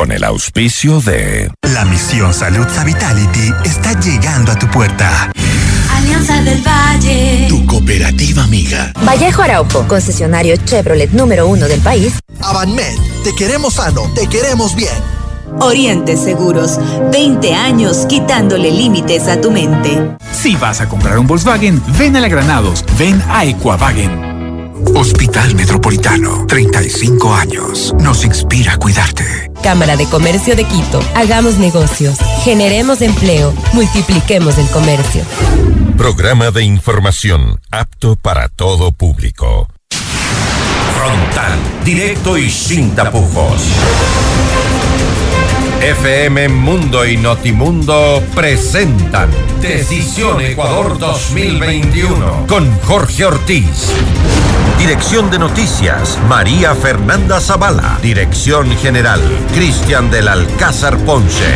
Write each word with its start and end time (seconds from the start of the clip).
con 0.00 0.12
el 0.12 0.24
auspicio 0.24 0.98
de... 1.02 1.52
La 1.60 1.84
misión 1.84 2.32
Salud 2.32 2.66
Vitality 2.86 3.52
está 3.66 4.00
llegando 4.00 4.50
a 4.50 4.58
tu 4.58 4.66
puerta. 4.68 5.30
Alianza 5.94 6.40
del 6.40 6.62
Valle. 6.66 7.44
Tu 7.50 7.66
cooperativa 7.66 8.44
amiga. 8.44 8.94
Vallejo 9.04 9.42
Araujo, 9.42 9.86
concesionario 9.86 10.56
Chevrolet 10.56 11.10
número 11.10 11.46
uno 11.46 11.68
del 11.68 11.82
país. 11.82 12.14
Avanmed, 12.40 12.96
te 13.24 13.34
queremos 13.34 13.74
sano, 13.74 14.10
te 14.14 14.26
queremos 14.26 14.74
bien. 14.74 14.94
Oriente 15.60 16.16
Seguros, 16.16 16.78
20 17.12 17.54
años 17.54 18.06
quitándole 18.08 18.70
límites 18.70 19.28
a 19.28 19.38
tu 19.38 19.50
mente. 19.50 20.16
Si 20.32 20.56
vas 20.56 20.80
a 20.80 20.88
comprar 20.88 21.18
un 21.18 21.26
Volkswagen, 21.26 21.82
ven 21.98 22.16
a 22.16 22.20
la 22.20 22.28
Granados, 22.28 22.86
ven 22.98 23.22
a 23.28 23.44
Equavagen. 23.44 24.29
Hospital 24.94 25.54
Metropolitano, 25.54 26.46
35 26.46 27.34
años. 27.34 27.94
Nos 28.00 28.24
inspira 28.24 28.74
a 28.74 28.76
cuidarte. 28.76 29.50
Cámara 29.62 29.96
de 29.96 30.06
Comercio 30.06 30.56
de 30.56 30.64
Quito. 30.64 31.00
Hagamos 31.14 31.58
negocios. 31.58 32.18
Generemos 32.42 33.02
empleo. 33.02 33.54
Multipliquemos 33.72 34.58
el 34.58 34.66
comercio. 34.68 35.22
Programa 35.96 36.50
de 36.50 36.64
información 36.64 37.60
apto 37.70 38.16
para 38.16 38.48
todo 38.48 38.92
público. 38.92 39.68
Frontal, 40.94 41.58
directo 41.84 42.36
y 42.36 42.50
sin 42.50 42.94
tapujos. 42.94 43.62
FM 45.80 46.48
Mundo 46.50 47.06
y 47.06 47.16
Notimundo 47.16 48.22
presentan 48.34 49.30
Decisión 49.62 50.38
Ecuador 50.42 50.98
2021 50.98 52.46
con 52.46 52.70
Jorge 52.80 53.24
Ortiz. 53.24 53.90
Dirección 54.78 55.30
de 55.30 55.38
Noticias, 55.38 56.18
María 56.28 56.74
Fernanda 56.74 57.40
Zavala. 57.40 57.98
Dirección 58.02 58.70
General, 58.76 59.22
Cristian 59.54 60.10
del 60.10 60.28
Alcázar 60.28 60.98
Ponce. 60.98 61.50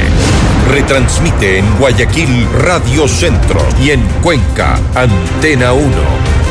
Retransmite 0.71 1.59
en 1.59 1.77
Guayaquil 1.77 2.49
Radio 2.61 3.07
Centro 3.07 3.61
y 3.79 3.91
en 3.91 4.01
Cuenca, 4.23 4.81
Antena 4.95 5.75
1. 5.75 6.44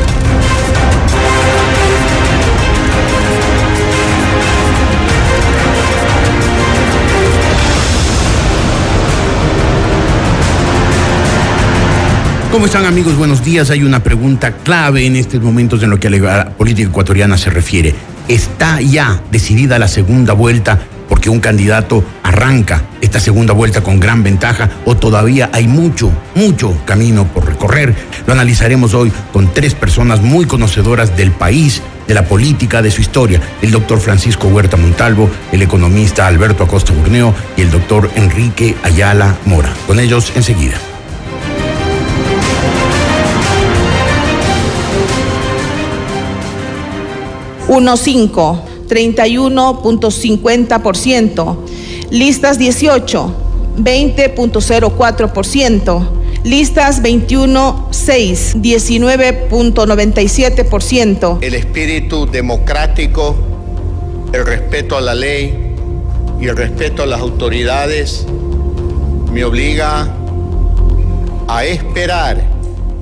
¿Cómo 12.54 12.68
están 12.68 12.86
amigos? 12.86 13.18
Buenos 13.18 13.44
días. 13.44 13.72
Hay 13.72 13.82
una 13.82 14.04
pregunta 14.04 14.58
clave 14.58 15.08
en 15.08 15.16
estos 15.16 15.42
momentos 15.42 15.82
en 15.82 15.90
lo 15.90 16.00
que 16.00 16.08
a 16.08 16.12
la 16.12 16.50
política 16.52 16.88
ecuatoriana 16.88 17.36
se 17.36 17.50
refiere. 17.50 17.96
¿Está 18.28 18.80
ya 18.80 19.24
decidida 19.32 19.80
la 19.80 19.88
segunda 19.88 20.34
vuelta 20.34 20.80
porque 21.10 21.32
un 21.32 21.40
candidato 21.40 22.04
arranca 22.22 22.84
esta 23.02 23.20
segunda 23.20 23.54
vuelta 23.54 23.82
con 23.82 24.00
gran 24.00 24.22
ventaja 24.22 24.70
o 24.86 24.96
todavía 24.96 25.50
hay 25.52 25.68
mucho, 25.68 26.12
mucho 26.36 26.78
camino 26.86 27.26
por 27.26 27.48
recorrer? 27.48 27.96
Lo 28.28 28.34
analizaremos 28.34 28.94
hoy 28.94 29.12
con 29.32 29.52
tres 29.52 29.74
personas 29.74 30.22
muy 30.22 30.46
conocedoras 30.46 31.18
del 31.18 31.32
país, 31.32 31.82
de 32.08 32.14
la 32.14 32.26
política, 32.26 32.84
de 32.84 32.92
su 32.92 33.02
historia. 33.02 33.42
El 33.64 33.72
doctor 33.72 34.00
Francisco 34.00 34.48
Huerta 34.48 34.78
Montalvo, 34.78 35.28
el 35.52 35.64
economista 35.64 36.28
Alberto 36.28 36.66
Acosta 36.66 36.94
Burneo 36.94 37.34
y 37.58 37.62
el 37.62 37.72
doctor 37.72 38.12
Enrique 38.16 38.76
Ayala 38.84 39.38
Mora. 39.46 39.74
Con 39.88 40.00
ellos 40.00 40.32
enseguida. 40.36 40.93
1.5, 47.74 48.62
31.50%. 48.88 51.58
Listas 52.12 52.60
18, 52.60 53.34
20.04%. 53.78 56.08
Listas 56.44 57.02
21, 57.02 57.88
6, 57.90 58.58
19.97%. 58.58 61.40
El 61.42 61.56
espíritu 61.56 62.28
democrático, 62.28 63.36
el 64.34 64.46
respeto 64.46 64.98
a 64.98 65.02
la 65.02 65.16
ley 65.16 65.74
y 66.40 66.48
el 66.48 66.56
respeto 66.58 67.04
a 67.04 67.06
las 67.06 67.22
autoridades 67.22 68.26
me 69.32 69.46
obliga 69.46 70.12
a 71.48 71.66
esperar 71.66 72.44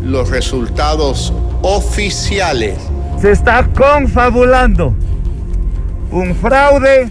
los 0.01 0.29
resultados 0.29 1.33
oficiales 1.63 2.90
se 3.21 3.31
está 3.31 3.67
confabulando 3.67 4.95
un 6.11 6.35
fraude 6.35 7.07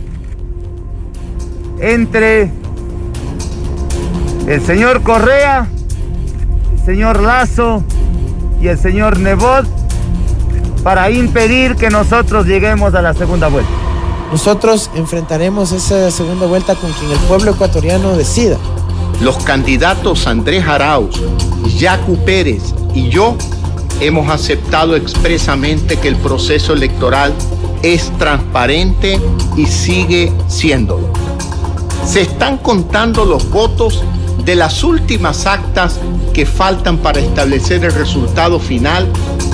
entre 1.78 2.50
el 4.48 4.60
señor 4.66 5.02
Correa, 5.02 5.68
el 6.72 6.84
señor 6.84 7.22
Lazo 7.22 7.84
y 8.60 8.66
el 8.66 8.78
señor 8.78 9.20
Nebot 9.20 9.66
para 10.82 11.10
impedir 11.10 11.76
que 11.76 11.90
nosotros 11.90 12.44
lleguemos 12.46 12.94
a 12.94 13.02
la 13.02 13.14
segunda 13.14 13.46
vuelta. 13.46 13.70
Nosotros 14.32 14.90
enfrentaremos 14.96 15.70
esa 15.70 16.10
segunda 16.10 16.46
vuelta 16.46 16.74
con 16.74 16.90
quien 16.92 17.12
el 17.12 17.18
pueblo 17.20 17.52
ecuatoriano 17.52 18.16
decida. 18.16 18.56
Los 19.20 19.38
candidatos 19.44 20.26
Andrés 20.26 20.66
Arauz, 20.66 21.22
Yacu 21.78 22.16
Pérez 22.24 22.74
y 22.94 23.10
yo 23.10 23.36
hemos 24.00 24.30
aceptado 24.30 24.96
expresamente 24.96 25.98
que 25.98 26.08
el 26.08 26.16
proceso 26.16 26.72
electoral 26.72 27.34
es 27.82 28.10
transparente 28.18 29.20
y 29.56 29.66
sigue 29.66 30.32
siéndolo. 30.48 31.12
Se 32.04 32.22
están 32.22 32.58
contando 32.58 33.24
los 33.24 33.48
votos 33.50 34.02
de 34.44 34.54
las 34.56 34.82
últimas 34.82 35.46
actas 35.46 36.00
que 36.32 36.46
faltan 36.46 36.98
para 36.98 37.20
establecer 37.20 37.84
el 37.84 37.92
resultado 37.92 38.58
final 38.58 39.06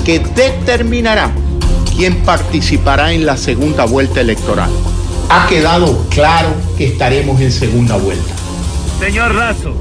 que 0.05 0.19
determinará 0.19 1.31
quién 1.95 2.15
participará 2.23 3.11
en 3.11 3.25
la 3.25 3.37
segunda 3.37 3.85
vuelta 3.85 4.21
electoral. 4.21 4.69
Ha 5.29 5.47
quedado 5.47 6.05
claro 6.09 6.49
que 6.77 6.85
estaremos 6.85 7.41
en 7.41 7.51
segunda 7.51 7.97
vuelta. 7.97 8.33
Señor 8.99 9.35
Lazo, 9.35 9.73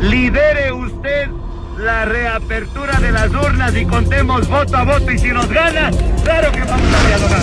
lidere 0.00 0.72
usted 0.72 1.37
la 1.78 2.04
reapertura 2.04 2.98
de 3.00 3.12
las 3.12 3.30
urnas 3.30 3.74
y 3.76 3.84
contemos 3.84 4.48
voto 4.48 4.76
a 4.76 4.84
voto 4.84 5.10
y 5.10 5.18
si 5.18 5.28
nos 5.28 5.48
gana, 5.48 5.90
claro 6.24 6.52
que 6.52 6.60
vamos 6.60 6.94
a 6.94 7.06
dialogar. 7.06 7.42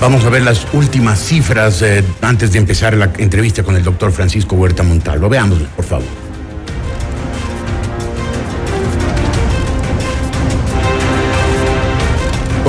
Vamos 0.00 0.24
a 0.24 0.30
ver 0.30 0.42
las 0.42 0.66
últimas 0.72 1.18
cifras 1.18 1.82
eh, 1.82 2.02
antes 2.22 2.52
de 2.52 2.58
empezar 2.58 2.96
la 2.96 3.10
entrevista 3.18 3.62
con 3.62 3.76
el 3.76 3.84
doctor 3.84 4.12
Francisco 4.12 4.56
Huerta 4.56 4.82
Montalvo. 4.82 5.28
Veámoslo, 5.28 5.66
por 5.76 5.84
favor. 5.84 6.19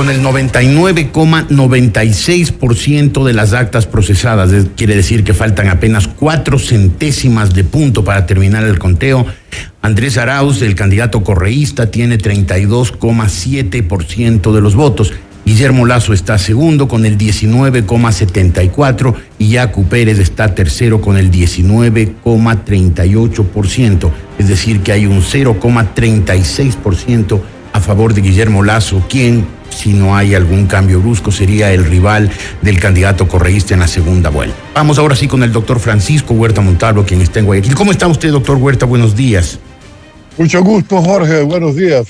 Con 0.02 0.10
el 0.10 0.24
99,96% 0.24 3.24
de 3.24 3.34
las 3.34 3.54
actas 3.54 3.86
procesadas. 3.86 4.50
Quiere 4.76 4.96
decir 4.96 5.24
que 5.24 5.36
faltan 5.36 5.68
apenas 5.68 6.08
cuatro 6.08 6.58
centésimas 6.58 7.54
de 7.54 7.64
punto 7.64 8.04
para 8.04 8.26
terminar 8.26 8.64
el 8.64 8.80
conteo. 8.80 9.28
Andrés 9.84 10.18
Arauz, 10.18 10.64
el 10.64 10.74
candidato 10.74 11.24
correísta, 11.24 11.92
tiene 11.92 12.18
32,7% 12.18 14.52
de 14.52 14.62
los 14.62 14.74
votos. 14.74 15.14
Guillermo 15.46 15.86
Lazo 15.86 16.14
está 16.14 16.40
segundo 16.40 16.88
con 16.88 17.06
el 17.06 17.16
19,74 17.16 19.14
y 19.38 19.50
Yacu 19.50 19.86
Pérez 19.86 20.18
está 20.18 20.56
tercero 20.56 21.00
con 21.00 21.16
el 21.16 21.30
19,38%. 21.30 24.12
Es 24.40 24.48
decir, 24.48 24.80
que 24.80 24.94
hay 24.94 25.06
un 25.06 25.22
0,36% 25.22 27.40
a 27.72 27.80
favor 27.80 28.16
de 28.16 28.22
Guillermo 28.22 28.64
Lazo, 28.64 29.06
quien 29.08 29.61
si 29.72 29.94
no 29.94 30.16
hay 30.16 30.36
algún 30.36 30.68
cambio 30.68 31.02
brusco, 31.02 31.32
sería 31.32 31.74
el 31.74 31.86
rival 31.86 32.30
del 32.62 32.80
candidato 32.80 33.28
correísta 33.28 33.74
en 33.74 33.80
la 33.80 33.88
segunda 33.88 34.30
vuelta. 34.30 34.56
Vamos 34.76 35.00
ahora 35.00 35.16
sí 35.16 35.28
con 35.28 35.44
el 35.44 35.52
doctor 35.52 35.80
Francisco 35.80 36.34
Huerta 36.34 36.62
Montalvo, 36.62 37.04
quien 37.04 37.22
está 37.22 37.40
en 37.40 37.46
Guayaquil. 37.46 37.76
¿Cómo 37.76 37.92
está 37.92 38.08
usted, 38.08 38.30
doctor 38.32 38.58
Huerta? 38.58 38.86
Buenos 38.86 39.16
días. 39.16 39.60
Mucho 40.38 40.64
gusto, 40.64 41.02
Jorge. 41.02 41.42
Buenos 41.44 41.76
días. 41.76 42.08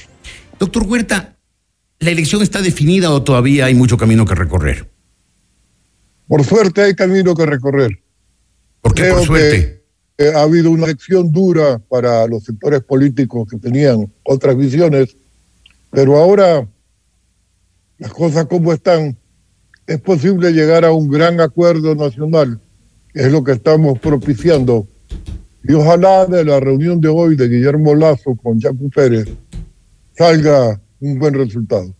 Doctor 0.59 0.83
Huerta, 0.83 1.35
¿la 1.99 2.11
elección 2.11 2.41
está 2.41 2.61
definida 2.61 3.11
o 3.11 3.23
todavía 3.23 3.65
hay 3.65 3.73
mucho 3.73 3.97
camino 3.97 4.25
que 4.25 4.35
recorrer? 4.35 4.89
Por 6.27 6.45
suerte 6.45 6.81
hay 6.81 6.95
camino 6.95 7.35
que 7.35 7.45
recorrer. 7.45 7.99
¿Por 8.81 8.93
qué 8.93 9.09
por 9.09 9.25
suerte? 9.25 9.83
Que, 10.17 10.29
ha 10.29 10.41
habido 10.43 10.69
una 10.71 10.85
elección 10.85 11.31
dura 11.31 11.79
para 11.89 12.27
los 12.27 12.43
sectores 12.43 12.81
políticos 12.83 13.49
que 13.49 13.57
tenían 13.57 14.11
otras 14.23 14.55
visiones, 14.55 15.15
pero 15.89 16.17
ahora 16.17 16.67
las 18.01 18.11
cosas 18.11 18.45
como 18.47 18.73
están, 18.73 19.15
es 19.85 20.01
posible 20.01 20.51
llegar 20.51 20.83
a 20.85 20.91
un 20.91 21.07
gran 21.07 21.39
acuerdo 21.39 21.93
nacional, 21.93 22.59
que 23.13 23.21
es 23.21 23.31
lo 23.31 23.43
que 23.43 23.51
estamos 23.51 23.99
propiciando. 23.99 24.87
Y 25.63 25.73
ojalá 25.73 26.25
de 26.25 26.43
la 26.43 26.59
reunión 26.59 26.99
de 26.99 27.09
hoy 27.09 27.35
de 27.35 27.47
Guillermo 27.47 27.93
Lazo 27.93 28.35
con 28.41 28.59
Jaco 28.59 28.89
Pérez 28.89 29.27
salga 30.17 30.81
un 30.99 31.19
buen 31.19 31.35
resultado. 31.35 31.93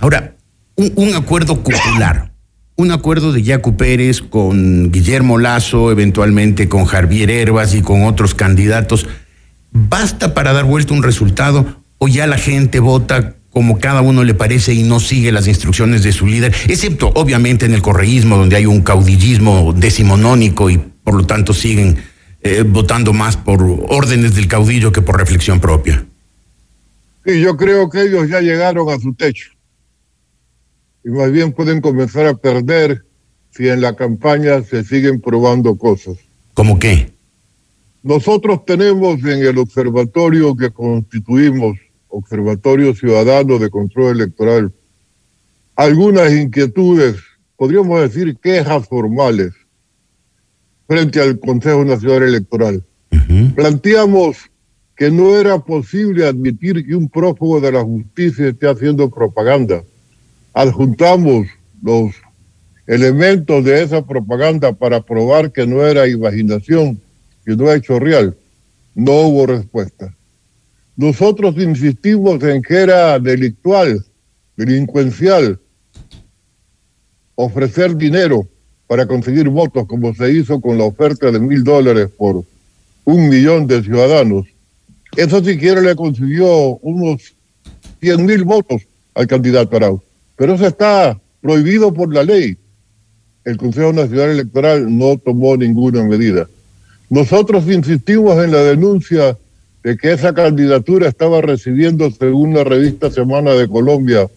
Ahora, 0.00 0.34
un, 0.74 1.14
acuerdo 1.14 1.62
popular 1.62 2.32
un 2.74 2.90
acuerdo 2.90 3.32
de 3.32 3.42
Yacu 3.42 3.76
Pérez 3.76 4.20
con 4.20 4.90
Guillermo 4.90 5.38
Lazo, 5.38 5.90
eventualmente 5.90 6.68
con 6.68 6.84
Javier 6.84 7.30
Herbas 7.30 7.74
y 7.74 7.80
con 7.80 8.02
otros 8.02 8.34
candidatos, 8.34 9.06
¿basta 9.70 10.34
para 10.34 10.52
dar 10.52 10.64
vuelta 10.64 10.92
un 10.92 11.02
resultado 11.02 11.64
o 11.96 12.08
ya 12.08 12.26
la 12.26 12.36
gente 12.36 12.80
vota 12.80 13.36
como 13.56 13.78
cada 13.78 14.02
uno 14.02 14.22
le 14.22 14.34
parece 14.34 14.74
y 14.74 14.82
no 14.82 15.00
sigue 15.00 15.32
las 15.32 15.48
instrucciones 15.48 16.02
de 16.02 16.12
su 16.12 16.26
líder, 16.26 16.54
excepto 16.68 17.10
obviamente 17.14 17.64
en 17.64 17.72
el 17.72 17.80
correísmo 17.80 18.36
donde 18.36 18.54
hay 18.56 18.66
un 18.66 18.82
caudillismo 18.82 19.72
decimonónico 19.72 20.68
y 20.68 20.76
por 20.76 21.14
lo 21.14 21.24
tanto 21.24 21.54
siguen 21.54 21.96
eh, 22.42 22.64
votando 22.68 23.14
más 23.14 23.38
por 23.38 23.62
órdenes 23.88 24.34
del 24.34 24.46
caudillo 24.46 24.92
que 24.92 25.00
por 25.00 25.16
reflexión 25.16 25.58
propia? 25.58 26.06
Sí, 27.24 27.40
yo 27.40 27.56
creo 27.56 27.88
que 27.88 28.02
ellos 28.02 28.28
ya 28.28 28.42
llegaron 28.42 28.90
a 28.90 28.98
su 28.98 29.14
techo 29.14 29.48
y 31.02 31.08
más 31.08 31.32
bien 31.32 31.54
pueden 31.54 31.80
comenzar 31.80 32.26
a 32.26 32.34
perder 32.34 33.06
si 33.52 33.70
en 33.70 33.80
la 33.80 33.96
campaña 33.96 34.62
se 34.64 34.84
siguen 34.84 35.18
probando 35.18 35.78
cosas. 35.78 36.18
¿Cómo 36.52 36.78
qué? 36.78 37.10
Nosotros 38.02 38.66
tenemos 38.66 39.18
en 39.20 39.46
el 39.46 39.56
observatorio 39.56 40.54
que 40.54 40.68
constituimos, 40.68 41.78
Observatorio 42.16 42.94
Ciudadano 42.94 43.58
de 43.58 43.70
Control 43.70 44.16
Electoral, 44.16 44.72
algunas 45.74 46.32
inquietudes, 46.32 47.16
podríamos 47.56 48.00
decir 48.00 48.36
quejas 48.38 48.86
formales, 48.86 49.52
frente 50.86 51.20
al 51.20 51.38
Consejo 51.38 51.84
Nacional 51.84 52.22
Electoral. 52.22 52.82
Planteamos 53.54 54.36
que 54.96 55.10
no 55.10 55.36
era 55.36 55.58
posible 55.58 56.26
admitir 56.26 56.86
que 56.86 56.94
un 56.94 57.08
prófugo 57.08 57.60
de 57.60 57.72
la 57.72 57.82
justicia 57.82 58.48
esté 58.48 58.68
haciendo 58.68 59.10
propaganda 59.10 59.82
adjuntamos 60.56 61.48
los 61.82 62.14
elementos 62.86 63.62
de 63.62 63.82
esa 63.82 64.06
propaganda 64.06 64.72
para 64.72 65.02
probar 65.02 65.52
que 65.52 65.66
no 65.66 65.86
era 65.86 66.08
imaginación, 66.08 66.98
que 67.44 67.54
no 67.54 67.70
es 67.70 67.76
hecho 67.76 67.98
real, 67.98 68.34
no 68.94 69.12
hubo 69.12 69.44
respuesta. 69.44 70.16
Nosotros 70.96 71.54
insistimos 71.58 72.42
en 72.42 72.62
que 72.62 72.74
era 72.74 73.18
delictual, 73.18 74.02
delincuencial, 74.56 75.60
ofrecer 77.34 77.94
dinero 77.96 78.48
para 78.86 79.06
conseguir 79.06 79.48
votos, 79.50 79.86
como 79.86 80.14
se 80.14 80.32
hizo 80.32 80.58
con 80.60 80.78
la 80.78 80.84
oferta 80.84 81.30
de 81.30 81.38
mil 81.38 81.62
dólares 81.62 82.08
por 82.16 82.44
un 83.04 83.28
millón 83.28 83.66
de 83.66 83.82
ciudadanos. 83.82 84.46
Eso 85.16 85.44
siquiera 85.44 85.82
le 85.82 85.94
consiguió 85.94 86.78
unos 86.82 87.34
cien 88.00 88.24
mil 88.24 88.44
votos 88.44 88.82
al 89.14 89.26
candidato 89.26 89.76
Arauz. 89.76 90.00
Pero 90.36 90.54
eso 90.54 90.66
está 90.66 91.18
prohibido 91.42 91.92
por 91.92 92.12
la 92.12 92.22
ley. 92.22 92.56
El 93.44 93.58
Consejo 93.58 93.92
Nacional 93.92 94.30
Electoral 94.30 94.96
no 94.96 95.18
tomó 95.18 95.56
ninguna 95.56 96.04
medida. 96.04 96.48
Nosotros 97.10 97.68
insistimos 97.68 98.42
en 98.42 98.50
la 98.50 98.62
denuncia 98.62 99.36
de 99.86 99.96
que 99.96 100.12
esa 100.12 100.34
candidatura 100.34 101.06
estaba 101.06 101.40
recibiendo, 101.40 102.10
según 102.10 102.54
la 102.54 102.64
revista 102.64 103.08
Semana 103.08 103.52
de 103.52 103.68
Colombia, 103.68 104.28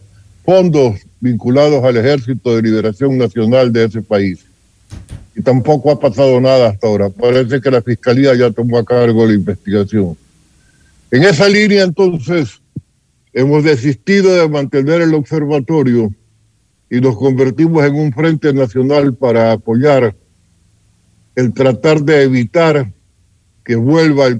fondos 0.46 1.00
vinculados 1.19 1.84
al 1.84 1.98
Ejército 1.98 2.56
de 2.56 2.62
Liberación 2.62 3.18
Nacional 3.18 3.74
de 3.74 3.86
ese 3.86 4.04
país. 4.04 4.46
Y 5.36 5.42
tampoco 5.42 5.90
ha 5.90 6.00
pasado 6.00 6.40
nada 6.40 6.69
hasta 6.69 6.86
ahora. 6.86 7.10
Parece 7.10 7.60
que 7.62 7.72
la 7.72 7.81
Fiscalía 7.81 8.36
ya 8.36 8.51
tomó 8.51 8.78
a 8.78 8.86
cargo 8.86 9.25
la 9.25 9.34
investigación. 9.34 10.16
En 11.10 11.24
esa 11.24 11.50
línea, 11.50 11.84
entonces, 11.84 12.62
hemos 13.34 13.63
desistido 13.63 14.36
de 14.36 14.48
mantener 14.48 15.02
el 15.02 15.16
observatorio 15.16 16.13
y 16.92 17.02
nos 17.02 17.18
convertimos 17.18 17.84
en 17.86 17.95
un 17.95 18.13
frente 18.13 18.54
nacional 18.54 19.16
para 19.16 19.54
apoyar 19.54 20.16
el 21.36 21.54
tratar 21.56 22.04
de 22.04 22.22
evitar 22.22 22.94
que 23.66 23.75
vuelva 23.75 24.28
el 24.28 24.38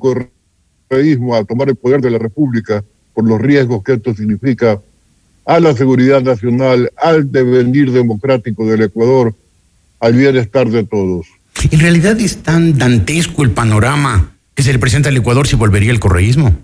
correísmo 0.89 1.36
a 1.36 1.44
tomar 1.44 1.69
el 1.69 1.75
poder 1.75 2.01
de 2.01 2.12
la 2.12 2.18
República 2.18 2.83
por 3.13 3.27
los 3.27 3.39
riesgos 3.39 3.83
que 3.83 3.94
esto 3.94 4.13
significa 4.13 4.81
a 5.45 5.59
la 5.59 5.74
seguridad 5.74 6.21
nacional, 6.21 6.91
al 6.97 7.31
devenir 7.31 7.91
democrático 7.91 8.65
del 8.68 8.83
Ecuador, 8.83 9.36
al 10.00 10.13
bienestar 10.13 10.69
de 10.69 10.83
todos. 10.83 11.27
En 11.71 11.80
realidad 11.80 12.19
es 12.19 12.38
tan 12.38 12.77
dantesco 12.77 13.44
el 13.44 13.51
panorama 13.51 14.36
que 14.53 14.63
se 14.63 14.71
le 14.71 14.80
presenta 14.80 15.09
al 15.09 15.18
Ecuador 15.18 15.47
si 15.47 15.56
volvería 15.56 15.91
el 15.91 16.00
correísmo. 16.00 16.56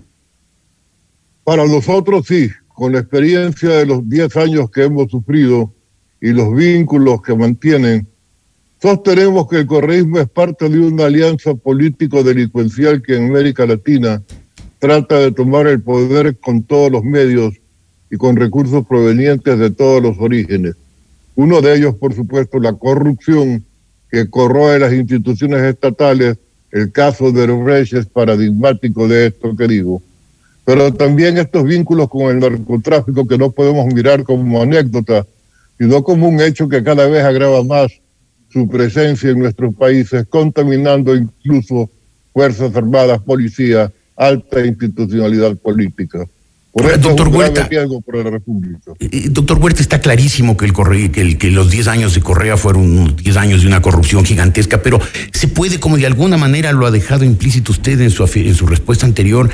Para 1.44 1.66
nosotros 1.66 2.26
sí, 2.26 2.50
con 2.68 2.92
la 2.92 3.00
experiencia 3.00 3.70
de 3.70 3.86
los 3.86 4.08
10 4.08 4.36
años 4.36 4.70
que 4.70 4.84
hemos 4.84 5.10
sufrido 5.10 5.72
y 6.20 6.30
los 6.30 6.54
vínculos 6.54 7.22
que 7.22 7.34
mantienen, 7.34 8.06
sostenemos 8.80 9.48
que 9.48 9.58
el 9.60 9.66
correísmo 9.66 10.18
es 10.18 10.28
parte 10.28 10.68
de 10.68 10.78
una 10.78 11.06
alianza 11.06 11.54
político-delincuencial 11.54 13.02
que 13.02 13.16
en 13.16 13.30
América 13.30 13.66
Latina 13.66 14.22
trata 14.78 15.18
de 15.18 15.32
tomar 15.32 15.66
el 15.66 15.80
poder 15.82 16.36
con 16.38 16.62
todos 16.62 16.90
los 16.90 17.02
medios 17.04 17.54
y 18.10 18.16
con 18.16 18.36
recursos 18.36 18.86
provenientes 18.86 19.58
de 19.58 19.70
todos 19.70 20.02
los 20.02 20.16
orígenes. 20.18 20.76
Uno 21.34 21.60
de 21.60 21.76
ellos, 21.76 21.94
por 21.96 22.14
supuesto, 22.14 22.58
la 22.58 22.72
corrupción 22.72 23.64
que 24.10 24.30
corroe 24.30 24.78
las 24.78 24.92
instituciones 24.92 25.62
estatales. 25.62 26.38
El 26.70 26.92
caso 26.92 27.32
de 27.32 27.46
Reyes 27.46 27.92
es 27.92 28.06
paradigmático 28.06 29.08
de 29.08 29.26
esto 29.28 29.56
que 29.56 29.66
digo 29.66 30.02
pero 30.66 30.92
también 30.92 31.38
estos 31.38 31.62
vínculos 31.62 32.08
con 32.08 32.22
el 32.22 32.40
narcotráfico 32.40 33.24
que 33.24 33.38
no 33.38 33.52
podemos 33.52 33.86
mirar 33.86 34.24
como 34.24 34.60
anécdota, 34.60 35.24
sino 35.78 36.02
como 36.02 36.28
un 36.28 36.40
hecho 36.40 36.68
que 36.68 36.82
cada 36.82 37.06
vez 37.06 37.22
agrava 37.22 37.62
más 37.62 37.92
su 38.56 38.66
presencia 38.66 39.28
en 39.28 39.38
nuestros 39.38 39.74
países, 39.74 40.24
contaminando 40.30 41.14
incluso 41.14 41.90
Fuerzas 42.32 42.74
Armadas, 42.74 43.20
policía, 43.20 43.92
alta 44.16 44.64
institucionalidad 44.64 45.54
política. 45.58 46.24
Por 46.72 46.86
eso 46.86 46.96
doctor 46.96 47.28
Huerta, 47.28 47.68
para 48.06 48.24
la 48.24 48.30
República. 48.30 48.92
doctor 49.28 49.58
Huerta, 49.58 49.82
está 49.82 50.00
clarísimo 50.00 50.56
que, 50.56 50.64
el 50.64 50.72
que, 51.12 51.36
que, 51.36 51.50
los 51.50 51.70
10 51.70 51.88
años 51.88 52.14
de 52.14 52.22
Correa 52.22 52.56
fueron 52.56 53.14
10 53.14 53.36
años 53.36 53.60
de 53.60 53.66
una 53.66 53.82
corrupción 53.82 54.24
gigantesca, 54.24 54.82
pero 54.82 55.00
se 55.32 55.48
puede, 55.48 55.78
como 55.78 55.98
de 55.98 56.06
alguna 56.06 56.38
manera 56.38 56.72
lo 56.72 56.86
ha 56.86 56.90
dejado 56.90 57.26
implícito 57.26 57.72
usted 57.72 58.00
en 58.00 58.10
su, 58.10 58.24
en 58.24 58.54
su 58.54 58.66
respuesta 58.66 59.04
anterior, 59.04 59.50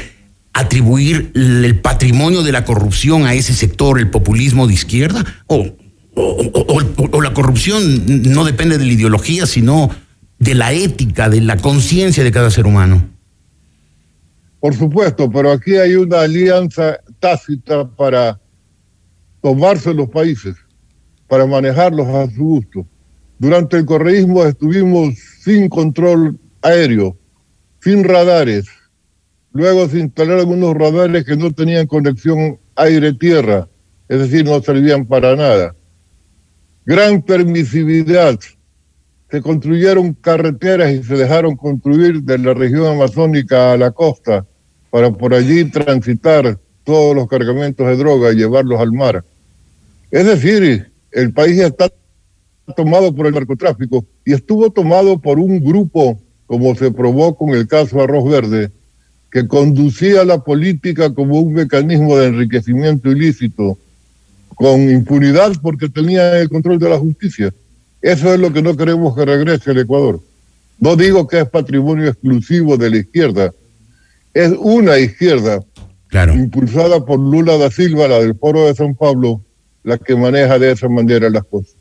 atribuir 0.52 1.32
el 1.34 1.76
patrimonio 1.81 2.44
de 2.44 2.52
la 2.52 2.64
corrupción 2.64 3.26
a 3.26 3.34
ese 3.34 3.52
sector, 3.52 3.98
el 3.98 4.10
populismo 4.10 4.69
de 4.69 4.75
izquierda? 4.75 5.25
¿O, 5.48 5.75
o, 6.14 7.20
la 7.22 7.32
corrupción 7.32 7.82
no 8.32 8.44
depende 8.44 8.78
de 8.78 8.86
la 8.86 8.92
ideología, 8.92 9.46
sino 9.46 9.90
de 10.38 10.54
la 10.54 10.72
ética, 10.72 11.28
de 11.28 11.40
la 11.40 11.56
conciencia 11.56 12.24
de 12.24 12.32
cada 12.32 12.50
ser 12.50 12.66
humano? 12.66 13.08
Por 14.60 14.74
supuesto, 14.74 15.31
pero 15.31 15.50
aquí 15.50 15.74
hay 15.76 15.94
una 15.94 16.20
alianza 16.20 16.98
tácita 17.19 17.88
para 17.88 18.40
tomarse 19.40 19.92
los 19.92 20.08
países, 20.08 20.54
para 21.28 21.46
manejarlos 21.46 22.06
a 22.08 22.31
su 22.31 22.44
gusto. 22.44 22.86
Durante 23.38 23.76
el 23.76 23.86
correísmo 23.86 24.44
estuvimos 24.44 25.14
sin 25.42 25.69
control 25.69 26.38
aéreo, 26.62 27.16
sin 27.81 28.04
radares, 28.04 28.66
Luego 29.52 29.86
se 29.88 29.98
instalaron 29.98 30.40
algunos 30.40 30.74
radares 30.74 31.24
que 31.24 31.36
no 31.36 31.52
tenían 31.52 31.86
conexión 31.86 32.58
aire-tierra, 32.74 33.69
es 34.08 34.19
decir, 34.20 34.44
no 34.46 34.62
servían 34.62 35.04
para 35.04 35.36
nada. 35.36 35.74
Gran 36.84 37.22
permisividad. 37.22 38.39
Se 39.31 39.41
construyeron 39.41 40.15
carreteras 40.15 40.93
y 40.93 41.03
se 41.03 41.15
dejaron 41.15 41.56
construir 41.56 42.22
de 42.22 42.39
la 42.39 42.55
región 42.55 42.86
amazónica 42.86 43.72
a 43.72 43.77
la 43.77 43.93
costa 43.93 44.44
para 44.91 45.10
por 45.10 45.32
allí 45.32 45.65
transitar 45.70 46.58
todos 46.84 47.15
los 47.15 47.29
cargamentos 47.29 47.86
de 47.86 47.96
droga 47.96 48.32
y 48.32 48.36
llevarlos 48.36 48.81
al 48.81 48.93
mar. 48.93 49.24
Es 50.10 50.27
decir, 50.27 50.91
el 51.12 51.32
país 51.32 51.60
está 51.60 51.91
tomado 52.77 53.15
por 53.15 53.27
el 53.27 53.34
narcotráfico 53.34 54.05
y 54.24 54.32
estuvo 54.32 54.70
tomado 54.70 55.19
por 55.19 55.39
un 55.39 55.62
grupo, 55.62 56.20
como 56.46 56.74
se 56.74 56.91
probó 56.91 57.36
con 57.36 57.51
el 57.51 57.69
caso 57.69 58.03
Arroz 58.03 58.29
Verde, 58.29 58.70
que 59.31 59.46
conducía 59.46 60.24
la 60.24 60.43
política 60.43 61.15
como 61.15 61.41
un 61.41 61.55
mecanismo 61.55 62.19
de 62.19 62.27
enriquecimiento 62.27 63.10
ilícito, 63.10 63.79
con 64.54 64.90
impunidad 64.90 65.52
porque 65.62 65.88
tenía 65.88 66.38
el 66.38 66.48
control 66.48 66.78
de 66.78 66.88
la 66.88 66.98
justicia. 66.98 67.52
Eso 68.00 68.34
es 68.34 68.40
lo 68.40 68.52
que 68.52 68.62
no 68.62 68.76
queremos 68.76 69.14
que 69.16 69.24
regrese 69.24 69.70
al 69.70 69.78
Ecuador. 69.78 70.20
No 70.78 70.96
digo 70.96 71.26
que 71.28 71.40
es 71.40 71.48
patrimonio 71.48 72.08
exclusivo 72.08 72.76
de 72.76 72.90
la 72.90 72.96
izquierda, 72.98 73.52
es 74.34 74.52
una 74.58 74.98
izquierda 74.98 75.60
impulsada 76.34 77.04
por 77.04 77.18
Lula 77.18 77.56
da 77.56 77.70
Silva, 77.70 78.08
la 78.08 78.18
del 78.18 78.34
Foro 78.34 78.66
de 78.66 78.74
San 78.74 78.94
Pablo, 78.94 79.40
la 79.82 79.96
que 79.98 80.14
maneja 80.14 80.58
de 80.58 80.72
esa 80.72 80.88
manera 80.88 81.30
las 81.30 81.44
cosas. 81.44 81.74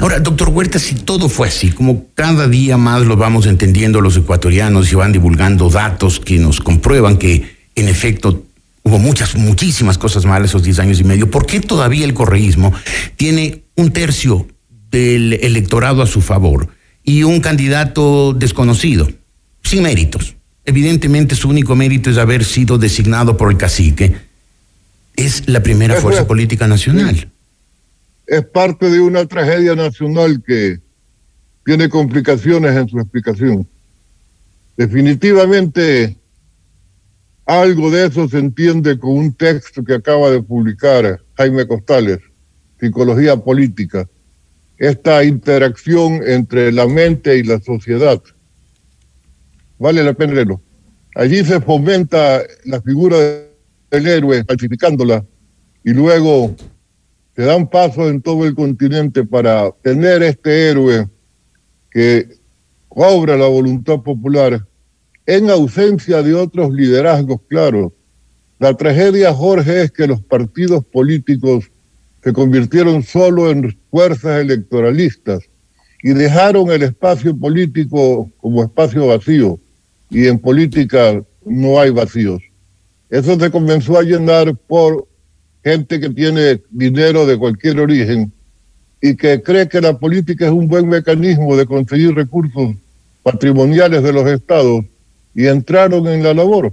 Ahora, 0.00 0.18
doctor 0.20 0.50
Huerta, 0.50 0.78
si 0.78 0.94
todo 0.94 1.28
fue 1.28 1.48
así, 1.48 1.70
como 1.70 2.06
cada 2.14 2.48
día 2.48 2.76
más 2.76 3.02
lo 3.02 3.16
vamos 3.16 3.46
entendiendo 3.46 4.00
los 4.00 4.16
ecuatorianos 4.16 4.92
y 4.92 4.94
van 4.94 5.12
divulgando 5.12 5.70
datos 5.70 6.20
que 6.20 6.38
nos 6.38 6.60
comprueban 6.60 7.16
que 7.16 7.56
en 7.74 7.88
efecto 7.88 8.44
hubo 8.90 8.98
muchas, 8.98 9.36
muchísimas 9.36 9.98
cosas 9.98 10.24
malas 10.24 10.50
esos 10.50 10.64
10 10.64 10.80
años 10.80 11.00
y 11.00 11.04
medio, 11.04 11.30
¿por 11.30 11.46
qué 11.46 11.60
todavía 11.60 12.04
el 12.04 12.12
correísmo 12.12 12.72
tiene 13.16 13.62
un 13.76 13.92
tercio 13.92 14.48
del 14.90 15.34
electorado 15.34 16.02
a 16.02 16.06
su 16.06 16.20
favor 16.20 16.68
y 17.04 17.22
un 17.22 17.40
candidato 17.40 18.32
desconocido, 18.32 19.08
sin 19.62 19.82
méritos. 19.82 20.36
Evidentemente 20.64 21.34
su 21.34 21.48
único 21.48 21.74
mérito 21.74 22.10
es 22.10 22.18
haber 22.18 22.44
sido 22.44 22.78
designado 22.78 23.36
por 23.36 23.50
el 23.50 23.56
cacique. 23.56 24.16
Es 25.16 25.48
la 25.48 25.62
primera 25.62 25.96
fuerza 26.00 26.26
política 26.26 26.66
nacional. 26.66 27.30
Es 28.26 28.44
parte 28.44 28.90
de 28.90 29.00
una 29.00 29.24
tragedia 29.26 29.74
nacional 29.74 30.42
que 30.46 30.78
tiene 31.64 31.88
complicaciones 31.88 32.76
en 32.76 32.88
su 32.88 32.98
explicación. 32.98 33.66
Definitivamente 34.76 36.16
algo 37.50 37.90
de 37.90 38.06
eso 38.06 38.28
se 38.28 38.38
entiende 38.38 38.96
con 38.96 39.10
un 39.10 39.34
texto 39.34 39.82
que 39.82 39.94
acaba 39.94 40.30
de 40.30 40.40
publicar 40.40 41.20
Jaime 41.34 41.66
Costales, 41.66 42.20
Psicología 42.78 43.36
Política, 43.36 44.08
esta 44.78 45.24
interacción 45.24 46.22
entre 46.24 46.70
la 46.70 46.86
mente 46.86 47.36
y 47.38 47.42
la 47.42 47.58
sociedad. 47.60 48.22
Vale 49.80 50.04
la 50.04 50.12
pena 50.12 50.34
leerlo. 50.34 50.62
Allí 51.16 51.44
se 51.44 51.60
fomenta 51.60 52.40
la 52.66 52.80
figura 52.82 53.18
del 53.90 54.06
héroe, 54.06 54.44
falsificándola, 54.44 55.24
y 55.82 55.90
luego 55.90 56.54
se 57.34 57.42
dan 57.42 57.68
pasos 57.68 58.10
en 58.10 58.22
todo 58.22 58.46
el 58.46 58.54
continente 58.54 59.24
para 59.24 59.72
tener 59.82 60.22
este 60.22 60.70
héroe 60.70 61.08
que 61.90 62.28
cobra 62.88 63.36
la 63.36 63.48
voluntad 63.48 64.00
popular 64.02 64.64
en 65.30 65.48
ausencia 65.48 66.24
de 66.24 66.34
otros 66.34 66.72
liderazgos 66.72 67.40
claros. 67.46 67.92
La 68.58 68.74
tragedia, 68.74 69.32
Jorge, 69.32 69.82
es 69.82 69.92
que 69.92 70.08
los 70.08 70.20
partidos 70.20 70.84
políticos 70.84 71.70
se 72.24 72.32
convirtieron 72.32 73.04
solo 73.04 73.48
en 73.48 73.78
fuerzas 73.92 74.40
electoralistas 74.40 75.44
y 76.02 76.14
dejaron 76.14 76.72
el 76.72 76.82
espacio 76.82 77.36
político 77.36 78.28
como 78.38 78.64
espacio 78.64 79.06
vacío. 79.06 79.60
Y 80.10 80.26
en 80.26 80.40
política 80.40 81.22
no 81.44 81.78
hay 81.78 81.90
vacíos. 81.90 82.42
Eso 83.08 83.38
se 83.38 83.52
comenzó 83.52 83.98
a 83.98 84.02
llenar 84.02 84.56
por 84.56 85.06
gente 85.62 86.00
que 86.00 86.10
tiene 86.10 86.60
dinero 86.70 87.24
de 87.24 87.38
cualquier 87.38 87.78
origen 87.78 88.32
y 89.00 89.14
que 89.14 89.40
cree 89.40 89.68
que 89.68 89.80
la 89.80 89.96
política 89.96 90.46
es 90.46 90.52
un 90.52 90.66
buen 90.66 90.88
mecanismo 90.88 91.56
de 91.56 91.66
conseguir 91.66 92.16
recursos 92.16 92.74
patrimoniales 93.22 94.02
de 94.02 94.12
los 94.12 94.26
estados 94.26 94.84
y 95.34 95.46
entraron 95.46 96.06
en 96.08 96.22
la 96.22 96.34
labor. 96.34 96.72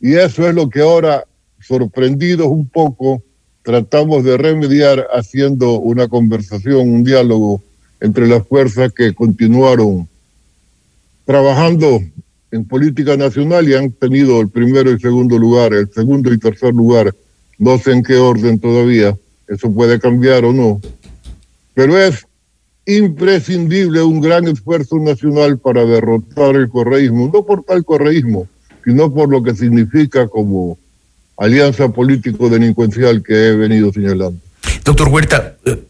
Y 0.00 0.14
eso 0.14 0.48
es 0.48 0.54
lo 0.54 0.68
que 0.68 0.80
ahora, 0.80 1.24
sorprendidos 1.60 2.46
un 2.46 2.68
poco, 2.68 3.22
tratamos 3.62 4.24
de 4.24 4.36
remediar 4.36 5.06
haciendo 5.12 5.78
una 5.78 6.08
conversación, 6.08 6.88
un 6.88 7.04
diálogo 7.04 7.62
entre 8.00 8.26
las 8.26 8.46
fuerzas 8.46 8.92
que 8.92 9.14
continuaron 9.14 10.08
trabajando 11.24 12.00
en 12.50 12.64
política 12.64 13.16
nacional 13.16 13.68
y 13.68 13.74
han 13.74 13.92
tenido 13.92 14.40
el 14.40 14.48
primero 14.48 14.90
y 14.90 14.98
segundo 14.98 15.36
lugar, 15.36 15.74
el 15.74 15.92
segundo 15.92 16.32
y 16.32 16.38
tercer 16.38 16.72
lugar, 16.72 17.14
no 17.58 17.78
sé 17.78 17.92
en 17.92 18.02
qué 18.02 18.16
orden 18.16 18.58
todavía, 18.58 19.16
eso 19.46 19.70
puede 19.70 19.98
cambiar 20.00 20.44
o 20.44 20.52
no, 20.52 20.80
pero 21.74 21.98
es 21.98 22.26
imprescindible 22.88 24.02
un 24.02 24.20
gran 24.20 24.48
esfuerzo 24.48 24.98
nacional 24.98 25.58
para 25.58 25.84
derrotar 25.84 26.56
el 26.56 26.70
correísmo, 26.70 27.30
no 27.32 27.44
por 27.44 27.62
tal 27.62 27.84
correísmo, 27.84 28.48
sino 28.84 29.12
por 29.12 29.28
lo 29.28 29.42
que 29.42 29.54
significa 29.54 30.26
como 30.26 30.78
alianza 31.36 31.90
político-delincuencial 31.90 33.22
que 33.22 33.34
he 33.34 33.56
venido 33.56 33.92
señalando. 33.92 34.40
Doctor 34.84 35.08
Huerta, 35.08 35.56
eh, 35.66 35.84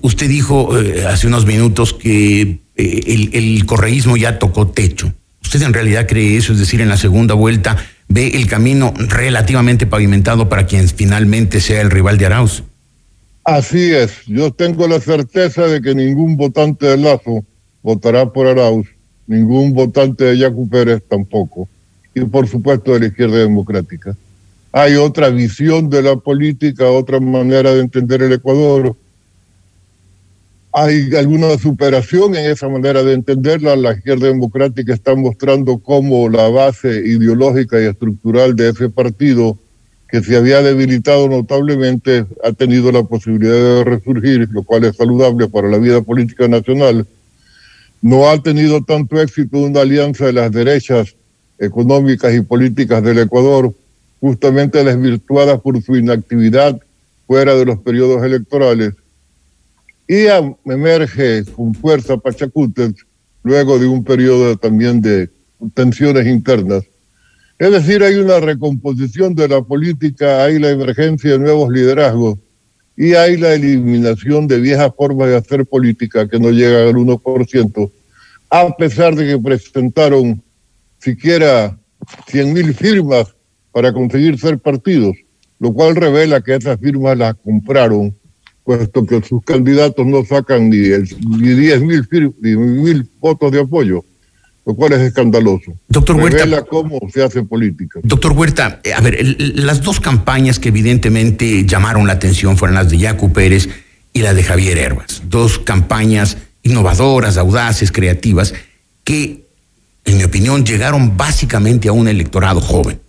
usted 0.00 0.28
dijo 0.28 0.80
eh, 0.80 1.04
hace 1.06 1.26
unos 1.26 1.44
minutos 1.44 1.92
que 1.92 2.40
eh, 2.40 2.58
el, 3.06 3.30
el 3.34 3.66
correísmo 3.66 4.16
ya 4.16 4.38
tocó 4.38 4.68
techo. 4.68 5.12
¿Usted 5.42 5.60
en 5.62 5.74
realidad 5.74 6.06
cree 6.08 6.38
eso? 6.38 6.54
Es 6.54 6.58
decir, 6.58 6.80
en 6.80 6.88
la 6.88 6.96
segunda 6.96 7.34
vuelta 7.34 7.76
ve 8.08 8.28
el 8.28 8.46
camino 8.46 8.94
relativamente 8.96 9.86
pavimentado 9.86 10.48
para 10.48 10.64
quien 10.66 10.88
finalmente 10.88 11.60
sea 11.60 11.82
el 11.82 11.90
rival 11.90 12.16
de 12.16 12.26
Arauz. 12.26 12.62
Así 13.50 13.92
es, 13.92 14.12
yo 14.28 14.52
tengo 14.52 14.86
la 14.86 15.00
certeza 15.00 15.66
de 15.66 15.82
que 15.82 15.92
ningún 15.92 16.36
votante 16.36 16.86
de 16.86 16.96
Lazo 16.96 17.44
votará 17.82 18.32
por 18.32 18.46
Arauz, 18.46 18.86
ningún 19.26 19.74
votante 19.74 20.22
de 20.22 20.38
Yacu 20.38 20.68
Pérez 20.68 21.02
tampoco, 21.08 21.68
y 22.14 22.20
por 22.20 22.46
supuesto 22.46 22.92
de 22.92 23.00
la 23.00 23.06
izquierda 23.06 23.38
democrática. 23.38 24.16
Hay 24.70 24.94
otra 24.94 25.30
visión 25.30 25.90
de 25.90 26.00
la 26.00 26.14
política, 26.14 26.92
otra 26.92 27.18
manera 27.18 27.74
de 27.74 27.80
entender 27.80 28.22
el 28.22 28.34
Ecuador. 28.34 28.94
Hay 30.72 31.12
alguna 31.16 31.58
superación 31.58 32.36
en 32.36 32.52
esa 32.52 32.68
manera 32.68 33.02
de 33.02 33.14
entenderla. 33.14 33.74
La 33.74 33.94
izquierda 33.94 34.28
democrática 34.28 34.94
está 34.94 35.16
mostrando 35.16 35.78
cómo 35.78 36.28
la 36.28 36.48
base 36.50 37.02
ideológica 37.04 37.82
y 37.82 37.86
estructural 37.86 38.54
de 38.54 38.68
ese 38.68 38.88
partido 38.90 39.58
que 40.10 40.22
se 40.22 40.36
había 40.36 40.60
debilitado 40.60 41.28
notablemente, 41.28 42.26
ha 42.42 42.52
tenido 42.52 42.90
la 42.90 43.04
posibilidad 43.04 43.52
de 43.52 43.84
resurgir, 43.84 44.48
lo 44.50 44.64
cual 44.64 44.84
es 44.84 44.96
saludable 44.96 45.46
para 45.48 45.68
la 45.68 45.78
vida 45.78 46.02
política 46.02 46.48
nacional. 46.48 47.06
No 48.02 48.28
ha 48.28 48.42
tenido 48.42 48.82
tanto 48.82 49.20
éxito 49.20 49.58
una 49.58 49.82
alianza 49.82 50.26
de 50.26 50.32
las 50.32 50.50
derechas 50.50 51.14
económicas 51.58 52.34
y 52.34 52.40
políticas 52.40 53.04
del 53.04 53.18
Ecuador, 53.18 53.72
justamente 54.20 54.82
desvirtuadas 54.82 55.60
por 55.60 55.80
su 55.82 55.96
inactividad 55.96 56.80
fuera 57.26 57.54
de 57.54 57.64
los 57.64 57.78
periodos 57.78 58.24
electorales. 58.24 58.94
Y 60.08 60.26
emerge 60.64 61.44
con 61.54 61.72
fuerza 61.74 62.16
Pachacútec 62.16 62.96
luego 63.44 63.78
de 63.78 63.86
un 63.86 64.02
periodo 64.02 64.56
también 64.56 65.00
de 65.00 65.28
tensiones 65.74 66.26
internas. 66.26 66.82
Es 67.60 67.70
decir, 67.70 68.02
hay 68.02 68.14
una 68.16 68.40
recomposición 68.40 69.34
de 69.34 69.46
la 69.46 69.60
política, 69.60 70.42
hay 70.44 70.58
la 70.58 70.70
emergencia 70.70 71.32
de 71.32 71.38
nuevos 71.38 71.70
liderazgos 71.70 72.38
y 72.96 73.12
hay 73.12 73.36
la 73.36 73.52
eliminación 73.52 74.48
de 74.48 74.58
viejas 74.60 74.90
formas 74.96 75.28
de 75.28 75.36
hacer 75.36 75.66
política 75.66 76.26
que 76.26 76.40
no 76.40 76.50
llegan 76.50 76.88
al 76.88 76.94
1%, 76.94 77.90
a 78.48 78.76
pesar 78.76 79.14
de 79.14 79.26
que 79.26 79.38
presentaron 79.38 80.42
siquiera 80.98 81.78
100 82.28 82.52
mil 82.54 82.72
firmas 82.74 83.26
para 83.72 83.92
conseguir 83.92 84.38
ser 84.38 84.58
partidos, 84.58 85.14
lo 85.58 85.70
cual 85.74 85.96
revela 85.96 86.40
que 86.40 86.54
esas 86.56 86.80
firmas 86.80 87.18
las 87.18 87.34
compraron, 87.34 88.16
puesto 88.64 89.04
que 89.04 89.20
sus 89.22 89.44
candidatos 89.44 90.06
no 90.06 90.24
sacan 90.24 90.70
ni, 90.70 90.78
el, 90.86 91.06
ni 91.38 91.48
10 91.50 91.82
mil 91.82 92.08
fir- 92.08 92.34
ni 92.40 92.56
mil 92.56 93.06
votos 93.20 93.52
de 93.52 93.60
apoyo, 93.60 94.02
lo 94.66 94.74
cual 94.74 94.92
es 94.92 95.00
escandaloso. 95.00 95.72
Doctor 95.88 96.16
Huerta. 96.16 96.38
Revela 96.44 96.62
cómo 96.62 96.98
se 97.12 97.22
hace 97.22 97.42
política. 97.42 98.00
Doctor 98.02 98.32
Huerta, 98.32 98.80
eh, 98.84 98.92
a 98.92 99.00
ver, 99.00 99.16
el- 99.18 99.66
las 99.66 99.82
dos 99.82 100.00
campañas 100.00 100.58
que 100.58 100.68
evidentemente 100.68 101.64
llamaron 101.66 102.06
la 102.06 102.12
atención 102.14 102.56
fueron 102.56 102.74
las 102.74 102.90
de 102.90 102.98
Yacu 102.98 103.32
Pérez 103.32 103.68
y 104.12 104.20
la 104.20 104.34
de 104.34 104.42
Javier 104.42 104.78
Herbas. 104.78 105.22
Dos 105.28 105.58
campañas 105.58 106.36
innovadoras, 106.62 107.36
audaces, 107.38 107.90
creativas, 107.90 108.52
que, 109.04 109.46
en 110.04 110.16
mi 110.18 110.24
opinión, 110.24 110.64
llegaron 110.64 111.16
básicamente 111.16 111.88
a 111.88 111.92
un 111.92 112.06
electorado 112.08 112.60
joven. 112.60 113.00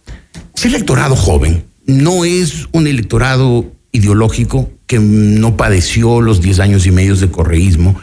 Ese 0.55 0.69
electorado 0.69 1.15
joven 1.15 1.63
no 1.85 2.23
es 2.23 2.67
un 2.71 2.87
electorado 2.87 3.71
ideológico 3.91 4.71
que 4.87 4.99
no 4.99 5.57
padeció 5.57 6.21
los 6.21 6.41
10 6.41 6.59
años 6.59 6.85
y 6.85 6.91
medio 6.91 7.15
de 7.15 7.29
correísmo 7.29 7.99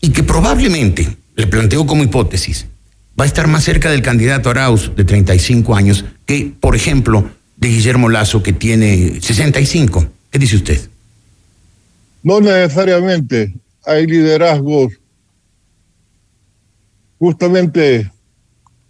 y 0.00 0.10
que 0.10 0.22
probablemente, 0.22 1.08
le 1.34 1.46
planteo 1.46 1.86
como 1.86 2.02
hipótesis, 2.04 2.66
va 3.18 3.24
a 3.24 3.26
estar 3.26 3.46
más 3.48 3.64
cerca 3.64 3.90
del 3.90 4.02
candidato 4.02 4.50
Arauz 4.50 4.94
de 4.94 5.04
35 5.04 5.74
años 5.74 6.04
que, 6.26 6.52
por 6.60 6.76
ejemplo, 6.76 7.30
de 7.56 7.68
Guillermo 7.68 8.08
Lazo 8.08 8.42
que 8.42 8.52
tiene 8.52 9.20
65. 9.20 10.06
¿Qué 10.30 10.38
dice 10.38 10.56
usted? 10.56 10.88
No 12.22 12.40
necesariamente 12.40 13.54
hay 13.84 14.06
liderazgos, 14.06 14.92
justamente 17.18 18.10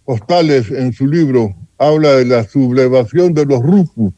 Postales 0.03 0.71
en 0.71 0.93
su 0.93 1.05
libro 1.05 1.53
habla 1.77 2.13
de 2.13 2.23
la 2.23 2.45
sublevación 2.45 3.33
de 3.33 3.45
los 3.45 3.61
rufus, 3.61 4.13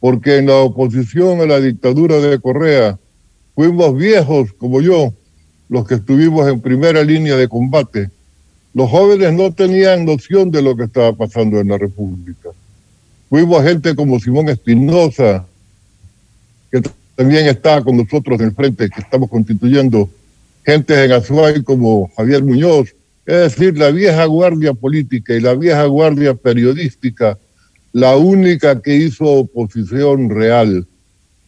porque 0.00 0.36
en 0.36 0.48
la 0.48 0.56
oposición 0.56 1.40
a 1.40 1.46
la 1.46 1.60
dictadura 1.60 2.18
de 2.18 2.38
Correa 2.38 2.98
fuimos 3.54 3.96
viejos 3.96 4.52
como 4.52 4.82
yo 4.82 5.14
los 5.70 5.86
que 5.86 5.94
estuvimos 5.94 6.46
en 6.46 6.60
primera 6.60 7.02
línea 7.02 7.36
de 7.36 7.48
combate. 7.48 8.10
Los 8.74 8.90
jóvenes 8.90 9.32
no 9.34 9.52
tenían 9.52 10.04
noción 10.04 10.50
de 10.50 10.62
lo 10.62 10.76
que 10.76 10.84
estaba 10.84 11.12
pasando 11.12 11.60
en 11.60 11.68
la 11.68 11.78
República. 11.78 12.50
Fuimos 13.28 13.62
gente 13.62 13.94
como 13.94 14.18
Simón 14.18 14.48
Espinosa, 14.48 15.46
que 16.70 16.82
también 17.14 17.46
está 17.46 17.82
con 17.82 17.98
nosotros 17.98 18.40
en 18.40 18.46
el 18.46 18.54
frente, 18.54 18.88
que 18.88 19.00
estamos 19.00 19.28
constituyendo, 19.28 20.08
gente 20.64 21.04
en 21.04 21.12
Azuay 21.12 21.62
como 21.62 22.10
Javier 22.16 22.42
Muñoz, 22.42 22.94
es 23.26 23.56
decir, 23.56 23.78
la 23.78 23.90
vieja 23.90 24.24
guardia 24.24 24.72
política 24.74 25.34
y 25.34 25.40
la 25.40 25.54
vieja 25.54 25.84
guardia 25.84 26.34
periodística, 26.34 27.38
la 27.92 28.16
única 28.16 28.80
que 28.80 28.96
hizo 28.96 29.24
oposición 29.24 30.30
real. 30.30 30.86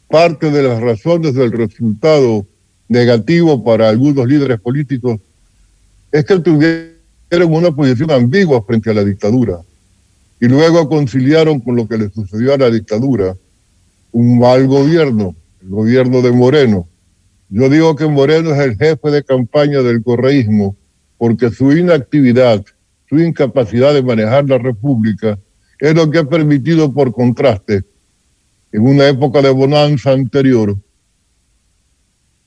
Parte 0.08 0.50
de 0.50 0.62
las 0.62 0.80
razones 0.80 1.34
del 1.34 1.52
resultado 1.52 2.46
negativo 2.88 3.64
para 3.64 3.88
algunos 3.88 4.26
líderes 4.26 4.60
políticos 4.60 5.18
es 6.12 6.24
que 6.24 6.38
tuvieron 6.38 6.93
una 7.42 7.72
posición 7.72 8.10
ambigua 8.10 8.62
frente 8.62 8.90
a 8.90 8.94
la 8.94 9.04
dictadura 9.04 9.60
y 10.40 10.46
luego 10.46 10.88
conciliaron 10.88 11.60
con 11.60 11.76
lo 11.76 11.88
que 11.88 11.98
le 11.98 12.10
sucedió 12.10 12.54
a 12.54 12.58
la 12.58 12.70
dictadura, 12.70 13.36
un 14.12 14.38
mal 14.38 14.66
gobierno, 14.66 15.34
el 15.62 15.68
gobierno 15.68 16.22
de 16.22 16.32
Moreno. 16.32 16.86
Yo 17.48 17.68
digo 17.68 17.96
que 17.96 18.06
Moreno 18.06 18.54
es 18.54 18.60
el 18.60 18.76
jefe 18.76 19.10
de 19.10 19.24
campaña 19.24 19.82
del 19.82 20.02
correísmo 20.02 20.76
porque 21.18 21.50
su 21.50 21.72
inactividad, 21.72 22.64
su 23.08 23.18
incapacidad 23.18 23.94
de 23.94 24.02
manejar 24.02 24.48
la 24.48 24.58
República 24.58 25.38
es 25.78 25.94
lo 25.94 26.10
que 26.10 26.18
ha 26.18 26.24
permitido 26.24 26.92
por 26.92 27.12
contraste, 27.12 27.82
en 28.72 28.82
una 28.82 29.08
época 29.08 29.40
de 29.40 29.50
bonanza 29.50 30.12
anterior, 30.12 30.76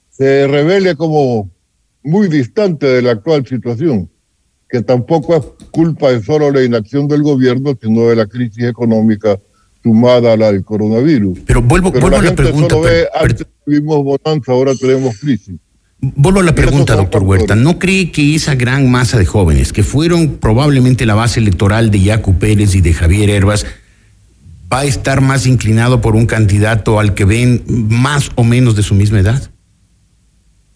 se 0.09 0.47
revele 0.47 0.95
como 0.95 1.49
muy 2.03 2.27
distante 2.27 2.85
de 2.85 3.01
la 3.01 3.11
actual 3.11 3.45
situación, 3.45 4.09
que 4.69 4.81
tampoco 4.81 5.35
es 5.35 5.43
culpa 5.71 6.11
de 6.11 6.21
solo 6.23 6.51
la 6.51 6.63
inacción 6.63 7.07
del 7.07 7.23
gobierno, 7.23 7.77
sino 7.81 8.07
de 8.09 8.15
la 8.15 8.25
crisis 8.25 8.63
económica 8.65 9.39
sumada 9.83 10.33
a 10.33 10.37
la 10.37 10.51
del 10.51 10.63
coronavirus. 10.65 11.39
Pero 11.45 11.61
vuelvo, 11.61 11.91
Pero 11.91 12.01
vuelvo 12.01 12.17
la 12.17 12.19
a 12.19 12.21
la 12.23 12.27
gente 12.29 12.43
pregunta. 12.43 12.69
solo 12.75 12.81
ve, 12.81 12.89
per- 12.91 13.09
per- 13.11 13.31
antes 13.31 13.47
tuvimos 13.63 14.03
bonanza, 14.03 14.51
ahora 14.51 14.73
tenemos 14.75 15.17
crisis. 15.19 15.55
Vuelvo 15.99 16.41
a 16.41 16.43
la 16.43 16.53
pregunta, 16.53 16.95
doctor 16.95 17.23
Huerta. 17.23 17.55
¿No 17.55 17.79
cree 17.79 18.11
que 18.11 18.35
esa 18.35 18.53
gran 18.55 18.91
masa 18.91 19.17
de 19.17 19.25
jóvenes 19.25 19.73
que 19.73 19.81
fueron 19.83 20.37
probablemente 20.37 21.05
la 21.07 21.15
base 21.15 21.39
electoral 21.39 21.89
de 21.89 22.01
Yacu 22.01 22.35
Pérez 22.35 22.75
y 22.75 22.81
de 22.81 22.93
Javier 22.93 23.29
Herbas 23.31 23.65
va 24.71 24.79
a 24.81 24.85
estar 24.85 25.21
más 25.21 25.47
inclinado 25.47 26.01
por 26.01 26.15
un 26.15 26.25
candidato 26.27 26.99
al 26.99 27.13
que 27.15 27.25
ven 27.25 27.63
más 27.67 28.29
o 28.35 28.43
menos 28.43 28.75
de 28.75 28.83
su 28.83 28.93
misma 28.93 29.21
edad? 29.21 29.49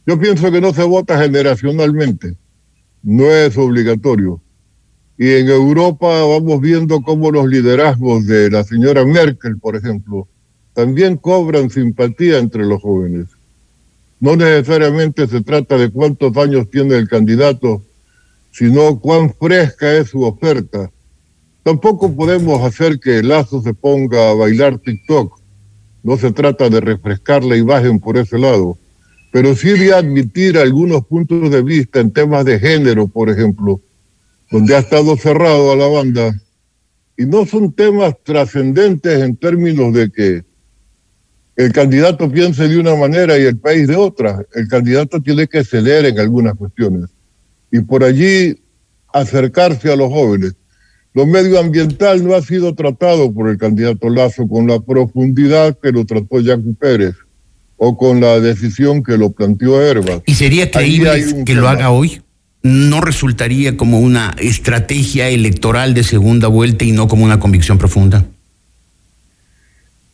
Yo 0.08 0.18
pienso 0.20 0.52
que 0.52 0.60
no 0.62 0.74
se 0.74 0.84
vota 0.84 1.22
generacionalmente, 1.22 2.34
no 3.04 3.26
es 3.26 3.58
obligatorio. 3.58 4.42
Y 5.18 5.30
en 5.34 5.50
Europa 5.50 6.24
vamos 6.24 6.62
viendo 6.62 7.02
cómo 7.02 7.32
los 7.32 7.48
liderazgos 7.48 8.26
de 8.26 8.50
la 8.50 8.64
señora 8.64 9.06
Merkel, 9.06 9.58
por 9.60 9.76
ejemplo, 9.76 10.28
también 10.74 11.18
cobran 11.18 11.70
simpatía 11.70 12.40
entre 12.40 12.66
los 12.66 12.82
jóvenes. 12.82 13.28
No 14.20 14.36
necesariamente 14.36 15.28
se 15.28 15.42
trata 15.42 15.78
de 15.78 15.90
cuántos 15.90 16.36
años 16.38 16.70
tiene 16.70 16.96
el 16.96 17.08
candidato, 17.08 17.84
sino 18.52 19.00
cuán 19.00 19.34
fresca 19.34 19.96
es 19.98 20.10
su 20.10 20.24
oferta. 20.24 20.92
Tampoco 21.64 22.16
podemos 22.16 22.62
hacer 22.64 23.00
que 23.00 23.22
Lazo 23.22 23.62
se 23.62 23.74
ponga 23.74 24.32
a 24.32 24.34
bailar 24.34 24.80
TikTok. 24.80 25.40
No 26.04 26.18
se 26.18 26.32
trata 26.32 26.70
de 26.70 26.82
refrescar 26.82 27.44
la 27.44 27.58
imagen 27.58 28.00
por 28.00 28.18
ese 28.18 28.40
lado, 28.40 28.78
pero 29.32 29.56
sí 29.56 29.70
de 29.70 29.94
admitir 29.94 30.58
algunos 30.58 31.06
puntos 31.06 31.50
de 31.50 31.64
vista 31.64 32.02
en 32.02 32.12
temas 32.12 32.44
de 32.44 32.60
género, 32.60 33.08
por 33.08 33.30
ejemplo, 33.30 33.82
donde 34.52 34.76
ha 34.76 34.80
estado 34.80 35.16
cerrado 35.16 35.72
a 35.72 35.76
la 35.78 35.88
banda. 35.88 36.36
Y 37.18 37.26
no 37.26 37.46
son 37.46 37.72
temas 37.72 38.16
trascendentes 38.24 39.22
en 39.22 39.38
términos 39.38 39.94
de 39.94 40.12
que 40.12 40.44
el 41.56 41.72
candidato 41.72 42.30
piense 42.30 42.68
de 42.68 42.78
una 42.78 42.96
manera 42.96 43.38
y 43.38 43.44
el 43.44 43.58
país 43.58 43.88
de 43.88 43.96
otra. 43.96 44.46
El 44.54 44.68
candidato 44.68 45.22
tiene 45.22 45.48
que 45.48 45.64
ceder 45.64 46.06
en 46.06 46.20
algunas 46.20 46.56
cuestiones 46.56 47.10
y 47.72 47.80
por 47.80 48.04
allí 48.04 48.62
acercarse 49.14 49.92
a 49.92 49.96
los 49.96 50.10
jóvenes. 50.10 50.56
Lo 51.14 51.26
medioambiental 51.26 52.26
no 52.26 52.36
ha 52.36 52.42
sido 52.42 52.76
tratado 52.76 53.34
por 53.34 53.50
el 53.50 53.58
candidato 53.58 54.10
Lazo 54.10 54.48
con 54.48 54.68
la 54.68 54.80
profundidad 54.80 55.78
que 55.82 55.92
lo 55.92 56.06
trató 56.06 56.40
Yacu 56.42 56.74
Pérez 56.76 57.16
o 57.84 57.98
con 57.98 58.22
la 58.22 58.40
decisión 58.40 59.02
que 59.02 59.18
lo 59.18 59.32
planteó 59.32 59.82
Herbas. 59.82 60.22
¿Y 60.28 60.36
sería 60.36 60.70
creíble 60.70 61.44
que 61.44 61.56
lo 61.56 61.68
haga 61.68 61.90
hoy? 61.90 62.22
¿No 62.62 63.02
resultaría 63.02 63.76
como 63.76 64.00
una 64.00 64.36
estrategia 64.38 65.30
electoral 65.30 65.96
de 65.96 66.04
segunda 66.04 66.48
vuelta 66.48 66.86
y 66.86 66.92
no 66.92 67.08
como 67.08 67.26
una 67.26 67.40
convicción 67.40 67.80
profunda? 67.80 68.24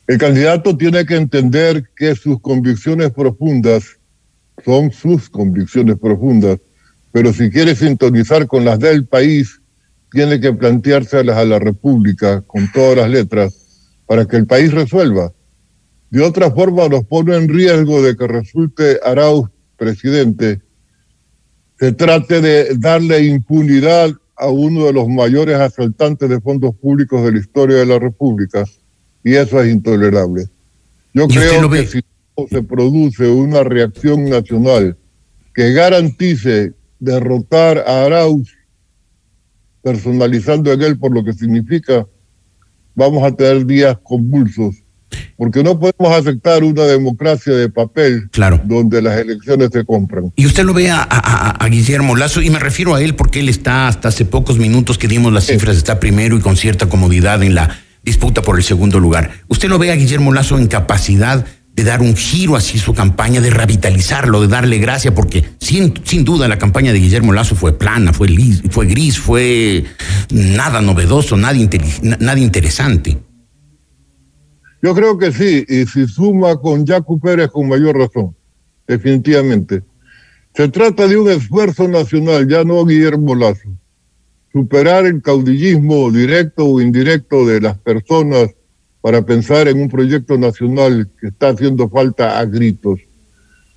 El 0.08 0.18
candidato 0.18 0.78
tiene 0.78 1.06
que 1.06 1.18
entender 1.18 1.84
que 1.94 2.15
sus 2.15 2.39
convicciones 2.39 3.12
profundas 3.12 3.98
son 4.63 4.94
sus 4.94 5.30
convicciones 5.30 5.98
profundas, 6.00 6.60
pero 7.12 7.34
si 7.34 7.50
quiere 7.50 7.76
sintonizar 7.76 8.48
con 8.48 8.63
las 8.63 8.80
del 8.80 9.06
país, 9.06 9.60
tiene 10.10 10.39
que 10.39 10.54
planteárselas 10.54 11.36
a 11.36 11.44
la 11.44 11.60
República 11.60 12.39
con 12.48 12.72
todas 12.72 12.96
las 12.96 13.10
letras 13.10 13.54
para 14.06 14.24
que 14.24 14.38
el 14.38 14.48
país 14.48 14.72
resuelva. 14.72 15.34
De 16.10 16.24
otra 16.24 16.52
forma, 16.52 16.88
nos 16.88 17.04
pone 17.06 17.36
en 17.36 17.50
riesgo 17.50 18.02
de 18.02 18.15
que 18.15 18.28
resulte 18.28 19.00
Arauz 19.04 19.50
presidente, 19.78 20.62
se 21.80 21.91
trate 21.91 22.41
de 22.41 22.76
darle 22.78 23.24
impunidad 23.26 24.12
a 24.36 24.48
uno 24.48 24.86
de 24.86 24.93
los 24.93 25.08
mayores 25.08 25.56
asaltantes 25.56 26.30
de 26.30 26.41
fondos 26.41 26.76
públicos 26.76 27.24
de 27.24 27.32
la 27.32 27.39
historia 27.39 27.78
de 27.78 27.86
la 27.86 28.00
República, 28.00 28.65
y 29.24 29.36
eso 29.36 29.62
es 29.62 29.72
intolerable. 29.72 30.48
Yo 31.13 31.24
¿Y 31.24 31.28
usted 31.28 31.50
creo 31.50 31.70
que 31.70 31.88
si 31.88 32.02
no 32.38 32.48
se 32.48 32.63
produce 32.63 33.28
una 33.28 33.63
reacción 33.63 34.30
nacional 34.30 34.98
que 35.54 35.74
garantice 35.74 36.74
derrotar 37.00 37.80
a 37.80 38.06
Arauz, 38.06 38.56
personalizando 39.82 40.72
en 40.72 40.82
él 40.82 41.00
por 41.00 41.13
lo 41.13 41.24
que 41.24 41.34
significa, 41.34 42.08
vamos 42.96 43.24
a 43.24 43.36
tener 43.36 43.65
días 43.65 43.98
convulsos, 44.04 44.84
porque 45.38 45.63
no 45.63 45.80
podemos 45.80 46.12
aceptar 46.17 46.63
una 46.63 46.84
democracia 46.84 47.54
de 47.54 47.70
papel 47.70 48.30
Claro. 48.32 48.60
donde 48.65 49.02
las 49.02 49.17
elecciones 49.20 49.70
se 49.72 49.86
compran. 49.86 50.32
Y 50.36 50.46
usted 50.46 50.63
lo 50.63 50.74
ve 50.74 50.89
a, 50.89 51.02
a- 51.02 51.06
a- 51.10 51.50
a 51.63 51.67
Guillermo 51.70 52.15
Lazo, 52.15 52.41
y 52.41 52.50
me 52.50 52.60
refiero 52.60 52.96
a 52.96 53.02
él 53.02 53.15
porque 53.15 53.39
él 53.39 53.50
está 53.50 53.88
hasta 53.88 54.08
hace 54.10 54.26
pocos 54.26 54.58
minutos 54.58 54.98
que 54.98 55.08
dimos 55.08 55.32
las 55.32 55.46
cifras, 55.46 55.78
está 55.78 56.00
primero 56.00 56.36
y 56.38 56.39
con 56.39 56.58
cierta 56.58 56.88
comodidad 56.89 57.41
en 57.43 57.56
la 57.56 57.80
disputa 58.04 58.41
por 58.41 58.58
el 58.58 58.63
segundo 58.63 59.00
lugar. 59.00 59.32
¿Usted 59.48 59.70
lo 59.70 59.78
ve 59.80 59.91
a 59.91 59.96
Guillermo 59.96 60.34
Lazo 60.34 60.58
en 60.58 60.67
capacidad 60.67 61.46
de 61.74 61.84
dar 61.84 62.02
un 62.02 62.15
giro 62.15 62.56
así 62.56 62.80
su 62.80 62.96
campaña, 62.96 63.39
de 63.39 63.52
revitalizarlo, 63.52 64.41
de 64.41 64.48
darle 64.48 64.80
gracia? 64.80 65.13
Porque 65.13 65.43
sin, 65.60 65.93
sin 66.06 66.24
duda 66.26 66.48
la 66.48 66.58
campaña 66.58 66.91
de 66.91 67.00
Guillermo 67.00 67.34
Lazo 67.34 67.56
fue 67.56 67.78
plana, 67.78 68.13
fue, 68.13 68.28
lis- 68.30 68.63
fue 68.72 68.88
gris, 68.88 69.20
fue 69.20 69.84
nada 70.32 70.82
novedoso, 70.82 71.38
nada, 71.38 71.54
nada 72.02 72.39
interesante. 72.39 73.17
Yo 74.82 74.94
creo 74.94 75.18
que 75.18 75.32
sí, 75.32 75.66
y 75.68 75.86
si 75.88 76.08
suma 76.08 76.56
con 76.58 76.86
Jacu 76.86 77.20
Pérez 77.20 77.50
con 77.50 77.68
mayor 77.68 77.98
razón, 77.98 78.36
definitivamente. 78.88 79.82
Se 80.56 80.68
trata 80.70 81.08
de 81.08 81.18
un 81.18 81.30
esfuerzo 81.30 81.88
nacional, 81.88 82.48
ya 82.48 82.63
no 82.63 82.86
Guillermo 82.86 83.34
Lazo. 83.36 83.70
Superar 84.54 85.06
el 85.06 85.22
caudillismo 85.22 86.12
directo 86.12 86.66
o 86.66 86.82
indirecto 86.82 87.46
de 87.46 87.62
las 87.62 87.78
personas 87.80 88.50
para 89.02 89.24
pensar 89.24 89.68
en 89.68 89.82
un 89.82 89.90
proyecto 89.90 90.38
nacional 90.38 91.10
que 91.20 91.28
está 91.28 91.50
haciendo 91.50 91.90
falta 91.90 92.40
a 92.40 92.46
gritos. 92.46 93.00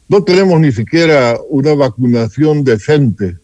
No 0.09 0.23
tenemos 0.23 0.61
ni 0.61 0.73
siquiera 0.73 1.39
una 1.49 1.75
vacunación 1.75 2.65
decente 2.65 3.37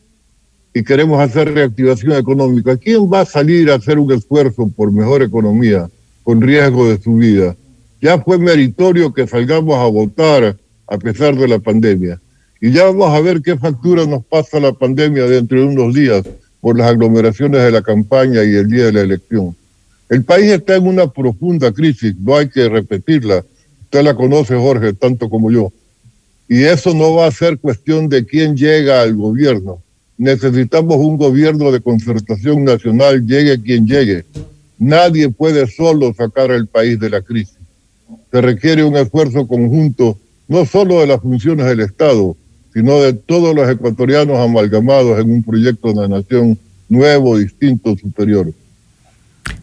y 0.74 0.82
queremos 0.82 1.20
hacer 1.20 1.54
reactivación 1.54 2.12
económica. 2.12 2.76
¿Quién 2.76 3.10
va 3.10 3.20
a 3.20 3.26
salir 3.26 3.70
a 3.70 3.76
hacer 3.76 3.98
un 3.98 4.12
esfuerzo 4.12 4.68
por 4.74 4.92
mejor 4.92 5.22
economía 5.22 5.88
con 6.26 6.40
riesgo 6.40 6.88
de 6.88 7.00
su 7.00 7.14
vida? 7.14 7.54
Ya 8.02 8.18
fue 8.18 8.36
meritorio 8.36 9.14
que 9.14 9.28
salgamos 9.28 9.78
a 9.78 9.86
votar 9.86 10.56
a 10.88 10.98
pesar 10.98 11.36
de 11.36 11.46
la 11.46 11.60
pandemia. 11.60 12.20
Y 12.60 12.72
ya 12.72 12.86
vamos 12.86 13.10
a 13.10 13.20
ver 13.20 13.40
qué 13.42 13.56
factura 13.56 14.04
nos 14.06 14.24
pasa 14.24 14.58
la 14.58 14.72
pandemia 14.72 15.24
dentro 15.26 15.60
de 15.60 15.66
unos 15.66 15.94
días 15.94 16.24
por 16.60 16.76
las 16.76 16.88
aglomeraciones 16.88 17.62
de 17.62 17.70
la 17.70 17.80
campaña 17.80 18.42
y 18.42 18.56
el 18.56 18.68
día 18.68 18.86
de 18.86 18.92
la 18.92 19.00
elección. 19.02 19.54
El 20.08 20.24
país 20.24 20.50
está 20.50 20.74
en 20.74 20.88
una 20.88 21.06
profunda 21.06 21.70
crisis, 21.70 22.16
no 22.18 22.36
hay 22.36 22.48
que 22.48 22.68
repetirla. 22.68 23.44
Usted 23.84 24.02
la 24.02 24.16
conoce, 24.16 24.56
Jorge, 24.56 24.94
tanto 24.94 25.30
como 25.30 25.52
yo. 25.52 25.72
Y 26.48 26.64
eso 26.64 26.92
no 26.92 27.14
va 27.14 27.28
a 27.28 27.30
ser 27.30 27.56
cuestión 27.58 28.08
de 28.08 28.26
quién 28.26 28.56
llega 28.56 29.00
al 29.00 29.14
gobierno. 29.14 29.80
Necesitamos 30.18 30.96
un 30.96 31.18
gobierno 31.18 31.70
de 31.70 31.80
concertación 31.80 32.64
nacional, 32.64 33.24
llegue 33.24 33.62
quien 33.62 33.86
llegue. 33.86 34.24
Nadie 34.78 35.28
puede 35.30 35.66
solo 35.66 36.12
sacar 36.14 36.50
al 36.50 36.66
país 36.66 36.98
de 37.00 37.10
la 37.10 37.22
crisis. 37.22 37.56
Se 38.30 38.40
requiere 38.40 38.84
un 38.84 38.96
esfuerzo 38.96 39.46
conjunto, 39.46 40.18
no 40.48 40.66
solo 40.66 41.00
de 41.00 41.06
las 41.06 41.20
funciones 41.20 41.66
del 41.66 41.80
Estado, 41.80 42.36
sino 42.74 43.00
de 43.00 43.14
todos 43.14 43.54
los 43.54 43.68
ecuatorianos 43.68 44.38
amalgamados 44.38 45.18
en 45.18 45.30
un 45.30 45.42
proyecto 45.42 45.92
de 45.94 46.08
nación 46.08 46.58
nuevo, 46.88 47.38
distinto, 47.38 47.96
superior. 47.96 48.52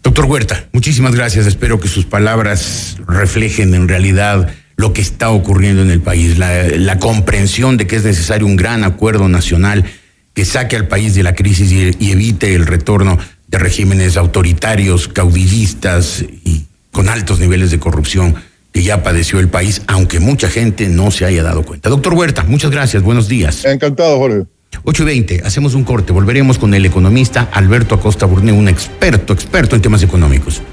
Doctor 0.01 0.25
Huerta, 0.25 0.67
muchísimas 0.73 1.13
gracias. 1.13 1.45
Espero 1.45 1.79
que 1.79 1.87
sus 1.87 2.05
palabras 2.05 2.97
reflejen 3.07 3.73
en 3.75 3.87
realidad 3.87 4.49
lo 4.75 4.93
que 4.93 5.01
está 5.01 5.29
ocurriendo 5.29 5.83
en 5.83 5.91
el 5.91 6.01
país, 6.01 6.37
la, 6.37 6.97
comprensión 6.99 7.77
de 7.77 7.85
que 7.85 7.97
es 7.97 8.03
necesario 8.03 8.47
un 8.47 8.55
gran 8.55 8.83
acuerdo 8.83 9.29
nacional 9.29 9.85
que 10.33 10.45
saque 10.45 10.75
al 10.75 10.87
país 10.87 11.13
de 11.13 11.21
la 11.21 11.35
crisis 11.35 11.71
y 11.71 12.11
evite 12.11 12.55
el 12.55 12.65
retorno 12.65 13.19
de 13.53 13.59
regímenes 13.59 14.17
autoritarios, 14.17 15.07
caudillistas 15.07 16.25
y 16.43 16.65
con 16.91 17.07
altos 17.07 17.39
niveles 17.39 17.69
de 17.69 17.77
corrupción 17.77 18.33
que 18.71 18.81
ya 18.81 19.03
padeció 19.03 19.39
el 19.39 19.47
país, 19.47 19.83
aunque 19.85 20.19
mucha 20.19 20.49
gente 20.49 20.89
no 20.89 21.11
se 21.11 21.25
haya 21.25 21.43
dado 21.43 21.61
cuenta. 21.61 21.87
Doctor 21.89 22.15
Huerta, 22.15 22.43
muchas 22.45 22.71
gracias, 22.71 23.03
buenos 23.03 23.27
días. 23.27 23.63
Encantado, 23.63 24.17
Jorge. 24.17 24.47
8 24.83 25.03
y 25.03 25.05
20, 25.05 25.41
hacemos 25.45 25.75
un 25.75 25.83
corte, 25.83 26.11
volveremos 26.11 26.57
con 26.57 26.73
el 26.73 26.83
economista 26.83 27.47
Alberto 27.51 27.93
Acosta 27.93 28.25
Burneo, 28.25 28.55
un 28.55 28.69
experto, 28.69 29.33
experto 29.33 29.75
en 29.75 29.83
temas 29.83 30.01
económicos. 30.01 30.63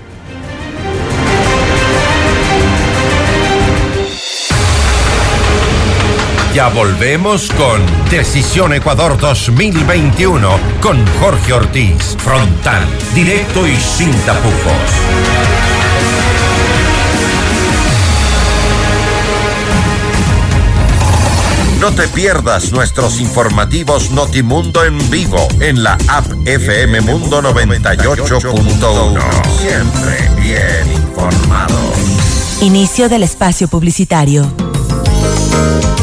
Ya 6.55 6.69
volvemos 6.69 7.49
con 7.53 7.81
Decisión 8.11 8.73
Ecuador 8.73 9.17
2021 9.17 10.59
con 10.81 11.07
Jorge 11.21 11.53
Ortiz. 11.53 12.17
Frontal, 12.19 12.85
directo 13.15 13.69
y 13.69 13.77
sin 13.77 14.11
tapujos. 14.23 14.51
No 21.81 21.93
te 21.93 22.09
pierdas 22.09 22.73
nuestros 22.73 23.21
informativos 23.21 24.11
Notimundo 24.11 24.85
en 24.85 24.99
vivo 25.09 25.47
en 25.61 25.85
la 25.85 25.97
app 26.09 26.27
FM 26.47 27.01
Mundo 27.03 27.41
98.1. 27.43 29.23
Siempre 29.57 30.29
bien 30.43 30.93
informados. 30.93 32.61
Inicio 32.61 33.09
del 33.09 33.23
espacio 33.23 33.69
publicitario. 33.69 34.53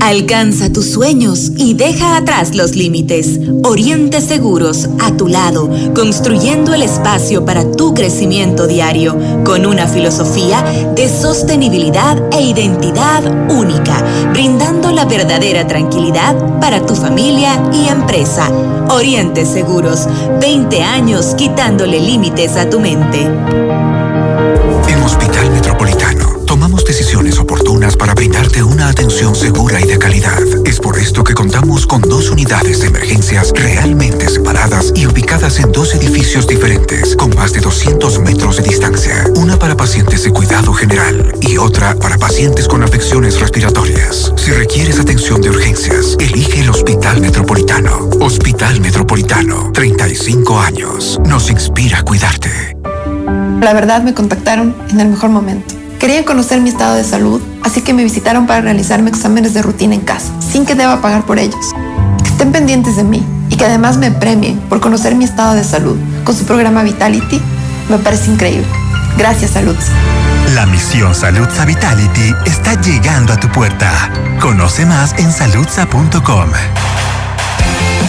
Alcanza 0.00 0.72
tus 0.72 0.90
sueños 0.90 1.52
y 1.56 1.74
deja 1.74 2.16
atrás 2.16 2.54
los 2.54 2.74
límites. 2.74 3.38
Oriente 3.64 4.22
Seguros, 4.22 4.88
a 5.00 5.14
tu 5.16 5.28
lado, 5.28 5.68
construyendo 5.94 6.72
el 6.72 6.82
espacio 6.82 7.44
para 7.44 7.70
tu 7.70 7.92
crecimiento 7.92 8.66
diario, 8.66 9.16
con 9.44 9.66
una 9.66 9.86
filosofía 9.86 10.62
de 10.94 11.08
sostenibilidad 11.08 12.16
e 12.32 12.42
identidad 12.42 13.22
única, 13.50 14.02
brindando 14.32 14.90
la 14.90 15.04
verdadera 15.04 15.66
tranquilidad 15.66 16.60
para 16.60 16.84
tu 16.86 16.94
familia 16.94 17.70
y 17.72 17.88
empresa. 17.88 18.50
Oriente 18.90 19.44
Seguros, 19.44 20.08
20 20.40 20.82
años 20.82 21.34
quitándole 21.36 22.00
límites 22.00 22.56
a 22.56 22.70
tu 22.70 22.80
mente. 22.80 23.20
En 24.88 25.02
Hospital 25.02 25.50
Metropolitano 25.50 26.33
tomamos 26.54 26.84
decisiones 26.84 27.40
oportunas 27.40 27.96
para 27.96 28.14
brindarte 28.14 28.62
una 28.62 28.86
atención 28.86 29.34
segura 29.34 29.80
y 29.80 29.88
de 29.88 29.98
calidad. 29.98 30.38
Es 30.64 30.78
por 30.78 30.96
esto 30.96 31.24
que 31.24 31.34
contamos 31.34 31.84
con 31.84 32.00
dos 32.00 32.30
unidades 32.30 32.78
de 32.78 32.86
emergencias 32.86 33.50
realmente 33.56 34.28
separadas 34.28 34.92
y 34.94 35.04
ubicadas 35.04 35.58
en 35.58 35.72
dos 35.72 35.96
edificios 35.96 36.46
diferentes, 36.46 37.16
con 37.16 37.34
más 37.34 37.52
de 37.54 37.60
200 37.60 38.20
metros 38.20 38.58
de 38.58 38.62
distancia. 38.62 39.24
Una 39.34 39.58
para 39.58 39.76
pacientes 39.76 40.22
de 40.22 40.30
cuidado 40.30 40.72
general 40.72 41.34
y 41.40 41.56
otra 41.56 41.96
para 41.96 42.18
pacientes 42.18 42.68
con 42.68 42.84
afecciones 42.84 43.40
respiratorias. 43.40 44.32
Si 44.36 44.52
requieres 44.52 45.00
atención 45.00 45.40
de 45.40 45.50
urgencias, 45.50 46.16
elige 46.20 46.60
el 46.60 46.70
Hospital 46.70 47.20
Metropolitano. 47.20 48.10
Hospital 48.20 48.80
Metropolitano, 48.80 49.72
35 49.72 50.60
años. 50.60 51.18
Nos 51.26 51.50
inspira 51.50 51.98
a 51.98 52.02
cuidarte. 52.04 52.76
La 53.60 53.72
verdad 53.72 54.04
me 54.04 54.14
contactaron 54.14 54.72
en 54.90 55.00
el 55.00 55.08
mejor 55.08 55.30
momento. 55.30 55.83
Querían 56.04 56.24
conocer 56.24 56.60
mi 56.60 56.68
estado 56.68 56.96
de 56.96 57.02
salud, 57.02 57.40
así 57.62 57.80
que 57.80 57.94
me 57.94 58.04
visitaron 58.04 58.46
para 58.46 58.60
realizarme 58.60 59.08
exámenes 59.08 59.54
de 59.54 59.62
rutina 59.62 59.94
en 59.94 60.02
casa, 60.02 60.38
sin 60.38 60.66
que 60.66 60.74
deba 60.74 61.00
pagar 61.00 61.24
por 61.24 61.38
ellos. 61.38 61.72
Que 62.22 62.28
estén 62.28 62.52
pendientes 62.52 62.96
de 62.96 63.04
mí 63.04 63.24
y 63.48 63.56
que 63.56 63.64
además 63.64 63.96
me 63.96 64.10
premien 64.10 64.58
por 64.68 64.80
conocer 64.80 65.14
mi 65.14 65.24
estado 65.24 65.54
de 65.54 65.64
salud 65.64 65.96
con 66.24 66.36
su 66.36 66.44
programa 66.44 66.82
Vitality, 66.82 67.40
me 67.88 67.96
parece 67.96 68.30
increíble. 68.30 68.66
Gracias, 69.16 69.52
Salud. 69.52 69.76
La 70.54 70.66
misión 70.66 71.14
Salud 71.14 71.48
Vitality 71.66 72.34
está 72.44 72.78
llegando 72.82 73.32
a 73.32 73.40
tu 73.40 73.48
puerta. 73.48 74.12
Conoce 74.42 74.84
más 74.84 75.14
en 75.16 75.32
saludza.com. 75.32 76.50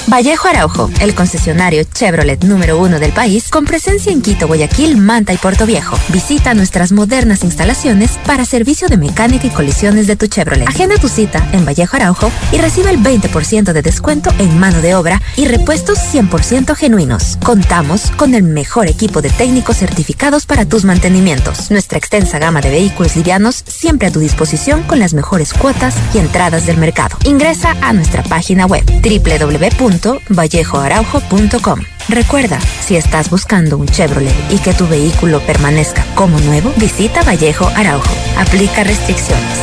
Vallejo 0.07 0.47
Araujo, 0.47 0.91
el 1.01 1.15
concesionario 1.15 1.83
Chevrolet 1.83 2.43
número 2.43 2.77
uno 2.79 2.99
del 2.99 3.11
país, 3.11 3.49
con 3.49 3.65
presencia 3.65 4.11
en 4.11 4.21
Quito, 4.21 4.45
Guayaquil, 4.45 4.97
Manta 4.97 5.33
y 5.33 5.37
Puerto 5.37 5.65
Viejo. 5.65 5.97
Visita 6.09 6.53
nuestras 6.53 6.91
modernas 6.91 7.43
instalaciones 7.43 8.11
para 8.25 8.45
servicio 8.45 8.87
de 8.87 8.97
mecánica 8.97 9.47
y 9.47 9.49
colisiones 9.49 10.05
de 10.05 10.15
tu 10.15 10.27
Chevrolet. 10.27 10.67
Agenda 10.67 10.97
tu 10.97 11.09
cita 11.09 11.49
en 11.53 11.65
Vallejo 11.65 11.95
Araujo 11.95 12.31
y 12.51 12.57
recibe 12.57 12.91
el 12.91 13.01
20% 13.01 13.73
de 13.73 13.81
descuento 13.81 14.29
en 14.37 14.59
mano 14.59 14.79
de 14.79 14.93
obra 14.93 15.21
y 15.37 15.47
repuestos 15.47 15.97
100% 15.97 16.75
genuinos. 16.75 17.37
Contamos 17.43 18.11
con 18.15 18.35
el 18.35 18.43
mejor 18.43 18.87
equipo 18.87 19.23
de 19.23 19.31
técnicos 19.31 19.77
certificados 19.77 20.45
para 20.45 20.65
tus 20.65 20.85
mantenimientos. 20.85 21.71
Nuestra 21.71 21.97
extensa 21.97 22.37
gama 22.37 22.61
de 22.61 22.69
vehículos 22.69 23.15
livianos 23.15 23.63
siempre 23.65 24.09
a 24.09 24.11
tu 24.11 24.19
disposición 24.19 24.83
con 24.83 24.99
las 24.99 25.15
mejores 25.15 25.51
cuotas 25.53 25.95
y 26.13 26.19
entradas 26.19 26.67
del 26.67 26.77
mercado. 26.77 27.17
Ingresa 27.23 27.75
a 27.81 27.91
nuestra 27.91 28.21
página 28.21 28.67
web 28.67 28.83
www 28.85 29.94
vallejoaraujo.com. 30.29 31.79
Recuerda, 32.07 32.59
si 32.81 32.95
estás 32.95 33.29
buscando 33.29 33.77
un 33.77 33.87
Chevrolet 33.87 34.35
y 34.51 34.59
que 34.59 34.73
tu 34.73 34.87
vehículo 34.87 35.39
permanezca 35.41 36.05
como 36.15 36.39
nuevo, 36.41 36.71
visita 36.77 37.23
Vallejo 37.23 37.67
Araujo. 37.75 38.13
Aplica 38.37 38.83
restricciones. 38.83 39.59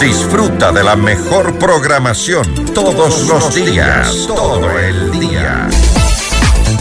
Disfruta 0.00 0.72
de 0.72 0.82
la 0.82 0.96
mejor 0.96 1.58
programación 1.58 2.46
todos 2.74 3.28
los 3.28 3.54
días, 3.54 4.26
todo 4.26 4.78
el 4.78 5.10
día. 5.18 5.68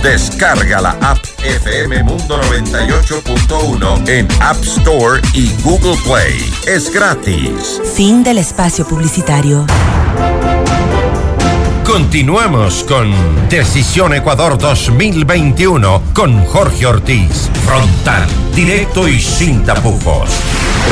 Descarga 0.04 0.80
la 0.80 0.92
app 1.02 1.20
FM 1.44 2.04
Mundo 2.04 2.40
98.1 2.44 4.08
en 4.08 4.28
App 4.42 4.56
Store 4.64 5.22
y 5.34 5.52
Google 5.62 5.98
Play. 6.06 6.40
Es 6.66 6.90
gratis. 6.90 7.82
Fin 7.96 8.24
del 8.24 8.38
espacio 8.38 8.88
publicitario. 8.88 9.66
Continuamos 11.84 12.86
con 12.86 13.12
Decisión 13.50 14.14
Ecuador 14.14 14.58
2021 14.58 16.04
con 16.14 16.46
Jorge 16.46 16.86
Ortiz. 16.86 17.50
Frontal, 17.66 18.26
directo 18.56 19.06
y 19.06 19.20
sin 19.20 19.66
tapujos. 19.66 20.30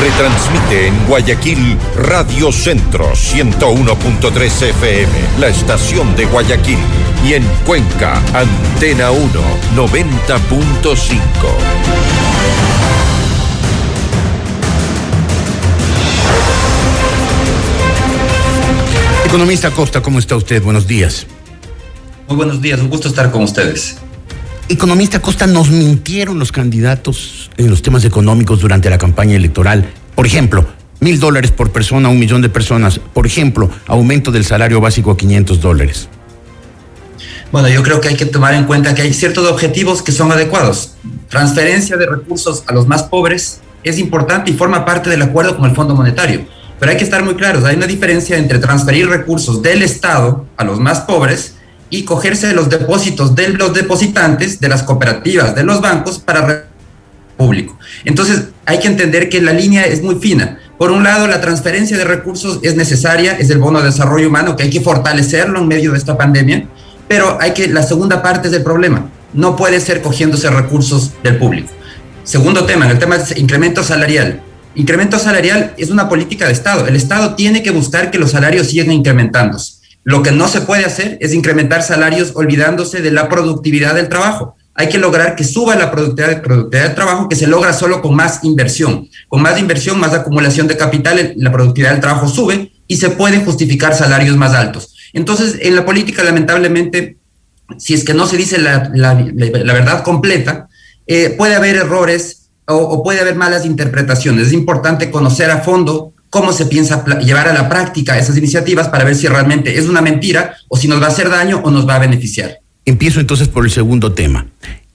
Retransmite 0.01 0.87
en 0.87 1.05
Guayaquil 1.07 1.77
Radio 1.95 2.51
Centro 2.51 3.13
101.3 3.13 4.69
FM, 4.69 5.11
la 5.39 5.47
estación 5.47 6.15
de 6.15 6.25
Guayaquil. 6.25 6.77
Y 7.25 7.33
en 7.33 7.43
Cuenca, 7.65 8.21
Antena 8.33 9.11
1 9.11 9.29
90.5. 9.75 11.17
Economista 19.25 19.71
Costa, 19.71 20.01
¿cómo 20.01 20.19
está 20.19 20.35
usted? 20.35 20.63
Buenos 20.63 20.87
días. 20.87 21.27
Muy 22.27 22.37
buenos 22.37 22.61
días, 22.61 22.79
un 22.79 22.89
gusto 22.89 23.07
estar 23.07 23.29
con 23.31 23.43
ustedes. 23.43 23.97
Economista 24.69 25.21
Costa, 25.21 25.47
nos 25.47 25.69
mintieron 25.69 26.39
los 26.39 26.51
candidatos 26.51 27.49
en 27.57 27.69
los 27.69 27.81
temas 27.81 28.03
económicos 28.03 28.61
durante 28.61 28.89
la 28.89 28.97
campaña 28.97 29.35
electoral. 29.35 29.89
Por 30.15 30.25
ejemplo, 30.25 30.65
mil 30.99 31.19
dólares 31.19 31.51
por 31.51 31.71
persona, 31.71 32.09
un 32.09 32.19
millón 32.19 32.41
de 32.41 32.49
personas. 32.49 32.99
Por 32.99 33.25
ejemplo, 33.25 33.69
aumento 33.87 34.31
del 34.31 34.43
salario 34.43 34.81
básico 34.81 35.11
a 35.11 35.17
500 35.17 35.61
dólares. 35.61 36.09
Bueno, 37.51 37.69
yo 37.69 37.81
creo 37.83 38.01
que 38.01 38.09
hay 38.09 38.15
que 38.15 38.25
tomar 38.25 38.53
en 38.53 38.65
cuenta 38.65 38.93
que 38.93 39.01
hay 39.01 39.13
ciertos 39.13 39.47
objetivos 39.49 40.01
que 40.01 40.11
son 40.11 40.31
adecuados. 40.31 40.95
Transferencia 41.29 41.97
de 41.97 42.05
recursos 42.05 42.63
a 42.67 42.73
los 42.73 42.87
más 42.87 43.03
pobres 43.03 43.61
es 43.83 43.99
importante 43.99 44.51
y 44.51 44.53
forma 44.53 44.85
parte 44.85 45.09
del 45.09 45.21
acuerdo 45.21 45.55
con 45.55 45.69
el 45.69 45.75
Fondo 45.75 45.95
Monetario 45.95 46.45
pero 46.79 46.91
hay 46.91 46.97
que 46.97 47.03
estar 47.03 47.23
muy 47.23 47.35
claros, 47.35 47.63
hay 47.63 47.75
una 47.75 47.87
diferencia 47.87 48.37
entre 48.37 48.59
transferir 48.59 49.09
recursos 49.09 49.61
del 49.61 49.81
Estado 49.81 50.45
a 50.57 50.63
los 50.63 50.79
más 50.79 51.01
pobres 51.01 51.55
y 51.89 52.03
cogerse 52.03 52.47
de 52.47 52.53
los 52.53 52.69
depósitos 52.69 53.35
de 53.35 53.49
los 53.49 53.73
depositantes, 53.73 54.59
de 54.59 54.69
las 54.69 54.83
cooperativas, 54.83 55.55
de 55.55 55.63
los 55.63 55.81
bancos 55.81 56.19
para 56.19 56.67
público. 57.35 57.77
Entonces, 58.03 58.49
hay 58.65 58.79
que 58.79 58.87
entender 58.87 59.29
que 59.29 59.41
la 59.41 59.53
línea 59.53 59.85
es 59.85 60.01
muy 60.01 60.15
fina. 60.15 60.59
Por 60.77 60.91
un 60.91 61.03
lado, 61.03 61.27
la 61.27 61.39
transferencia 61.39 61.97
de 61.97 62.03
recursos 62.03 62.59
es 62.61 62.75
necesaria, 62.75 63.33
es 63.33 63.49
el 63.49 63.59
bono 63.59 63.79
de 63.79 63.85
desarrollo 63.85 64.27
humano, 64.27 64.55
que 64.55 64.63
hay 64.63 64.69
que 64.69 64.81
fortalecerlo 64.81 65.59
en 65.59 65.67
medio 65.67 65.91
de 65.91 65.97
esta 65.97 66.17
pandemia, 66.17 66.67
pero 67.07 67.37
hay 67.39 67.51
que, 67.51 67.67
la 67.67 67.83
segunda 67.83 68.21
parte 68.21 68.47
es 68.47 68.53
el 68.53 68.63
problema. 68.63 69.09
No 69.33 69.55
puede 69.55 69.79
ser 69.79 70.01
cogiéndose 70.01 70.49
recursos 70.49 71.11
del 71.23 71.37
público. 71.37 71.69
Segundo 72.23 72.65
tema, 72.65 72.89
el 72.89 72.99
tema 72.99 73.17
de 73.17 73.39
incremento 73.39 73.83
salarial. 73.83 74.41
Incremento 74.75 75.17
salarial 75.17 75.73
es 75.77 75.89
una 75.89 76.09
política 76.09 76.45
de 76.45 76.53
Estado. 76.53 76.87
El 76.87 76.95
Estado 76.95 77.35
tiene 77.35 77.63
que 77.63 77.71
buscar 77.71 78.11
que 78.11 78.19
los 78.19 78.31
salarios 78.31 78.67
sigan 78.67 78.91
incrementándose. 78.91 79.77
Lo 80.03 80.23
que 80.23 80.31
no 80.31 80.47
se 80.47 80.61
puede 80.61 80.85
hacer 80.85 81.17
es 81.19 81.33
incrementar 81.33 81.83
salarios 81.83 82.31
olvidándose 82.35 83.01
de 83.01 83.11
la 83.11 83.27
productividad 83.27 83.95
del 83.95 84.09
trabajo. 84.09 84.55
Hay 84.73 84.89
que 84.89 84.99
lograr 84.99 85.35
que 85.35 85.43
suba 85.43 85.75
la 85.75 85.89
productividad, 85.89 86.41
productividad 86.41 86.85
del 86.85 86.95
trabajo, 86.95 87.27
que 87.27 87.35
se 87.35 87.47
logra 87.47 87.73
solo 87.73 88.01
con 88.01 88.15
más 88.15 88.43
inversión. 88.43 89.09
Con 89.27 89.41
más 89.41 89.59
inversión, 89.59 89.99
más 89.99 90.13
acumulación 90.13 90.67
de 90.67 90.77
capital, 90.77 91.33
la 91.35 91.51
productividad 91.51 91.91
del 91.91 92.01
trabajo 92.01 92.27
sube 92.27 92.71
y 92.87 92.97
se 92.97 93.09
pueden 93.09 93.43
justificar 93.43 93.95
salarios 93.95 94.37
más 94.37 94.53
altos. 94.53 94.96
Entonces, 95.13 95.57
en 95.61 95.75
la 95.75 95.85
política, 95.85 96.23
lamentablemente, 96.23 97.17
si 97.77 97.93
es 97.93 98.03
que 98.03 98.13
no 98.13 98.25
se 98.27 98.37
dice 98.37 98.57
la, 98.59 98.89
verdad 98.89 100.03
completa, 100.03 100.67
eh, 101.05 101.33
puede 101.37 101.55
haber 101.55 101.75
errores 101.75 102.49
o, 102.65 103.03
puede 103.03 103.21
haber 103.21 103.35
malas 103.35 103.65
interpretaciones. 103.65 104.47
Es 104.47 104.53
importante 104.53 105.11
conocer 105.11 105.49
a 105.49 105.61
fondo 105.61 106.13
cómo 106.29 106.51
se 106.51 106.65
piensa 106.65 107.05
llevar 107.19 107.47
a 107.47 107.53
la 107.53 107.69
práctica 107.69 108.17
esas 108.17 108.37
iniciativas 108.37 108.89
para 108.89 109.03
ver 109.03 109.15
si 109.15 109.27
realmente 109.27 109.77
es 109.77 109.87
una 109.87 110.01
mentira 110.01 110.55
o 110.67 110.77
si 110.77 110.87
nos 110.87 111.01
va 111.01 111.05
a 111.05 111.09
hacer 111.09 111.29
daño 111.29 111.61
o 111.63 111.71
nos 111.71 111.87
va 111.87 111.95
a 111.95 111.99
beneficiar. 111.99 112.59
Empiezo 112.85 113.19
entonces 113.19 113.47
por 113.47 113.65
el 113.65 113.71
segundo 113.71 114.13
tema. 114.13 114.47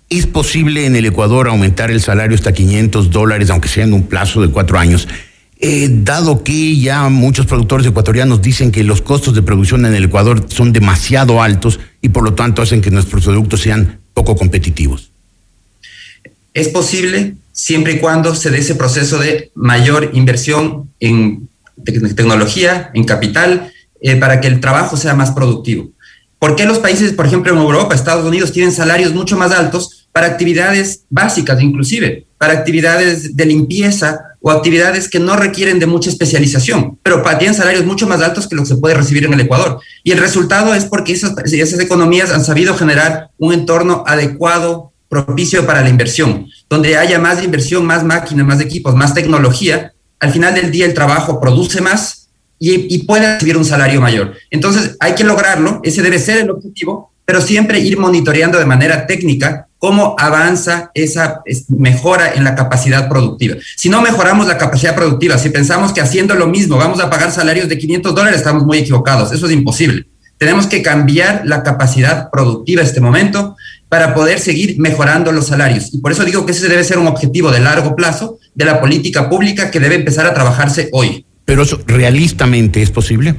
¿Es 0.08 0.26
posible 0.26 0.84
en 0.84 0.94
el 0.94 1.06
Ecuador 1.06 1.48
aumentar 1.48 1.90
el 1.90 2.02
salario 2.02 2.34
hasta 2.34 2.52
500 2.52 3.10
dólares, 3.10 3.48
aunque 3.48 3.68
sea 3.68 3.84
en 3.84 3.94
un 3.94 4.02
plazo 4.02 4.42
de 4.42 4.48
cuatro 4.48 4.78
años? 4.78 5.08
Eh, 5.64 5.88
dado 6.02 6.42
que 6.42 6.76
ya 6.76 7.08
muchos 7.08 7.46
productores 7.46 7.86
ecuatorianos 7.86 8.42
dicen 8.42 8.72
que 8.72 8.82
los 8.82 9.00
costos 9.00 9.32
de 9.32 9.42
producción 9.42 9.86
en 9.86 9.94
el 9.94 10.06
Ecuador 10.06 10.44
son 10.48 10.72
demasiado 10.72 11.40
altos 11.40 11.78
y 12.00 12.08
por 12.08 12.24
lo 12.24 12.34
tanto 12.34 12.62
hacen 12.62 12.82
que 12.82 12.90
nuestros 12.90 13.22
productos 13.22 13.60
sean 13.60 14.00
poco 14.12 14.34
competitivos. 14.34 15.12
Es 16.52 16.66
posible, 16.66 17.36
siempre 17.52 17.92
y 17.92 17.98
cuando 18.00 18.34
se 18.34 18.50
dé 18.50 18.58
ese 18.58 18.74
proceso 18.74 19.18
de 19.18 19.52
mayor 19.54 20.10
inversión 20.14 20.90
en 20.98 21.48
tecnología, 21.84 22.90
en 22.92 23.04
capital, 23.04 23.72
eh, 24.00 24.16
para 24.16 24.40
que 24.40 24.48
el 24.48 24.58
trabajo 24.58 24.96
sea 24.96 25.14
más 25.14 25.30
productivo. 25.30 25.90
¿Por 26.40 26.56
qué 26.56 26.64
los 26.64 26.80
países, 26.80 27.12
por 27.12 27.26
ejemplo, 27.26 27.52
en 27.52 27.58
Europa, 27.60 27.94
Estados 27.94 28.26
Unidos, 28.26 28.50
tienen 28.50 28.72
salarios 28.72 29.14
mucho 29.14 29.36
más 29.36 29.52
altos 29.52 30.01
para 30.12 30.26
actividades 30.26 31.04
básicas, 31.08 31.60
inclusive, 31.60 32.26
para 32.38 32.52
actividades 32.52 33.36
de 33.36 33.46
limpieza 33.46 34.20
o 34.40 34.50
actividades 34.50 35.08
que 35.08 35.20
no 35.20 35.36
requieren 35.36 35.78
de 35.78 35.86
mucha 35.86 36.10
especialización, 36.10 36.98
pero 37.02 37.22
tienen 37.38 37.54
salarios 37.54 37.84
mucho 37.84 38.06
más 38.06 38.20
altos 38.20 38.48
que 38.48 38.56
lo 38.56 38.62
que 38.62 38.68
se 38.68 38.76
puede 38.76 38.94
recibir 38.94 39.24
en 39.24 39.32
el 39.32 39.40
Ecuador? 39.40 39.80
Y 40.02 40.10
el 40.10 40.18
resultado 40.18 40.74
es 40.74 40.84
porque 40.84 41.12
esas, 41.12 41.80
economías 41.80 42.30
han 42.30 42.44
sabido 42.44 42.74
generar 42.74 43.30
un 43.38 43.54
entorno 43.54 44.04
adecuado 44.06 44.92
propicio 45.08 45.64
para 45.66 45.82
la 45.82 45.88
inversión, 45.88 46.46
donde 46.68 46.96
haya 46.96 47.18
más 47.18 47.42
inversión, 47.42 47.86
más 47.86 48.02
máquinas, 48.04 48.46
más 48.46 48.60
equipos, 48.60 48.94
más 48.94 49.14
tecnología, 49.14 49.92
al 50.18 50.32
final 50.32 50.54
del 50.54 50.70
día 50.70 50.86
el 50.86 50.94
trabajo 50.94 51.40
produce 51.40 51.80
más 51.80 52.28
y, 52.58 52.98
puede 53.06 53.34
recibir 53.34 53.56
un 53.56 53.64
salario 53.64 54.00
mayor. 54.00 54.34
Entonces 54.50 54.96
hay 55.00 55.14
que 55.14 55.24
lograrlo, 55.24 55.80
ese 55.82 56.00
debe 56.00 56.18
ser 56.18 56.38
el 56.38 56.50
objetivo, 56.50 57.12
pero 57.24 57.40
siempre 57.40 57.80
ir 57.80 57.98
monitoreando 57.98 58.58
de 58.58 58.64
manera 58.64 59.06
técnica 59.06 59.68
cómo 59.82 60.14
avanza 60.16 60.92
esa 60.94 61.42
mejora 61.66 62.34
en 62.34 62.44
la 62.44 62.54
capacidad 62.54 63.08
productiva. 63.08 63.56
Si 63.76 63.88
no 63.88 64.00
mejoramos 64.00 64.46
la 64.46 64.56
capacidad 64.56 64.94
productiva, 64.94 65.36
si 65.38 65.48
pensamos 65.48 65.92
que 65.92 66.00
haciendo 66.00 66.36
lo 66.36 66.46
mismo 66.46 66.76
vamos 66.76 67.00
a 67.00 67.10
pagar 67.10 67.32
salarios 67.32 67.68
de 67.68 67.76
500 67.76 68.14
dólares, 68.14 68.38
estamos 68.38 68.64
muy 68.64 68.78
equivocados. 68.78 69.32
Eso 69.32 69.46
es 69.46 69.52
imposible. 69.52 70.06
Tenemos 70.38 70.68
que 70.68 70.82
cambiar 70.82 71.42
la 71.46 71.64
capacidad 71.64 72.30
productiva 72.30 72.80
en 72.80 72.86
este 72.86 73.00
momento 73.00 73.56
para 73.88 74.14
poder 74.14 74.38
seguir 74.38 74.78
mejorando 74.78 75.32
los 75.32 75.48
salarios. 75.48 75.92
Y 75.92 75.98
por 75.98 76.12
eso 76.12 76.24
digo 76.24 76.46
que 76.46 76.52
ese 76.52 76.68
debe 76.68 76.84
ser 76.84 76.98
un 76.98 77.08
objetivo 77.08 77.50
de 77.50 77.58
largo 77.58 77.96
plazo 77.96 78.38
de 78.54 78.64
la 78.64 78.80
política 78.80 79.28
pública 79.28 79.72
que 79.72 79.80
debe 79.80 79.96
empezar 79.96 80.26
a 80.26 80.32
trabajarse 80.32 80.90
hoy. 80.92 81.26
Pero 81.44 81.64
eso 81.64 81.80
realistamente 81.88 82.82
es 82.82 82.92
posible. 82.92 83.34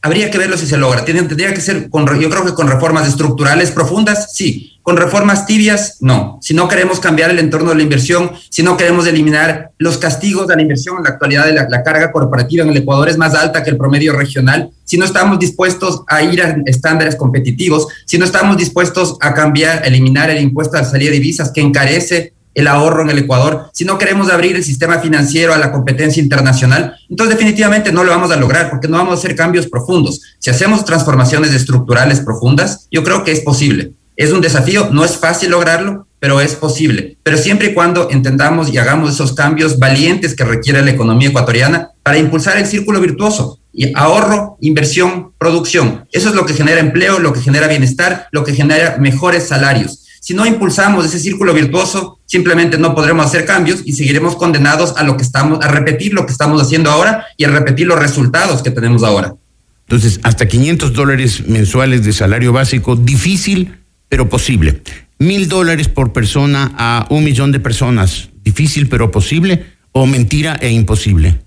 Habría 0.00 0.30
que 0.30 0.38
verlo 0.38 0.56
si 0.56 0.66
se 0.66 0.76
logra. 0.76 1.04
Tendría 1.04 1.52
que 1.52 1.60
ser, 1.60 1.90
con, 1.90 2.06
yo 2.20 2.30
creo 2.30 2.44
que 2.44 2.54
con 2.54 2.68
reformas 2.68 3.08
estructurales 3.08 3.72
profundas, 3.72 4.32
sí. 4.32 4.78
Con 4.82 4.96
reformas 4.96 5.44
tibias, 5.44 5.98
no. 6.00 6.38
Si 6.40 6.54
no 6.54 6.68
queremos 6.68 7.00
cambiar 7.00 7.30
el 7.30 7.40
entorno 7.40 7.70
de 7.70 7.76
la 7.76 7.82
inversión, 7.82 8.30
si 8.48 8.62
no 8.62 8.76
queremos 8.76 9.06
eliminar 9.06 9.72
los 9.76 9.98
castigos 9.98 10.46
de 10.46 10.56
la 10.56 10.62
inversión, 10.62 10.98
en 10.98 11.04
la 11.04 11.10
actualidad 11.10 11.46
la, 11.68 11.82
carga 11.82 12.12
corporativa 12.12 12.64
en 12.64 12.70
el 12.70 12.76
Ecuador 12.76 13.08
es 13.08 13.18
más 13.18 13.34
alta 13.34 13.62
que 13.62 13.70
el 13.70 13.76
promedio 13.76 14.14
regional, 14.14 14.70
si 14.84 14.96
no 14.96 15.04
estamos 15.04 15.38
dispuestos 15.38 16.04
a 16.06 16.22
ir 16.22 16.40
a 16.40 16.56
estándares 16.64 17.16
competitivos, 17.16 17.88
si 18.06 18.18
no 18.18 18.24
estamos 18.24 18.56
dispuestos 18.56 19.16
a 19.20 19.34
cambiar, 19.34 19.86
eliminar 19.86 20.30
el 20.30 20.40
impuesto 20.42 20.76
a 20.76 20.82
la 20.82 20.88
salida 20.88 21.10
de 21.10 21.16
divisas 21.16 21.50
que 21.50 21.60
encarece 21.60 22.32
el 22.58 22.66
ahorro 22.66 23.02
en 23.02 23.10
el 23.10 23.18
Ecuador, 23.18 23.70
si 23.72 23.84
no 23.84 23.98
queremos 23.98 24.30
abrir 24.30 24.56
el 24.56 24.64
sistema 24.64 24.98
financiero 24.98 25.54
a 25.54 25.58
la 25.58 25.70
competencia 25.70 26.20
internacional, 26.20 26.96
entonces 27.08 27.36
definitivamente 27.36 27.92
no 27.92 28.02
lo 28.02 28.10
vamos 28.10 28.32
a 28.32 28.36
lograr 28.36 28.68
porque 28.68 28.88
no 28.88 28.96
vamos 28.96 29.12
a 29.14 29.18
hacer 29.18 29.36
cambios 29.36 29.68
profundos. 29.68 30.22
Si 30.40 30.50
hacemos 30.50 30.84
transformaciones 30.84 31.54
estructurales 31.54 32.18
profundas, 32.20 32.88
yo 32.90 33.04
creo 33.04 33.22
que 33.22 33.30
es 33.30 33.40
posible. 33.42 33.92
Es 34.16 34.32
un 34.32 34.40
desafío, 34.40 34.88
no 34.90 35.04
es 35.04 35.16
fácil 35.18 35.50
lograrlo, 35.50 36.08
pero 36.18 36.40
es 36.40 36.56
posible. 36.56 37.16
Pero 37.22 37.38
siempre 37.38 37.68
y 37.68 37.74
cuando 37.74 38.10
entendamos 38.10 38.68
y 38.72 38.78
hagamos 38.78 39.14
esos 39.14 39.34
cambios 39.34 39.78
valientes 39.78 40.34
que 40.34 40.42
requiere 40.42 40.82
la 40.82 40.90
economía 40.90 41.28
ecuatoriana 41.28 41.92
para 42.02 42.18
impulsar 42.18 42.58
el 42.58 42.66
círculo 42.66 43.00
virtuoso. 43.00 43.60
Y 43.72 43.96
ahorro, 43.96 44.56
inversión, 44.60 45.30
producción. 45.38 46.08
Eso 46.10 46.30
es 46.30 46.34
lo 46.34 46.44
que 46.44 46.54
genera 46.54 46.80
empleo, 46.80 47.20
lo 47.20 47.32
que 47.32 47.40
genera 47.40 47.68
bienestar, 47.68 48.26
lo 48.32 48.42
que 48.42 48.54
genera 48.54 48.96
mejores 48.98 49.46
salarios. 49.46 50.06
Si 50.20 50.34
no 50.34 50.44
impulsamos 50.44 51.06
ese 51.06 51.20
círculo 51.20 51.54
virtuoso, 51.54 52.17
simplemente 52.28 52.78
no 52.78 52.94
podremos 52.94 53.26
hacer 53.26 53.46
cambios 53.46 53.80
y 53.84 53.94
seguiremos 53.94 54.36
condenados 54.36 54.94
a 54.96 55.02
lo 55.02 55.16
que 55.16 55.22
estamos, 55.22 55.64
a 55.64 55.68
repetir 55.68 56.12
lo 56.12 56.26
que 56.26 56.32
estamos 56.32 56.62
haciendo 56.62 56.90
ahora 56.90 57.26
y 57.36 57.44
a 57.44 57.48
repetir 57.48 57.86
los 57.86 57.98
resultados 57.98 58.62
que 58.62 58.70
tenemos 58.70 59.02
ahora. 59.02 59.34
Entonces, 59.88 60.20
hasta 60.22 60.46
500 60.46 60.92
dólares 60.92 61.48
mensuales 61.48 62.04
de 62.04 62.12
salario 62.12 62.52
básico, 62.52 62.94
difícil, 62.94 63.78
pero 64.10 64.28
posible. 64.28 64.82
Mil 65.18 65.48
dólares 65.48 65.88
por 65.88 66.12
persona 66.12 66.72
a 66.76 67.06
un 67.08 67.24
millón 67.24 67.50
de 67.50 67.60
personas, 67.60 68.28
difícil, 68.44 68.90
pero 68.90 69.10
posible, 69.10 69.64
o 69.92 70.06
mentira 70.06 70.58
e 70.60 70.70
imposible. 70.70 71.40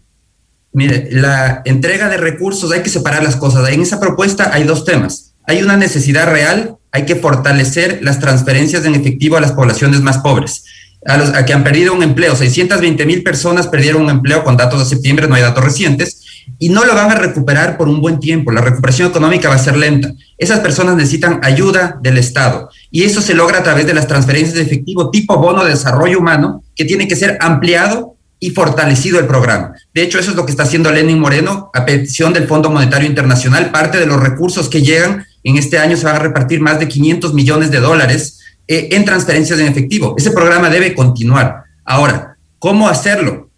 Mire, 0.73 1.09
la 1.11 1.61
entrega 1.65 2.09
de 2.09 2.17
recursos, 2.17 2.71
hay 2.71 2.81
que 2.81 2.89
separar 2.89 3.23
las 3.23 3.35
cosas. 3.35 3.69
En 3.69 3.81
esa 3.81 3.99
propuesta 3.99 4.49
hay 4.51 4.63
dos 4.63 4.83
temas. 4.83 5.30
Hay 5.45 5.61
una 5.63 5.77
necesidad 5.77 6.31
real, 6.31 6.77
hay 6.91 7.05
que 7.05 7.15
fortalecer 7.15 7.99
las 8.01 8.19
transferencias 8.19 8.85
en 8.85 8.95
efectivo 8.95 9.37
a 9.37 9.41
las 9.41 9.53
poblaciones 9.53 10.01
más 10.01 10.19
pobres, 10.19 10.65
a 11.05 11.17
los 11.17 11.29
a 11.29 11.45
que 11.45 11.53
han 11.53 11.63
perdido 11.63 11.93
un 11.93 12.03
empleo. 12.03 12.35
620 12.35 13.05
mil 13.05 13.23
personas 13.23 13.67
perdieron 13.67 14.03
un 14.03 14.09
empleo 14.09 14.43
con 14.43 14.57
datos 14.57 14.79
de 14.79 14.85
septiembre, 14.95 15.27
no 15.27 15.35
hay 15.35 15.41
datos 15.41 15.63
recientes, 15.63 16.21
y 16.59 16.69
no 16.69 16.85
lo 16.85 16.93
van 16.93 17.11
a 17.11 17.15
recuperar 17.15 17.77
por 17.77 17.87
un 17.87 18.01
buen 18.01 18.19
tiempo. 18.19 18.51
La 18.51 18.61
recuperación 18.61 19.09
económica 19.09 19.49
va 19.49 19.55
a 19.55 19.59
ser 19.59 19.77
lenta. 19.77 20.13
Esas 20.37 20.59
personas 20.59 20.95
necesitan 20.95 21.39
ayuda 21.43 21.97
del 22.01 22.17
Estado, 22.17 22.69
y 22.91 23.03
eso 23.03 23.21
se 23.21 23.33
logra 23.33 23.59
a 23.59 23.63
través 23.63 23.87
de 23.87 23.93
las 23.93 24.07
transferencias 24.07 24.55
de 24.55 24.61
efectivo 24.61 25.09
tipo 25.09 25.37
bono 25.37 25.63
de 25.63 25.71
desarrollo 25.71 26.19
humano, 26.19 26.63
que 26.75 26.85
tiene 26.85 27.07
que 27.07 27.15
ser 27.15 27.37
ampliado 27.41 28.15
y 28.43 28.49
fortalecido 28.49 29.19
el 29.19 29.27
programa. 29.27 29.73
De 29.93 30.01
hecho, 30.01 30.19
eso 30.19 30.31
es 30.31 30.35
lo 30.35 30.45
que 30.45 30.51
está 30.51 30.63
haciendo 30.63 30.91
Lenin 30.91 31.19
Moreno 31.19 31.69
a 31.73 31.85
petición 31.85 32.33
del 32.33 32.47
Fondo 32.47 32.71
Monetario 32.71 33.07
Internacional. 33.07 33.69
Parte 33.71 33.99
de 33.99 34.07
los 34.07 34.19
recursos 34.19 34.67
que 34.67 34.81
llegan 34.81 35.25
en 35.43 35.57
este 35.57 35.77
año 35.77 35.97
se 35.97 36.05
van 36.05 36.15
a 36.15 36.19
repartir 36.19 36.59
más 36.61 36.79
de 36.79 36.87
500 36.87 37.33
millones 37.33 37.71
de 37.71 37.79
dólares 37.79 38.39
eh, 38.67 38.89
en 38.91 39.05
transferencias 39.05 39.59
en 39.59 39.67
efectivo. 39.67 40.15
Ese 40.17 40.31
programa 40.31 40.69
debe 40.69 40.93
continuar. 40.93 41.63
Ahora, 41.83 42.37
¿cómo 42.59 42.87
hacerlo? 42.87 43.49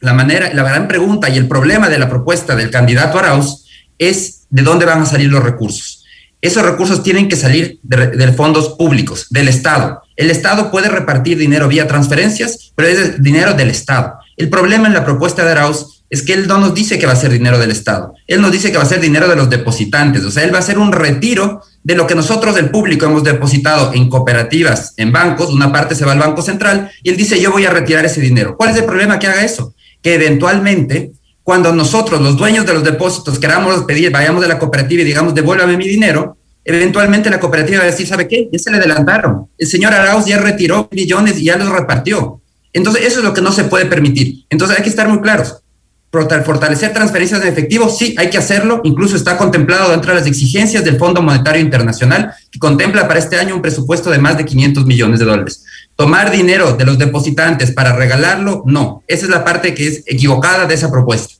La 0.00 0.12
manera, 0.12 0.52
la 0.54 0.62
gran 0.62 0.88
pregunta 0.88 1.28
y 1.28 1.36
el 1.36 1.48
problema 1.48 1.88
de 1.88 1.98
la 1.98 2.08
propuesta 2.08 2.56
del 2.56 2.70
candidato 2.70 3.18
Arauz 3.18 3.66
es 3.98 4.46
de 4.50 4.62
dónde 4.62 4.86
van 4.86 5.02
a 5.02 5.06
salir 5.06 5.30
los 5.30 5.42
recursos. 5.42 6.04
Esos 6.40 6.62
recursos 6.62 7.02
tienen 7.02 7.28
que 7.28 7.36
salir 7.36 7.78
de, 7.82 8.06
de 8.08 8.32
fondos 8.32 8.70
públicos, 8.70 9.26
del 9.28 9.48
Estado. 9.48 10.02
El 10.16 10.30
Estado 10.30 10.70
puede 10.70 10.88
repartir 10.88 11.36
dinero 11.36 11.68
vía 11.68 11.86
transferencias, 11.86 12.72
pero 12.74 12.88
es 12.88 13.22
dinero 13.22 13.52
del 13.52 13.70
Estado. 13.70 14.18
El 14.38 14.48
problema 14.48 14.86
en 14.86 14.94
la 14.94 15.04
propuesta 15.04 15.44
de 15.44 15.50
Arauz 15.50 15.99
es 16.10 16.22
que 16.22 16.34
él 16.34 16.46
no 16.46 16.58
nos 16.58 16.74
dice 16.74 16.98
que 16.98 17.06
va 17.06 17.12
a 17.12 17.16
ser 17.16 17.30
dinero 17.30 17.58
del 17.58 17.70
Estado, 17.70 18.14
él 18.26 18.42
nos 18.42 18.52
dice 18.52 18.70
que 18.70 18.76
va 18.76 18.82
a 18.82 18.86
ser 18.86 19.00
dinero 19.00 19.28
de 19.28 19.36
los 19.36 19.48
depositantes, 19.48 20.24
o 20.24 20.30
sea, 20.30 20.44
él 20.44 20.52
va 20.52 20.56
a 20.56 20.60
hacer 20.60 20.78
un 20.78 20.92
retiro 20.92 21.62
de 21.82 21.94
lo 21.94 22.06
que 22.06 22.14
nosotros 22.14 22.54
del 22.54 22.70
público 22.70 23.06
hemos 23.06 23.24
depositado 23.24 23.92
en 23.94 24.08
cooperativas, 24.08 24.92
en 24.96 25.12
bancos, 25.12 25.50
una 25.50 25.72
parte 25.72 25.94
se 25.94 26.04
va 26.04 26.12
al 26.12 26.18
Banco 26.18 26.42
Central 26.42 26.90
y 27.02 27.10
él 27.10 27.16
dice 27.16 27.40
yo 27.40 27.52
voy 27.52 27.64
a 27.64 27.70
retirar 27.70 28.04
ese 28.04 28.20
dinero. 28.20 28.56
¿Cuál 28.56 28.70
es 28.70 28.76
el 28.76 28.84
problema 28.84 29.18
que 29.18 29.28
haga 29.28 29.44
eso? 29.44 29.74
Que 30.02 30.14
eventualmente, 30.14 31.12
cuando 31.42 31.72
nosotros, 31.72 32.20
los 32.20 32.36
dueños 32.36 32.66
de 32.66 32.74
los 32.74 32.84
depósitos, 32.84 33.38
queramos 33.38 33.84
pedir, 33.84 34.10
vayamos 34.10 34.42
de 34.42 34.48
la 34.48 34.58
cooperativa 34.58 35.02
y 35.02 35.06
digamos 35.06 35.34
devuélvame 35.34 35.76
mi 35.76 35.88
dinero, 35.88 36.36
eventualmente 36.64 37.30
la 37.30 37.40
cooperativa 37.40 37.78
va 37.78 37.84
a 37.84 37.90
decir, 37.90 38.06
¿sabe 38.06 38.28
qué? 38.28 38.48
Ya 38.52 38.58
se 38.58 38.70
le 38.70 38.76
adelantaron. 38.76 39.48
El 39.56 39.66
señor 39.66 39.94
Arauz 39.94 40.26
ya 40.26 40.38
retiró 40.38 40.88
millones 40.92 41.38
y 41.38 41.44
ya 41.44 41.56
los 41.56 41.68
repartió. 41.68 42.40
Entonces, 42.72 43.06
eso 43.06 43.18
es 43.18 43.24
lo 43.24 43.34
que 43.34 43.40
no 43.40 43.52
se 43.52 43.64
puede 43.64 43.86
permitir. 43.86 44.44
Entonces, 44.48 44.76
hay 44.76 44.84
que 44.84 44.90
estar 44.90 45.08
muy 45.08 45.20
claros. 45.20 45.62
Fortalecer 46.10 46.92
transferencias 46.92 47.40
de 47.40 47.48
efectivo, 47.48 47.88
sí, 47.88 48.16
hay 48.18 48.30
que 48.30 48.38
hacerlo. 48.38 48.80
Incluso 48.82 49.14
está 49.14 49.36
contemplado 49.36 49.92
dentro 49.92 50.12
de 50.12 50.18
las 50.18 50.26
exigencias 50.26 50.84
del 50.84 50.98
Fondo 50.98 51.22
Monetario 51.22 51.62
Internacional, 51.62 52.32
que 52.50 52.58
contempla 52.58 53.06
para 53.06 53.20
este 53.20 53.36
año 53.36 53.54
un 53.54 53.62
presupuesto 53.62 54.10
de 54.10 54.18
más 54.18 54.36
de 54.36 54.44
500 54.44 54.86
millones 54.86 55.20
de 55.20 55.24
dólares. 55.24 55.64
Tomar 55.94 56.32
dinero 56.32 56.72
de 56.72 56.84
los 56.84 56.98
depositantes 56.98 57.70
para 57.70 57.94
regalarlo, 57.94 58.64
no. 58.66 59.04
Esa 59.06 59.26
es 59.26 59.30
la 59.30 59.44
parte 59.44 59.72
que 59.72 59.86
es 59.86 60.02
equivocada 60.06 60.66
de 60.66 60.74
esa 60.74 60.90
propuesta. 60.90 61.34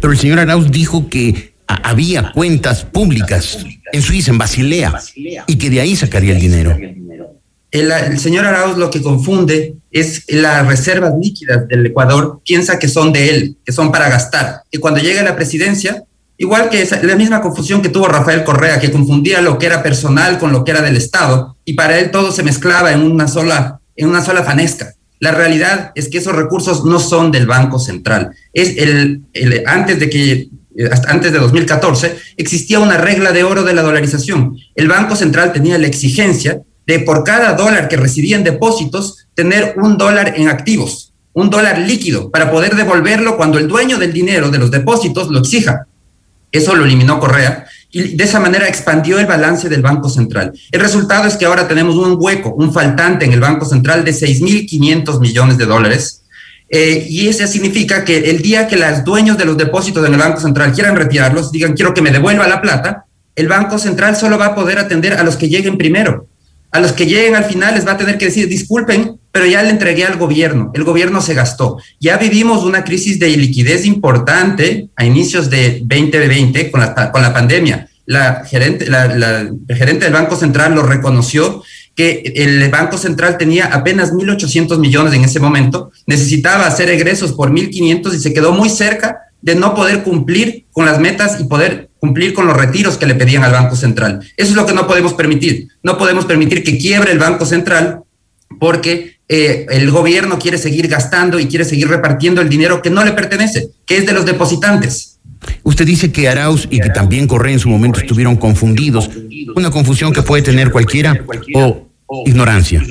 Pero 0.00 0.12
el 0.12 0.18
señor 0.18 0.38
Arauz 0.38 0.70
dijo 0.70 1.08
que 1.10 1.54
había 1.66 2.32
cuentas 2.32 2.84
públicas 2.84 3.58
en 3.92 4.02
Suiza, 4.02 4.30
en 4.30 4.38
Basilea, 4.38 5.00
y 5.46 5.56
que 5.56 5.68
de 5.68 5.80
ahí 5.80 5.96
sacaría 5.96 6.32
el 6.32 6.40
dinero. 6.40 6.76
El, 7.74 8.20
señor 8.20 8.46
Arauz 8.46 8.78
lo 8.78 8.88
que 8.88 9.02
confunde 9.02 9.74
es 9.90 10.22
las 10.28 10.64
reservas 10.64 11.12
líquidas 11.20 11.66
del 11.66 11.84
Ecuador, 11.84 12.40
piensa 12.44 12.78
que 12.78 12.86
son 12.86 13.12
de 13.12 13.30
él, 13.30 13.56
que 13.64 13.72
son 13.72 13.90
para 13.90 14.08
gastar, 14.08 14.62
que 14.70 14.78
cuando 14.78 15.00
llega 15.00 15.22
a 15.22 15.24
la 15.24 15.34
presidencia, 15.34 16.04
igual 16.38 16.70
que 16.70 16.88
la 17.02 17.16
misma 17.16 17.40
confusión 17.40 17.82
que 17.82 17.88
tuvo 17.88 18.06
Rafael 18.06 18.44
Correa, 18.44 18.78
que 18.78 18.92
confundía 18.92 19.40
lo 19.40 19.58
que 19.58 19.66
era 19.66 19.82
personal 19.82 20.38
con 20.38 20.52
lo 20.52 20.62
que 20.62 20.70
era 20.70 20.82
del 20.82 20.96
Estado, 20.96 21.56
y 21.64 21.72
para 21.72 21.98
él 21.98 22.12
todo 22.12 22.30
se 22.30 22.44
mezclaba 22.44 22.92
en 22.92 23.00
una 23.00 23.26
sola, 23.26 23.80
en 23.96 24.08
una 24.08 24.24
sola 24.24 24.44
fanesca. 24.44 24.94
La 25.18 25.32
realidad 25.32 25.90
es 25.96 26.08
que 26.08 26.18
esos 26.18 26.36
recursos 26.36 26.84
no 26.84 27.00
son 27.00 27.32
del 27.32 27.46
Banco 27.48 27.80
Central. 27.80 28.30
Es 28.52 28.76
el, 28.78 29.24
antes 29.66 29.98
de 29.98 30.10
que 30.10 30.48
antes 31.08 31.32
de 31.32 31.38
2014 31.40 32.16
existía 32.36 32.78
una 32.78 32.98
regla 32.98 33.32
de 33.32 33.42
oro 33.42 33.64
de 33.64 33.74
la 33.74 33.82
dolarización. 33.82 34.56
El 34.76 34.86
Banco 34.86 35.16
Central 35.16 35.52
tenía 35.52 35.76
la 35.78 35.88
exigencia 35.88 36.60
de 36.86 37.00
por 37.00 37.24
cada 37.24 37.54
dólar 37.54 37.88
que 37.88 37.96
recibían 37.96 38.44
depósitos, 38.44 39.26
tener 39.34 39.74
un 39.76 39.96
dólar 39.96 40.34
en 40.36 40.48
activos, 40.48 41.12
un 41.32 41.50
dólar 41.50 41.78
líquido, 41.78 42.30
para 42.30 42.50
poder 42.50 42.76
devolverlo 42.76 43.36
cuando 43.36 43.58
el 43.58 43.68
dueño 43.68 43.98
del 43.98 44.12
dinero 44.12 44.50
de 44.50 44.58
los 44.58 44.70
depósitos 44.70 45.28
lo 45.28 45.38
exija. 45.38 45.86
Eso 46.52 46.74
lo 46.76 46.84
eliminó 46.84 47.18
Correa 47.18 47.66
y 47.90 48.16
de 48.16 48.24
esa 48.24 48.40
manera 48.40 48.68
expandió 48.68 49.18
el 49.18 49.26
balance 49.26 49.68
del 49.68 49.82
Banco 49.82 50.08
Central. 50.08 50.52
El 50.70 50.80
resultado 50.80 51.26
es 51.26 51.36
que 51.36 51.46
ahora 51.46 51.66
tenemos 51.66 51.96
un 51.96 52.16
hueco, 52.18 52.52
un 52.54 52.72
faltante 52.72 53.24
en 53.24 53.32
el 53.32 53.40
Banco 53.40 53.64
Central 53.64 54.04
de 54.04 54.12
6.500 54.12 55.20
millones 55.20 55.58
de 55.58 55.66
dólares. 55.66 56.22
Eh, 56.68 57.06
y 57.08 57.28
eso 57.28 57.46
significa 57.46 58.04
que 58.04 58.30
el 58.30 58.42
día 58.42 58.66
que 58.66 58.76
los 58.76 59.04
dueños 59.04 59.38
de 59.38 59.44
los 59.44 59.56
depósitos 59.56 60.04
en 60.06 60.14
el 60.14 60.18
Banco 60.18 60.40
Central 60.40 60.72
quieran 60.72 60.96
retirarlos, 60.96 61.52
digan 61.52 61.74
quiero 61.74 61.94
que 61.94 62.02
me 62.02 62.10
devuelva 62.10 62.48
la 62.48 62.60
plata, 62.60 63.06
el 63.36 63.48
Banco 63.48 63.78
Central 63.78 64.16
solo 64.16 64.38
va 64.38 64.46
a 64.46 64.54
poder 64.54 64.78
atender 64.78 65.14
a 65.14 65.22
los 65.22 65.36
que 65.36 65.48
lleguen 65.48 65.78
primero 65.78 66.26
a 66.74 66.80
los 66.80 66.92
que 66.92 67.06
lleguen 67.06 67.36
al 67.36 67.44
final 67.44 67.76
les 67.76 67.86
va 67.86 67.92
a 67.92 67.96
tener 67.96 68.18
que 68.18 68.24
decir, 68.24 68.48
disculpen, 68.48 69.20
pero 69.30 69.46
ya 69.46 69.62
le 69.62 69.70
entregué 69.70 70.04
al 70.04 70.18
gobierno, 70.18 70.72
el 70.74 70.82
gobierno 70.82 71.20
se 71.20 71.32
gastó. 71.32 71.78
Ya 72.00 72.16
vivimos 72.16 72.64
una 72.64 72.82
crisis 72.82 73.20
de 73.20 73.28
liquidez 73.28 73.86
importante 73.86 74.88
a 74.96 75.04
inicios 75.04 75.50
de 75.50 75.82
2020 75.84 76.72
con 76.72 76.80
la, 76.80 77.12
con 77.12 77.22
la 77.22 77.32
pandemia. 77.32 77.88
La 78.06 78.44
gerente, 78.44 78.88
la 78.88 79.48
gerente 79.68 80.06
del 80.06 80.14
Banco 80.14 80.34
Central 80.34 80.74
lo 80.74 80.82
reconoció 80.82 81.62
que 81.94 82.32
el 82.34 82.68
Banco 82.70 82.98
Central 82.98 83.38
tenía 83.38 83.66
apenas 83.66 84.12
1.800 84.12 84.76
millones 84.78 85.14
en 85.14 85.22
ese 85.22 85.38
momento, 85.38 85.92
necesitaba 86.08 86.66
hacer 86.66 86.90
egresos 86.90 87.34
por 87.34 87.52
1.500 87.52 88.14
y 88.14 88.18
se 88.18 88.34
quedó 88.34 88.50
muy 88.50 88.68
cerca 88.68 89.20
de 89.40 89.54
no 89.54 89.76
poder 89.76 90.02
cumplir 90.02 90.64
con 90.72 90.86
las 90.86 90.98
metas 90.98 91.40
y 91.40 91.44
poder 91.44 91.90
cumplir 92.04 92.34
con 92.34 92.46
los 92.46 92.54
retiros 92.54 92.98
que 92.98 93.06
le 93.06 93.14
pedían 93.14 93.44
al 93.44 93.52
Banco 93.52 93.76
Central. 93.76 94.20
Eso 94.36 94.50
es 94.50 94.56
lo 94.56 94.66
que 94.66 94.74
no 94.74 94.86
podemos 94.86 95.14
permitir. 95.14 95.68
No 95.82 95.96
podemos 95.96 96.26
permitir 96.26 96.62
que 96.62 96.76
quiebre 96.76 97.12
el 97.12 97.18
Banco 97.18 97.46
Central 97.46 98.00
porque 98.60 99.16
eh, 99.26 99.64
el 99.70 99.90
gobierno 99.90 100.38
quiere 100.38 100.58
seguir 100.58 100.86
gastando 100.86 101.40
y 101.40 101.46
quiere 101.46 101.64
seguir 101.64 101.88
repartiendo 101.88 102.42
el 102.42 102.50
dinero 102.50 102.82
que 102.82 102.90
no 102.90 103.02
le 103.02 103.12
pertenece, 103.12 103.70
que 103.86 103.96
es 103.96 104.04
de 104.04 104.12
los 104.12 104.26
depositantes. 104.26 105.18
Usted 105.62 105.86
dice 105.86 106.12
que 106.12 106.28
Arauz 106.28 106.68
y 106.70 106.78
que 106.78 106.90
también 106.90 107.26
Correa 107.26 107.54
en 107.54 107.58
su 107.58 107.70
momento 107.70 108.00
estuvieron 108.00 108.36
confundidos. 108.36 109.08
Una 109.56 109.70
confusión 109.70 110.12
que 110.12 110.22
puede 110.22 110.42
tener 110.42 110.70
cualquiera 110.70 111.24
o 111.54 111.88
ignorancia. 112.26 112.82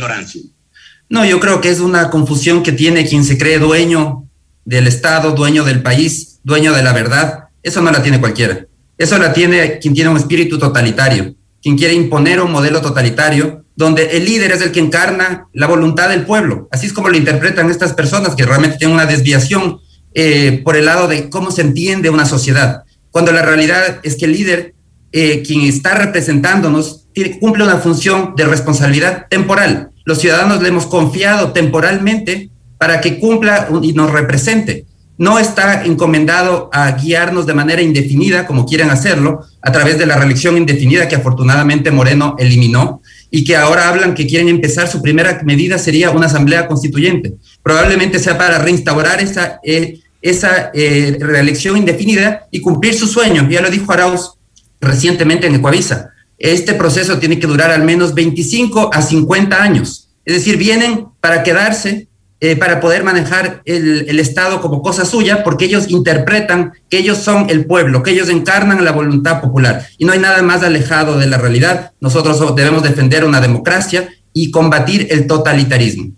No, 1.07 1.23
yo 1.23 1.39
creo 1.39 1.61
que 1.61 1.69
es 1.69 1.79
una 1.79 2.09
confusión 2.09 2.63
que 2.63 2.71
tiene 2.71 3.05
quien 3.05 3.23
se 3.23 3.37
cree 3.37 3.59
dueño 3.59 4.27
del 4.65 4.87
Estado, 4.87 5.33
dueño 5.33 5.63
del 5.63 5.83
país 5.83 6.33
dueño 6.43 6.73
de 6.73 6.83
la 6.83 6.93
verdad, 6.93 7.45
eso 7.63 7.81
no 7.81 7.91
la 7.91 8.03
tiene 8.03 8.19
cualquiera. 8.19 8.67
Eso 8.97 9.17
la 9.17 9.33
tiene 9.33 9.79
quien 9.79 9.93
tiene 9.93 10.09
un 10.09 10.17
espíritu 10.17 10.57
totalitario, 10.57 11.35
quien 11.61 11.77
quiere 11.77 11.93
imponer 11.93 12.41
un 12.41 12.51
modelo 12.51 12.81
totalitario 12.81 13.63
donde 13.75 14.17
el 14.17 14.25
líder 14.25 14.51
es 14.51 14.61
el 14.61 14.71
que 14.71 14.79
encarna 14.79 15.47
la 15.53 15.67
voluntad 15.67 16.09
del 16.09 16.25
pueblo. 16.25 16.67
Así 16.71 16.85
es 16.85 16.93
como 16.93 17.09
lo 17.09 17.17
interpretan 17.17 17.69
estas 17.69 17.93
personas 17.93 18.35
que 18.35 18.45
realmente 18.45 18.77
tienen 18.77 18.95
una 18.95 19.07
desviación 19.07 19.79
eh, 20.13 20.61
por 20.63 20.75
el 20.75 20.85
lado 20.85 21.07
de 21.07 21.29
cómo 21.29 21.49
se 21.51 21.61
entiende 21.61 22.11
una 22.11 22.25
sociedad, 22.25 22.83
cuando 23.09 23.31
la 23.31 23.41
realidad 23.41 23.99
es 24.03 24.15
que 24.15 24.25
el 24.25 24.33
líder, 24.33 24.75
eh, 25.11 25.43
quien 25.45 25.61
está 25.61 25.95
representándonos, 25.95 27.07
cumple 27.39 27.63
una 27.63 27.77
función 27.77 28.33
de 28.35 28.45
responsabilidad 28.45 29.27
temporal. 29.29 29.91
Los 30.05 30.19
ciudadanos 30.19 30.61
le 30.61 30.69
hemos 30.69 30.87
confiado 30.87 31.51
temporalmente 31.51 32.49
para 32.77 33.01
que 33.01 33.19
cumpla 33.19 33.69
y 33.81 33.93
nos 33.93 34.11
represente 34.11 34.85
no 35.17 35.37
está 35.37 35.85
encomendado 35.85 36.69
a 36.73 36.91
guiarnos 36.91 37.45
de 37.45 37.53
manera 37.53 37.81
indefinida, 37.81 38.45
como 38.45 38.65
quieren 38.65 38.89
hacerlo, 38.89 39.45
a 39.61 39.71
través 39.71 39.97
de 39.97 40.05
la 40.05 40.17
reelección 40.17 40.57
indefinida 40.57 41.07
que 41.07 41.15
afortunadamente 41.15 41.91
Moreno 41.91 42.35
eliminó 42.39 43.01
y 43.29 43.43
que 43.43 43.55
ahora 43.55 43.89
hablan 43.89 44.15
que 44.15 44.27
quieren 44.27 44.49
empezar, 44.49 44.87
su 44.87 45.01
primera 45.01 45.41
medida 45.43 45.77
sería 45.77 46.11
una 46.11 46.25
asamblea 46.25 46.67
constituyente. 46.67 47.33
Probablemente 47.61 48.19
sea 48.19 48.37
para 48.37 48.57
reinstaurar 48.57 49.21
esa, 49.21 49.59
eh, 49.63 49.99
esa 50.21 50.71
eh, 50.73 51.17
reelección 51.19 51.77
indefinida 51.77 52.47
y 52.51 52.61
cumplir 52.61 52.93
su 52.95 53.07
sueño. 53.07 53.47
Ya 53.49 53.61
lo 53.61 53.69
dijo 53.69 53.91
Arauz 53.91 54.33
recientemente 54.81 55.47
en 55.47 55.55
Ecuavisa. 55.55 56.09
Este 56.37 56.73
proceso 56.73 57.19
tiene 57.19 57.39
que 57.39 57.47
durar 57.47 57.71
al 57.71 57.83
menos 57.83 58.13
25 58.13 58.89
a 58.93 59.01
50 59.01 59.61
años. 59.61 60.09
Es 60.25 60.35
decir, 60.35 60.57
vienen 60.57 61.07
para 61.19 61.43
quedarse 61.43 62.07
eh, 62.45 62.57
para 62.57 62.81
poder 62.81 63.05
manejar 63.05 63.61
el, 63.63 64.03
el, 64.09 64.19
Estado 64.19 64.59
como 64.59 64.81
cosa 64.81 65.05
suya, 65.05 65.45
porque 65.45 65.63
ellos 65.63 65.85
interpretan 65.87 66.73
que 66.89 66.97
ellos 66.97 67.19
son 67.19 67.49
el 67.49 67.65
pueblo, 67.65 68.03
que 68.03 68.11
ellos 68.11 68.27
encarnan 68.27 68.83
la 68.83 68.91
voluntad 68.91 69.39
popular. 69.39 69.87
Y 69.97 70.03
no 70.03 70.11
hay 70.11 70.19
nada 70.19 70.41
más 70.41 70.61
alejado 70.61 71.17
de 71.17 71.27
la 71.27 71.37
realidad. 71.37 71.93
Nosotros 72.01 72.53
debemos 72.53 72.83
defender 72.83 73.23
una 73.23 73.39
democracia 73.39 74.09
y 74.33 74.51
combatir 74.51 75.07
el 75.11 75.25
totalitarismo. 75.25 76.11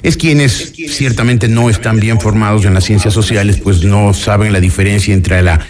Es 0.00 0.16
quienes 0.16 0.72
ciertamente 0.88 1.46
no 1.46 1.68
están 1.68 2.00
bien 2.00 2.22
formados 2.22 2.64
en 2.64 2.72
las 2.72 2.84
ciencias 2.84 3.12
sociales, 3.12 3.60
pues 3.62 3.84
no 3.84 4.14
saben 4.14 4.54
la 4.54 4.60
diferencia 4.60 5.12
entre 5.12 5.42
la 5.42 5.60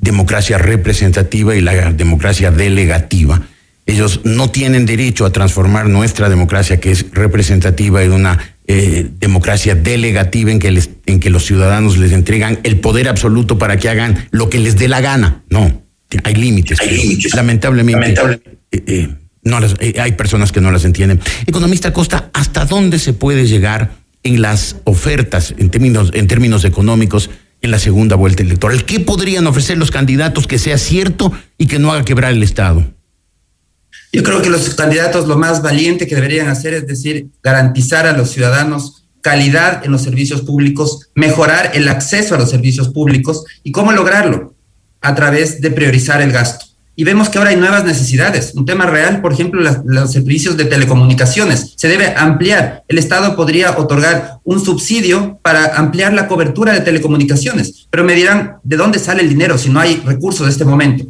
democracia 0.00 0.58
representativa 0.58 1.56
y 1.56 1.60
la 1.60 1.90
democracia 1.92 2.52
delegativa. 2.52 3.42
Ellos 3.84 4.20
no 4.22 4.48
tienen 4.48 4.86
derecho 4.86 5.24
a 5.24 5.32
transformar 5.32 5.88
nuestra 5.88 6.28
democracia, 6.28 6.78
que 6.78 6.92
es 6.92 7.06
representativa, 7.10 8.04
en 8.04 8.12
una 8.12 8.55
eh, 8.68 9.08
democracia 9.20 9.76
delegativa 9.76 10.50
en 10.50 10.58
que, 10.58 10.72
les, 10.72 10.90
en 11.06 11.20
que 11.20 11.30
los 11.30 11.44
ciudadanos 11.44 11.98
les 11.98 12.10
entregan 12.10 12.58
el 12.64 12.80
poder 12.80 13.08
absoluto 13.08 13.58
para 13.58 13.76
que 13.76 13.88
hagan 13.88 14.26
lo 14.32 14.50
que 14.50 14.58
les 14.58 14.76
dé 14.76 14.88
la 14.88 15.00
gana. 15.00 15.44
No, 15.50 15.84
hay 16.24 16.34
límites. 16.34 16.78
Lamentablemente, 17.34 18.20
eh, 18.72 18.82
eh, 18.86 19.08
no 19.44 19.58
hay 20.00 20.12
personas 20.12 20.50
que 20.50 20.60
no 20.60 20.72
las 20.72 20.84
entienden. 20.84 21.20
Economista 21.46 21.92
Costa, 21.92 22.30
¿hasta 22.32 22.64
dónde 22.64 22.98
se 22.98 23.12
puede 23.12 23.46
llegar 23.46 23.92
en 24.24 24.42
las 24.42 24.76
ofertas 24.82 25.54
en 25.58 25.70
términos, 25.70 26.10
en 26.14 26.26
términos 26.26 26.64
económicos 26.64 27.30
en 27.62 27.70
la 27.70 27.78
segunda 27.78 28.16
vuelta 28.16 28.42
electoral? 28.42 28.84
¿Qué 28.84 28.98
podrían 28.98 29.46
ofrecer 29.46 29.78
los 29.78 29.92
candidatos 29.92 30.48
que 30.48 30.58
sea 30.58 30.78
cierto 30.78 31.32
y 31.56 31.66
que 31.66 31.78
no 31.78 31.92
haga 31.92 32.04
quebrar 32.04 32.32
el 32.32 32.42
Estado? 32.42 32.95
Yo 34.12 34.22
creo 34.22 34.40
que 34.40 34.50
los 34.50 34.74
candidatos 34.74 35.26
lo 35.26 35.36
más 35.36 35.62
valiente 35.62 36.06
que 36.06 36.14
deberían 36.14 36.48
hacer 36.48 36.74
es 36.74 36.86
decir, 36.86 37.28
garantizar 37.42 38.06
a 38.06 38.16
los 38.16 38.30
ciudadanos 38.30 39.06
calidad 39.26 39.84
en 39.84 39.90
los 39.90 40.02
servicios 40.02 40.42
públicos, 40.42 41.10
mejorar 41.16 41.72
el 41.74 41.88
acceso 41.88 42.36
a 42.36 42.38
los 42.38 42.48
servicios 42.48 42.90
públicos 42.90 43.44
y 43.64 43.72
cómo 43.72 43.90
lograrlo 43.90 44.54
a 45.00 45.16
través 45.16 45.60
de 45.60 45.72
priorizar 45.72 46.22
el 46.22 46.30
gasto. 46.30 46.64
Y 46.94 47.02
vemos 47.02 47.28
que 47.28 47.38
ahora 47.38 47.50
hay 47.50 47.56
nuevas 47.56 47.84
necesidades. 47.84 48.54
Un 48.54 48.64
tema 48.64 48.86
real, 48.86 49.20
por 49.20 49.32
ejemplo, 49.32 49.60
los 49.60 50.12
servicios 50.12 50.56
de 50.56 50.64
telecomunicaciones. 50.64 51.74
Se 51.76 51.88
debe 51.88 52.14
ampliar. 52.16 52.84
El 52.86 52.98
Estado 52.98 53.34
podría 53.34 53.76
otorgar 53.76 54.38
un 54.44 54.64
subsidio 54.64 55.40
para 55.42 55.76
ampliar 55.76 56.14
la 56.14 56.28
cobertura 56.28 56.72
de 56.72 56.80
telecomunicaciones. 56.80 57.88
Pero 57.90 58.04
me 58.04 58.14
dirán, 58.14 58.58
¿de 58.62 58.76
dónde 58.76 59.00
sale 59.00 59.22
el 59.22 59.28
dinero 59.28 59.58
si 59.58 59.70
no 59.70 59.80
hay 59.80 59.96
recursos 60.06 60.46
de 60.46 60.52
este 60.52 60.64
momento? 60.64 61.04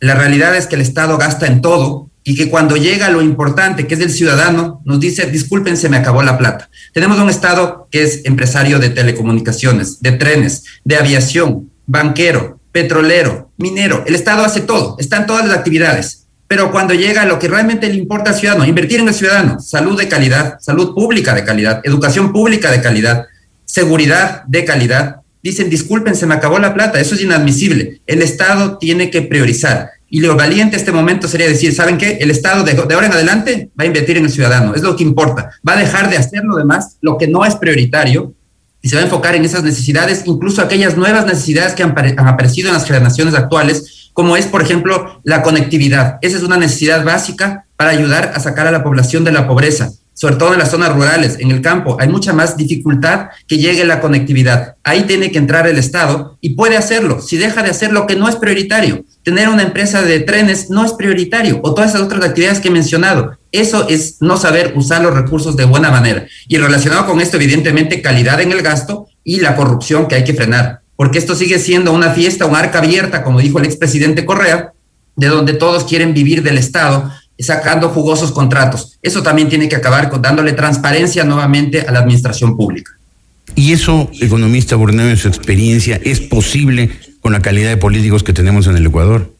La 0.00 0.14
realidad 0.14 0.54
es 0.54 0.66
que 0.66 0.74
el 0.74 0.82
Estado 0.82 1.16
gasta 1.16 1.46
en 1.46 1.62
todo 1.62 2.10
y 2.24 2.34
que 2.34 2.48
cuando 2.48 2.76
llega 2.76 3.10
lo 3.10 3.20
importante, 3.20 3.86
que 3.86 3.94
es 3.94 4.00
el 4.00 4.10
ciudadano, 4.10 4.80
nos 4.86 4.98
dice, 4.98 5.26
disculpen, 5.26 5.76
se 5.76 5.90
me 5.90 5.98
acabó 5.98 6.22
la 6.22 6.38
plata. 6.38 6.70
Tenemos 6.94 7.18
un 7.18 7.28
Estado 7.28 7.86
que 7.90 8.02
es 8.02 8.24
empresario 8.24 8.78
de 8.78 8.88
telecomunicaciones, 8.88 10.00
de 10.00 10.12
trenes, 10.12 10.64
de 10.84 10.96
aviación, 10.96 11.70
banquero, 11.86 12.58
petrolero, 12.72 13.50
minero. 13.58 14.04
El 14.06 14.14
Estado 14.14 14.42
hace 14.42 14.62
todo, 14.62 14.96
están 14.98 15.26
todas 15.26 15.46
las 15.46 15.58
actividades. 15.58 16.24
Pero 16.48 16.72
cuando 16.72 16.94
llega 16.94 17.26
lo 17.26 17.38
que 17.38 17.48
realmente 17.48 17.88
le 17.88 17.96
importa 17.96 18.30
al 18.30 18.36
ciudadano, 18.36 18.64
invertir 18.64 19.00
en 19.00 19.08
el 19.08 19.14
ciudadano, 19.14 19.60
salud 19.60 19.98
de 19.98 20.08
calidad, 20.08 20.58
salud 20.60 20.94
pública 20.94 21.34
de 21.34 21.44
calidad, 21.44 21.82
educación 21.84 22.32
pública 22.32 22.70
de 22.70 22.80
calidad, 22.80 23.26
seguridad 23.66 24.44
de 24.44 24.64
calidad, 24.64 25.16
dicen, 25.42 25.68
disculpen, 25.68 26.14
se 26.14 26.26
me 26.26 26.34
acabó 26.34 26.58
la 26.58 26.72
plata, 26.72 27.00
eso 27.00 27.14
es 27.14 27.20
inadmisible. 27.20 28.00
El 28.06 28.22
Estado 28.22 28.78
tiene 28.78 29.10
que 29.10 29.20
priorizar. 29.22 29.90
Y 30.14 30.20
lo 30.20 30.36
valiente 30.36 30.76
este 30.76 30.92
momento 30.92 31.26
sería 31.26 31.48
decir, 31.48 31.74
¿saben 31.74 31.98
qué? 31.98 32.18
El 32.20 32.30
Estado 32.30 32.62
de, 32.62 32.80
ahora 32.80 33.06
en 33.06 33.12
adelante 33.12 33.70
va 33.76 33.82
a 33.82 33.86
invertir 33.88 34.16
en 34.16 34.24
el 34.24 34.30
ciudadano, 34.30 34.72
es 34.72 34.80
lo 34.80 34.94
que 34.94 35.02
importa. 35.02 35.50
Va 35.68 35.72
a 35.72 35.76
dejar 35.76 36.08
de 36.08 36.16
hacer 36.16 36.44
lo 36.44 36.54
demás, 36.54 36.98
lo 37.00 37.18
que 37.18 37.26
no 37.26 37.44
es 37.44 37.56
prioritario, 37.56 38.32
y 38.80 38.88
se 38.88 38.94
va 38.94 39.02
a 39.02 39.06
enfocar 39.06 39.34
en 39.34 39.44
esas 39.44 39.64
necesidades, 39.64 40.22
incluso 40.26 40.62
aquellas 40.62 40.96
nuevas 40.96 41.26
necesidades 41.26 41.72
que 41.72 41.82
han, 41.82 41.98
han 41.98 42.28
aparecido 42.28 42.68
en 42.68 42.74
las 42.74 42.86
generaciones 42.86 43.34
actuales, 43.34 44.10
como 44.12 44.36
es, 44.36 44.46
por 44.46 44.62
ejemplo, 44.62 45.20
la 45.24 45.42
conectividad. 45.42 46.18
Esa 46.22 46.36
es 46.36 46.44
una 46.44 46.58
necesidad 46.58 47.04
básica 47.04 47.66
para 47.74 47.90
ayudar 47.90 48.34
a 48.36 48.38
sacar 48.38 48.68
a 48.68 48.70
la 48.70 48.84
población 48.84 49.24
de 49.24 49.32
la 49.32 49.48
pobreza 49.48 49.90
sobre 50.14 50.36
todo 50.36 50.52
en 50.52 50.60
las 50.60 50.70
zonas 50.70 50.94
rurales, 50.94 51.36
en 51.40 51.50
el 51.50 51.60
campo, 51.60 51.96
hay 52.00 52.08
mucha 52.08 52.32
más 52.32 52.56
dificultad 52.56 53.26
que 53.46 53.58
llegue 53.58 53.84
la 53.84 54.00
conectividad. 54.00 54.76
Ahí 54.84 55.02
tiene 55.02 55.30
que 55.30 55.38
entrar 55.38 55.66
el 55.66 55.76
Estado 55.76 56.38
y 56.40 56.50
puede 56.50 56.76
hacerlo. 56.76 57.20
Si 57.20 57.36
deja 57.36 57.62
de 57.62 57.70
hacer 57.70 57.92
lo 57.92 58.06
que 58.06 58.14
no 58.14 58.28
es 58.28 58.36
prioritario, 58.36 59.04
tener 59.24 59.48
una 59.48 59.64
empresa 59.64 60.02
de 60.02 60.20
trenes 60.20 60.70
no 60.70 60.84
es 60.84 60.92
prioritario, 60.92 61.60
o 61.62 61.74
todas 61.74 61.90
esas 61.90 62.02
otras 62.02 62.24
actividades 62.24 62.60
que 62.60 62.68
he 62.68 62.70
mencionado. 62.70 63.36
Eso 63.50 63.88
es 63.88 64.16
no 64.20 64.36
saber 64.36 64.72
usar 64.76 65.02
los 65.02 65.14
recursos 65.14 65.56
de 65.56 65.64
buena 65.64 65.90
manera. 65.90 66.26
Y 66.48 66.58
relacionado 66.58 67.06
con 67.06 67.20
esto, 67.20 67.36
evidentemente, 67.36 68.00
calidad 68.00 68.40
en 68.40 68.52
el 68.52 68.62
gasto 68.62 69.08
y 69.24 69.40
la 69.40 69.56
corrupción 69.56 70.06
que 70.06 70.14
hay 70.14 70.24
que 70.24 70.34
frenar. 70.34 70.80
Porque 70.96 71.18
esto 71.18 71.34
sigue 71.34 71.58
siendo 71.58 71.92
una 71.92 72.10
fiesta, 72.10 72.46
un 72.46 72.54
arca 72.54 72.78
abierta, 72.78 73.24
como 73.24 73.40
dijo 73.40 73.58
el 73.58 73.64
expresidente 73.64 74.24
Correa, 74.24 74.72
de 75.16 75.28
donde 75.28 75.54
todos 75.54 75.84
quieren 75.84 76.14
vivir 76.14 76.42
del 76.42 76.58
Estado, 76.58 77.10
sacando 77.38 77.88
jugosos 77.88 78.32
contratos. 78.32 78.98
Eso 79.02 79.22
también 79.22 79.48
tiene 79.48 79.68
que 79.68 79.76
acabar 79.76 80.08
con 80.08 80.22
dándole 80.22 80.52
transparencia 80.52 81.24
nuevamente 81.24 81.80
a 81.80 81.92
la 81.92 82.00
administración 82.00 82.56
pública. 82.56 82.92
¿Y 83.56 83.72
eso, 83.72 84.10
economista 84.20 84.76
Borneo, 84.76 85.08
en 85.08 85.16
su 85.16 85.28
experiencia, 85.28 86.00
es 86.02 86.20
posible 86.20 86.90
con 87.20 87.32
la 87.32 87.42
calidad 87.42 87.70
de 87.70 87.76
políticos 87.76 88.22
que 88.22 88.32
tenemos 88.32 88.66
en 88.66 88.76
el 88.76 88.86
Ecuador? 88.86 89.32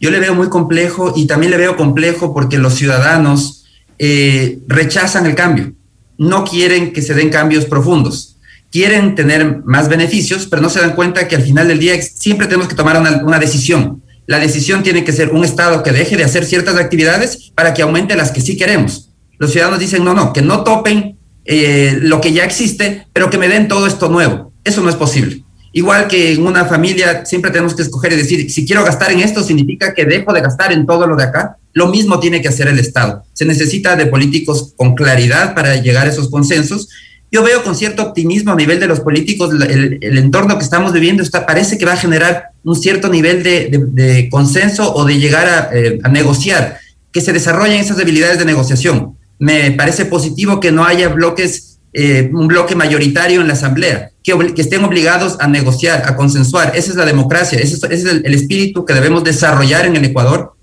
Yo 0.00 0.10
le 0.10 0.20
veo 0.20 0.34
muy 0.34 0.48
complejo 0.48 1.12
y 1.16 1.26
también 1.26 1.50
le 1.50 1.56
veo 1.56 1.76
complejo 1.76 2.32
porque 2.32 2.58
los 2.58 2.74
ciudadanos 2.74 3.64
eh, 3.98 4.58
rechazan 4.68 5.26
el 5.26 5.34
cambio. 5.34 5.72
No 6.16 6.44
quieren 6.44 6.92
que 6.92 7.02
se 7.02 7.14
den 7.14 7.30
cambios 7.30 7.64
profundos. 7.64 8.36
Quieren 8.70 9.14
tener 9.14 9.62
más 9.64 9.88
beneficios, 9.88 10.46
pero 10.46 10.62
no 10.62 10.68
se 10.68 10.80
dan 10.80 10.94
cuenta 10.94 11.26
que 11.26 11.36
al 11.36 11.42
final 11.42 11.68
del 11.68 11.78
día 11.78 12.00
siempre 12.00 12.46
tenemos 12.46 12.68
que 12.68 12.74
tomar 12.74 13.00
una, 13.00 13.24
una 13.24 13.38
decisión 13.38 14.02
la 14.28 14.38
decisión 14.38 14.82
tiene 14.82 15.04
que 15.04 15.12
ser 15.12 15.30
un 15.30 15.42
Estado 15.42 15.82
que 15.82 15.90
deje 15.90 16.18
de 16.18 16.22
hacer 16.22 16.44
ciertas 16.44 16.76
actividades 16.76 17.50
para 17.54 17.72
que 17.72 17.80
aumente 17.80 18.14
las 18.14 18.30
que 18.30 18.42
sí 18.42 18.58
queremos. 18.58 19.08
Los 19.38 19.52
ciudadanos 19.52 19.80
dicen, 19.80 20.04
no, 20.04 20.12
no, 20.12 20.34
que 20.34 20.42
no 20.42 20.64
topen 20.64 21.16
eh, 21.46 21.98
lo 22.02 22.20
que 22.20 22.34
ya 22.34 22.44
existe, 22.44 23.06
pero 23.14 23.30
que 23.30 23.38
me 23.38 23.48
den 23.48 23.68
todo 23.68 23.86
esto 23.86 24.10
nuevo. 24.10 24.52
Eso 24.64 24.82
no 24.82 24.90
es 24.90 24.96
posible. 24.96 25.44
Igual 25.72 26.08
que 26.08 26.34
en 26.34 26.46
una 26.46 26.66
familia 26.66 27.24
siempre 27.24 27.50
tenemos 27.50 27.74
que 27.74 27.80
escoger 27.80 28.12
y 28.12 28.16
decir, 28.16 28.50
si 28.50 28.66
quiero 28.66 28.84
gastar 28.84 29.12
en 29.12 29.20
esto, 29.20 29.42
significa 29.42 29.94
que 29.94 30.04
dejo 30.04 30.34
de 30.34 30.42
gastar 30.42 30.72
en 30.72 30.84
todo 30.84 31.06
lo 31.06 31.16
de 31.16 31.24
acá. 31.24 31.56
Lo 31.72 31.86
mismo 31.86 32.20
tiene 32.20 32.42
que 32.42 32.48
hacer 32.48 32.68
el 32.68 32.78
Estado. 32.78 33.24
Se 33.32 33.46
necesita 33.46 33.96
de 33.96 34.06
políticos 34.06 34.74
con 34.76 34.94
claridad 34.94 35.54
para 35.54 35.76
llegar 35.76 36.06
a 36.06 36.10
esos 36.10 36.28
consensos 36.28 36.90
yo 37.30 37.42
veo 37.42 37.62
con 37.62 37.76
cierto 37.76 38.02
optimismo 38.02 38.52
a 38.52 38.56
nivel 38.56 38.80
de 38.80 38.86
los 38.86 39.00
políticos 39.00 39.50
el, 39.52 40.18
entorno 40.18 40.56
que 40.56 40.64
estamos 40.64 40.92
viviendo 40.92 41.22
está, 41.22 41.44
parece 41.44 41.76
que 41.76 41.84
va 41.84 41.92
a 41.92 41.96
generar 41.96 42.47
un 42.64 42.76
cierto 42.76 43.08
nivel 43.08 43.42
de, 43.42 44.28
consenso 44.30 44.94
o 44.94 45.04
de 45.04 45.18
llegar 45.18 45.70
eh, 45.72 45.98
a, 46.02 46.08
negociar, 46.08 46.78
que 47.12 47.20
se 47.20 47.32
desarrollen 47.32 47.80
esas 47.80 47.98
habilidades 47.98 48.38
de 48.38 48.44
negociación. 48.44 49.16
Me 49.38 49.70
parece 49.72 50.04
positivo 50.04 50.60
que 50.60 50.72
no 50.72 50.84
haya 50.84 51.08
bloques, 51.08 51.78
eh, 51.92 52.30
un 52.32 52.48
bloque 52.48 52.74
mayoritario 52.74 53.40
en 53.40 53.48
la 53.48 53.54
Asamblea, 53.54 54.10
que, 54.22 54.60
estén 54.60 54.84
obligados 54.84 55.36
a 55.40 55.46
negociar, 55.46 56.02
a 56.06 56.16
consensuar. 56.16 56.72
Esa 56.76 56.90
es 56.90 56.96
la 56.96 57.06
democracia, 57.06 57.58
ese 57.58 57.76
es, 57.90 58.04
el, 58.04 58.34
espíritu 58.34 58.84
que 58.84 58.94
debemos 58.94 59.24
desarrollar 59.24 59.86
en 59.86 59.96
el 59.96 60.04
Ecuador 60.04 60.54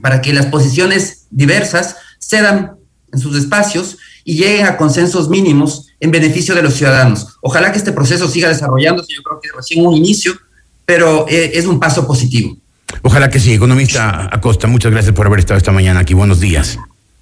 para 0.00 0.20
que 0.20 0.32
las 0.32 0.46
posiciones 0.46 1.26
diversas 1.30 1.96
cedan 2.20 2.76
en 3.12 3.18
sus 3.18 3.36
espacios 3.36 3.96
y 4.24 4.36
lleguen 4.36 4.66
a 4.66 4.76
consensos 4.76 5.28
mínimos 5.28 5.88
en 5.98 6.10
beneficio 6.10 6.54
de 6.54 6.62
los 6.62 6.74
ciudadanos. 6.74 7.38
Ojalá 7.40 7.72
que 7.72 7.78
este 7.78 7.92
proceso 7.92 8.28
siga 8.28 8.48
desarrollándose, 8.48 9.14
yo 9.14 9.22
creo 9.22 9.40
que 9.40 9.48
recién 9.56 9.84
un 9.84 9.94
inicio, 9.94 10.34
pero 10.88 11.26
eh, 11.28 11.50
es 11.52 11.66
un 11.66 11.78
paso 11.78 12.06
positivo. 12.06 12.56
Ojalá 13.02 13.28
que 13.28 13.38
sí, 13.38 13.52
economista 13.52 14.26
Acosta, 14.32 14.68
muchas 14.68 14.90
gracias 14.90 15.14
por 15.14 15.26
haber 15.26 15.40
estado 15.40 15.58
esta 15.58 15.70
mañana 15.70 16.00
aquí. 16.00 16.14
Buenos 16.14 16.40
días. 16.40 16.78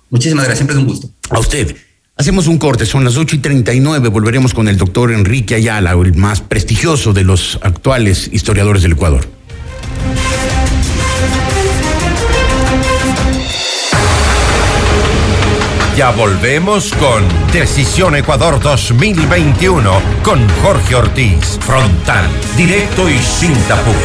Muchísimas 0.09 0.45
gracias, 0.45 0.59
siempre 0.59 0.77
es 0.77 0.83
un 0.83 0.87
gusto. 0.87 1.11
A 1.31 1.41
usted. 1.41 1.75
Hacemos 2.17 2.47
un 2.47 2.59
corte, 2.59 2.87
son 2.87 3.03
las 3.03 3.17
8 3.17 3.35
y 3.35 3.39
39. 3.41 4.09
Volveremos 4.11 4.55
con 4.55 4.69
el 4.69 4.77
doctor 4.77 5.11
Enrique 5.11 5.57
Ayala, 5.57 5.91
el 6.01 6.15
más 6.15 6.41
prestigioso 6.43 7.13
de 7.13 7.25
los 7.25 7.59
actuales 7.61 8.31
historiadores 8.33 8.83
del 8.83 8.93
Ecuador. 8.93 9.27
Ya 15.97 16.11
volvemos 16.11 16.93
con 16.93 17.25
Decisión 17.55 18.17
Ecuador 18.17 18.61
2021 18.61 19.91
con 20.23 20.47
Jorge 20.63 20.95
Ortiz. 20.95 21.59
Frontal, 21.61 22.29
directo 22.55 23.09
y 23.09 23.19
sin 23.19 23.55
tapujos. 23.63 23.97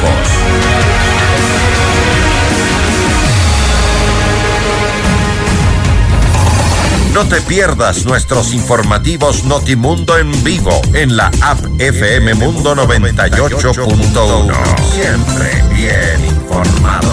No 7.13 7.25
te 7.27 7.41
pierdas 7.41 8.05
nuestros 8.05 8.53
informativos 8.53 9.43
Notimundo 9.43 10.17
en 10.17 10.31
vivo 10.45 10.81
en 10.93 11.17
la 11.17 11.29
app 11.41 11.59
FM 11.77 12.35
Mundo 12.35 12.73
98.1. 12.73 14.53
Siempre 14.93 15.61
bien 15.75 16.25
informados. 16.25 17.11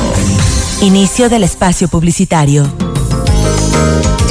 Inicio 0.82 1.28
del 1.28 1.42
espacio 1.42 1.88
publicitario. 1.88 2.72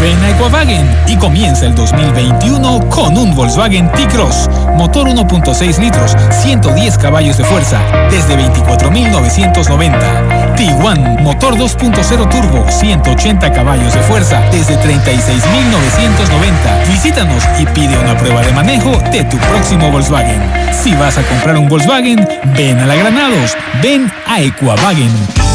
Ven 0.00 0.18
a 0.22 0.30
Equavagen 0.30 0.88
y 1.06 1.16
comienza 1.16 1.66
el 1.66 1.74
2021 1.74 2.88
con 2.88 3.16
un 3.16 3.34
Volkswagen 3.34 3.90
T-Cross. 3.92 4.48
Motor 4.76 5.08
1.6 5.08 5.78
litros, 5.78 6.16
110 6.42 6.98
caballos 6.98 7.36
de 7.36 7.44
fuerza, 7.44 7.80
desde 8.10 8.36
24.990. 8.36 10.56
T1, 10.56 11.20
motor 11.20 11.56
2.0 11.56 12.28
turbo, 12.28 12.66
180 12.68 13.52
caballos 13.52 13.94
de 13.94 14.00
fuerza, 14.00 14.40
desde 14.50 14.76
36.990. 14.76 16.88
Visítanos 16.88 17.44
y 17.60 17.66
pide 17.66 17.96
una 17.98 18.16
prueba 18.16 18.42
de 18.42 18.52
manejo 18.52 18.90
de 19.12 19.22
tu 19.24 19.36
próximo 19.38 19.90
Volkswagen. 19.90 20.42
Si 20.72 20.92
vas 20.94 21.18
a 21.18 21.22
comprar 21.22 21.56
un 21.56 21.68
Volkswagen, 21.68 22.26
ven 22.56 22.80
a 22.80 22.86
la 22.86 22.96
Granados, 22.96 23.56
ven 23.82 24.10
a 24.26 24.40
Equavagen. 24.40 25.51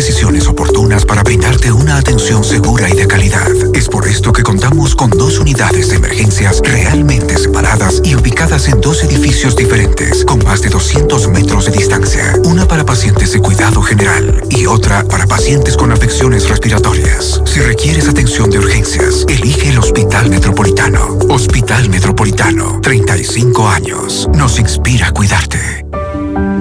Decisiones 0.00 0.48
oportunas 0.48 1.04
para 1.04 1.22
brindarte 1.22 1.70
una 1.70 1.98
atención 1.98 2.42
segura 2.42 2.88
y 2.88 2.94
de 2.94 3.06
calidad. 3.06 3.50
Es 3.74 3.86
por 3.86 4.08
esto 4.08 4.32
que 4.32 4.42
contamos 4.42 4.94
con 4.94 5.10
dos 5.10 5.38
unidades 5.38 5.90
de 5.90 5.96
emergencias 5.96 6.62
realmente 6.64 7.36
separadas 7.36 8.00
y 8.02 8.14
ubicadas 8.14 8.68
en 8.68 8.80
dos 8.80 9.04
edificios 9.04 9.56
diferentes, 9.56 10.24
con 10.24 10.42
más 10.42 10.62
de 10.62 10.70
200 10.70 11.28
metros 11.28 11.66
de 11.66 11.72
distancia. 11.72 12.32
Una 12.44 12.66
para 12.66 12.86
pacientes 12.86 13.32
de 13.32 13.40
cuidado 13.40 13.82
general 13.82 14.42
y 14.48 14.64
otra 14.64 15.04
para 15.04 15.26
pacientes 15.26 15.76
con 15.76 15.92
afecciones 15.92 16.48
respiratorias. 16.48 17.42
Si 17.44 17.60
requieres 17.60 18.08
atención 18.08 18.48
de 18.50 18.58
urgencias, 18.58 19.26
elige 19.28 19.68
el 19.68 19.78
Hospital 19.80 20.30
Metropolitano. 20.30 21.18
Hospital 21.28 21.90
Metropolitano, 21.90 22.80
35 22.80 23.68
años. 23.68 24.30
Nos 24.32 24.58
inspira 24.58 25.08
a 25.08 25.12
cuidarte. 25.12 25.84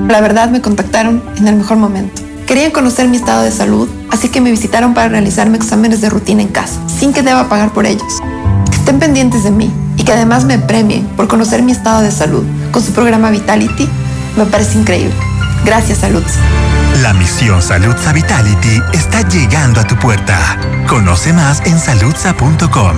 La 0.10 0.20
verdad 0.20 0.50
me 0.50 0.60
contactaron 0.60 1.24
en 1.38 1.48
el 1.48 1.56
mejor 1.56 1.78
momento. 1.78 2.29
Querían 2.50 2.72
conocer 2.72 3.08
mi 3.08 3.16
estado 3.16 3.44
de 3.44 3.52
salud, 3.52 3.88
así 4.10 4.30
que 4.30 4.42
me 4.42 4.50
visitaron 4.50 4.96
para 4.96 5.08
realizarme 5.08 5.58
exámenes 5.58 6.02
de 6.02 6.10
rutina 6.10 6.42
en 6.42 6.48
casa, 6.48 6.82
sin 6.88 7.14
que 7.14 7.22
deba 7.22 7.48
pagar 7.48 7.72
por 7.74 7.86
ellos. 7.86 8.12
Que 8.72 8.78
estén 8.78 8.98
pendientes 8.98 9.44
de 9.44 9.52
mí 9.52 9.72
y 9.98 10.04
que 10.04 10.14
además 10.14 10.46
me 10.46 10.58
premien 10.58 11.06
por 11.10 11.28
conocer 11.28 11.62
mi 11.62 11.72
estado 11.72 12.02
de 12.02 12.10
salud 12.10 12.44
con 12.72 12.82
su 12.82 12.92
programa 12.92 13.30
Vitality, 13.30 13.88
me 14.36 14.46
parece 14.46 14.80
increíble. 14.80 15.14
Gracias, 15.64 16.00
Salud. 16.00 16.24
La 17.04 17.14
misión 17.14 17.62
Saludza 17.62 18.14
Vitality 18.14 18.82
está 18.94 19.22
llegando 19.28 19.80
a 19.80 19.84
tu 19.86 19.96
puerta. 19.98 20.58
Conoce 20.88 21.32
más 21.34 21.62
en 21.66 21.78
saludza.com. 21.78 22.98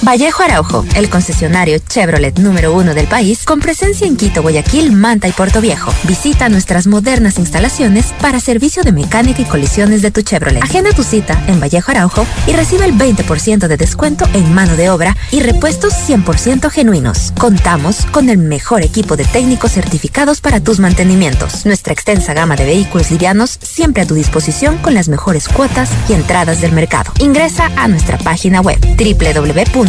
Vallejo 0.00 0.44
Araujo, 0.44 0.84
el 0.94 1.10
concesionario 1.10 1.78
Chevrolet 1.80 2.38
número 2.38 2.72
uno 2.72 2.94
del 2.94 3.08
país, 3.08 3.44
con 3.44 3.58
presencia 3.58 4.06
en 4.06 4.16
Quito, 4.16 4.42
Guayaquil, 4.42 4.92
Manta 4.92 5.26
y 5.26 5.32
Puerto 5.32 5.60
Viejo. 5.60 5.92
Visita 6.04 6.48
nuestras 6.48 6.86
modernas 6.86 7.38
instalaciones 7.38 8.14
para 8.20 8.38
servicio 8.38 8.84
de 8.84 8.92
mecánica 8.92 9.42
y 9.42 9.44
colisiones 9.44 10.00
de 10.00 10.12
tu 10.12 10.22
Chevrolet. 10.22 10.62
Agenda 10.62 10.92
tu 10.92 11.02
cita 11.02 11.42
en 11.48 11.60
Vallejo 11.60 11.90
Araujo 11.90 12.24
y 12.46 12.52
recibe 12.52 12.84
el 12.84 12.96
20% 12.96 13.66
de 13.66 13.76
descuento 13.76 14.24
en 14.34 14.54
mano 14.54 14.76
de 14.76 14.88
obra 14.88 15.16
y 15.32 15.40
repuestos 15.40 15.92
100% 15.92 16.70
genuinos. 16.70 17.32
Contamos 17.36 18.06
con 18.12 18.28
el 18.28 18.38
mejor 18.38 18.82
equipo 18.82 19.16
de 19.16 19.24
técnicos 19.24 19.72
certificados 19.72 20.40
para 20.40 20.60
tus 20.60 20.78
mantenimientos. 20.78 21.66
Nuestra 21.66 21.92
extensa 21.92 22.34
gama 22.34 22.54
de 22.54 22.66
vehículos 22.66 23.10
livianos 23.10 23.58
siempre 23.60 24.04
a 24.04 24.06
tu 24.06 24.14
disposición 24.14 24.78
con 24.78 24.94
las 24.94 25.08
mejores 25.08 25.48
cuotas 25.48 25.90
y 26.08 26.12
entradas 26.12 26.60
del 26.60 26.70
mercado. 26.70 27.12
Ingresa 27.18 27.70
a 27.76 27.88
nuestra 27.88 28.16
página 28.16 28.60
web 28.60 28.78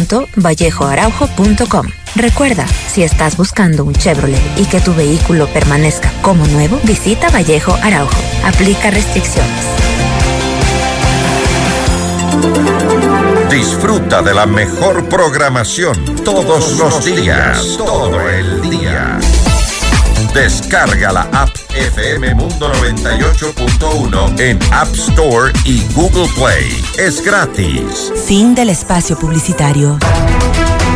www.vallejoaraujo.com. 0.08 1.86
Recuerda, 2.16 2.66
si 2.88 3.02
estás 3.02 3.36
buscando 3.36 3.84
un 3.84 3.94
Chevrolet 3.94 4.40
y 4.56 4.64
que 4.66 4.80
tu 4.80 4.94
vehículo 4.94 5.46
permanezca 5.48 6.12
como 6.22 6.46
nuevo, 6.48 6.80
visita 6.84 7.30
Vallejo 7.30 7.74
Araujo. 7.82 8.20
Aplica 8.44 8.90
restricciones. 8.90 9.64
Disfruta 13.50 14.22
de 14.22 14.34
la 14.34 14.46
mejor 14.46 15.08
programación 15.08 15.96
todos 16.24 16.78
los 16.78 17.04
días, 17.04 17.76
todo 17.76 18.28
el 18.28 18.70
día. 18.70 19.18
Descarga 20.34 21.12
la 21.12 21.22
app 21.32 21.50
FM 21.74 22.34
Mundo 22.34 22.72
98.1 22.74 24.40
en 24.40 24.58
App 24.72 24.88
Store 24.94 25.52
y 25.64 25.82
Google 25.92 26.28
Play. 26.36 26.84
Es 26.98 27.24
gratis. 27.24 28.12
Fin 28.26 28.54
del 28.54 28.70
espacio 28.70 29.18
publicitario. 29.18 29.98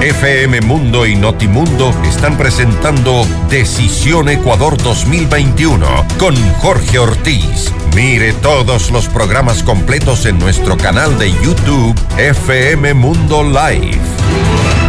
FM 0.01 0.61
Mundo 0.61 1.05
y 1.05 1.17
Notimundo 1.17 1.93
están 2.05 2.37
presentando 2.37 3.27
Decisión 3.49 4.29
Ecuador 4.29 4.77
2021 4.81 6.07
con 6.19 6.37
Jorge 6.61 7.01
Ortiz. 7.01 7.73
Mire 7.97 8.35
todos 8.35 8.93
los 8.93 9.09
programas 9.09 9.65
completos 9.65 10.27
en 10.27 10.39
nuestro 10.39 10.77
canal 10.77 11.19
de 11.19 11.33
YouTube 11.43 11.95
FM 12.19 12.95
Mundo 12.95 13.43
Live. 13.43 14.84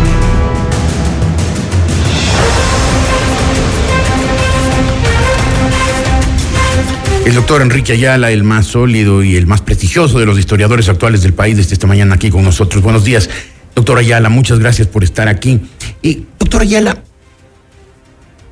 El 7.25 7.33
doctor 7.33 7.63
Enrique 7.63 7.93
Ayala, 7.93 8.29
el 8.29 8.43
más 8.43 8.67
sólido 8.67 9.23
y 9.23 9.35
el 9.35 9.47
más 9.47 9.59
prestigioso 9.59 10.19
de 10.19 10.27
los 10.27 10.37
historiadores 10.37 10.89
actuales 10.89 11.23
del 11.23 11.33
país, 11.33 11.57
desde 11.57 11.73
esta 11.73 11.87
mañana 11.87 12.13
aquí 12.13 12.29
con 12.29 12.43
nosotros. 12.43 12.83
Buenos 12.83 13.03
días, 13.03 13.31
doctor 13.73 13.97
Ayala, 13.97 14.29
muchas 14.29 14.59
gracias 14.59 14.87
por 14.87 15.03
estar 15.03 15.27
aquí. 15.27 15.59
Y, 16.03 16.25
doctor 16.37 16.61
Ayala, 16.61 17.03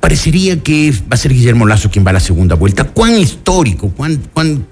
parecería 0.00 0.60
que 0.60 0.90
va 0.90 1.14
a 1.14 1.16
ser 1.16 1.32
Guillermo 1.32 1.66
Lazo 1.66 1.88
quien 1.88 2.04
va 2.04 2.10
a 2.10 2.14
la 2.14 2.20
segunda 2.20 2.56
vuelta. 2.56 2.82
¿Cuán 2.82 3.16
histórico, 3.16 3.90
cuán, 3.90 4.20
cuán 4.32 4.66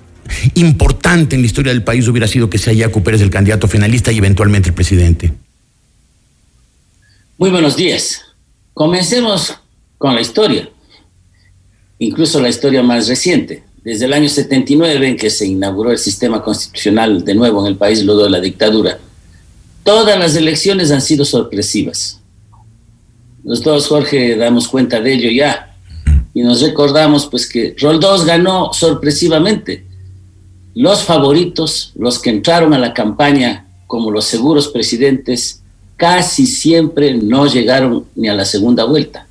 importante 0.55 1.37
en 1.37 1.43
la 1.43 1.47
historia 1.47 1.73
del 1.73 1.85
país 1.85 2.09
hubiera 2.09 2.27
sido 2.27 2.51
que 2.51 2.59
sea 2.59 2.73
Yacu 2.73 3.05
Pérez 3.05 3.21
el 3.21 3.31
candidato 3.31 3.69
finalista 3.69 4.11
y 4.11 4.19
eventualmente 4.19 4.71
el 4.71 4.75
presidente? 4.75 5.33
Muy 7.39 7.51
buenos 7.51 7.77
días. 7.77 8.21
Comencemos 8.75 9.55
con 9.97 10.17
la 10.17 10.21
historia, 10.21 10.69
incluso 12.01 12.41
la 12.41 12.49
historia 12.49 12.83
más 12.83 13.07
reciente 13.07 13.63
desde 13.85 14.05
el 14.05 14.13
año 14.13 14.29
79 14.29 15.09
en 15.09 15.17
que 15.17 15.31
se 15.31 15.47
inauguró 15.47 15.91
el 15.91 15.99
sistema 15.99 16.43
constitucional 16.43 17.25
de 17.25 17.35
nuevo 17.35 17.61
en 17.61 17.67
el 17.67 17.77
país 17.77 18.05
luego 18.05 18.25
de 18.25 18.31
la 18.31 18.41
dictadura, 18.41 18.99
todas 19.83 20.19
las 20.19 20.37
elecciones 20.37 20.91
han 20.91 21.03
sido 21.03 21.25
sorpresivas. 21.25 22.21
Nosotros, 23.43 23.89
Jorge, 23.89 24.37
damos 24.37 24.69
cuenta 24.69 25.01
de 25.01 25.15
ello 25.15 25.31
ya 25.31 25.77
y 26.33 26.43
nos 26.43 26.61
recordamos 26.61 27.27
pues 27.27 27.49
que 27.49 27.75
Roldós 27.79 28.25
ganó 28.25 28.73
sorpresivamente. 28.73 29.85
Los 30.75 31.03
favoritos, 31.03 31.93
los 31.97 32.19
que 32.19 32.31
entraron 32.31 32.73
a 32.73 32.79
la 32.79 32.95
campaña 32.95 33.67
como 33.87 34.11
los 34.11 34.25
seguros 34.25 34.69
presidentes, 34.69 35.61
casi 35.97 36.47
siempre 36.47 37.15
no 37.15 37.47
llegaron 37.47 38.07
ni 38.15 38.29
a 38.29 38.35
la 38.35 38.45
segunda 38.45 38.85
vuelta. 38.85 39.27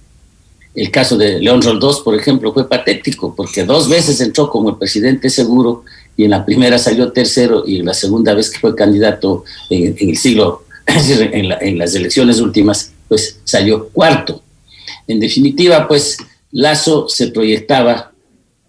El 0.73 0.89
caso 0.89 1.17
de 1.17 1.39
León 1.39 1.61
Roldós, 1.61 1.99
por 1.99 2.15
ejemplo, 2.15 2.53
fue 2.53 2.67
patético, 2.69 3.35
porque 3.35 3.65
dos 3.65 3.89
veces 3.89 4.21
entró 4.21 4.49
como 4.49 4.69
el 4.69 4.77
presidente 4.77 5.29
seguro 5.29 5.83
y 6.15 6.23
en 6.23 6.31
la 6.31 6.45
primera 6.45 6.77
salió 6.77 7.11
tercero 7.11 7.63
y 7.65 7.79
en 7.79 7.85
la 7.85 7.93
segunda 7.93 8.33
vez 8.33 8.49
que 8.49 8.59
fue 8.59 8.75
candidato 8.75 9.43
en, 9.69 9.95
el 9.99 10.17
siglo, 10.17 10.63
en, 10.87 11.77
las 11.77 11.93
elecciones 11.95 12.39
últimas, 12.39 12.93
pues 13.09 13.39
salió 13.43 13.89
cuarto. 13.89 14.41
En 15.07 15.19
definitiva, 15.19 15.87
pues 15.87 16.17
Lazo 16.51 17.09
se 17.09 17.27
proyectaba 17.27 18.11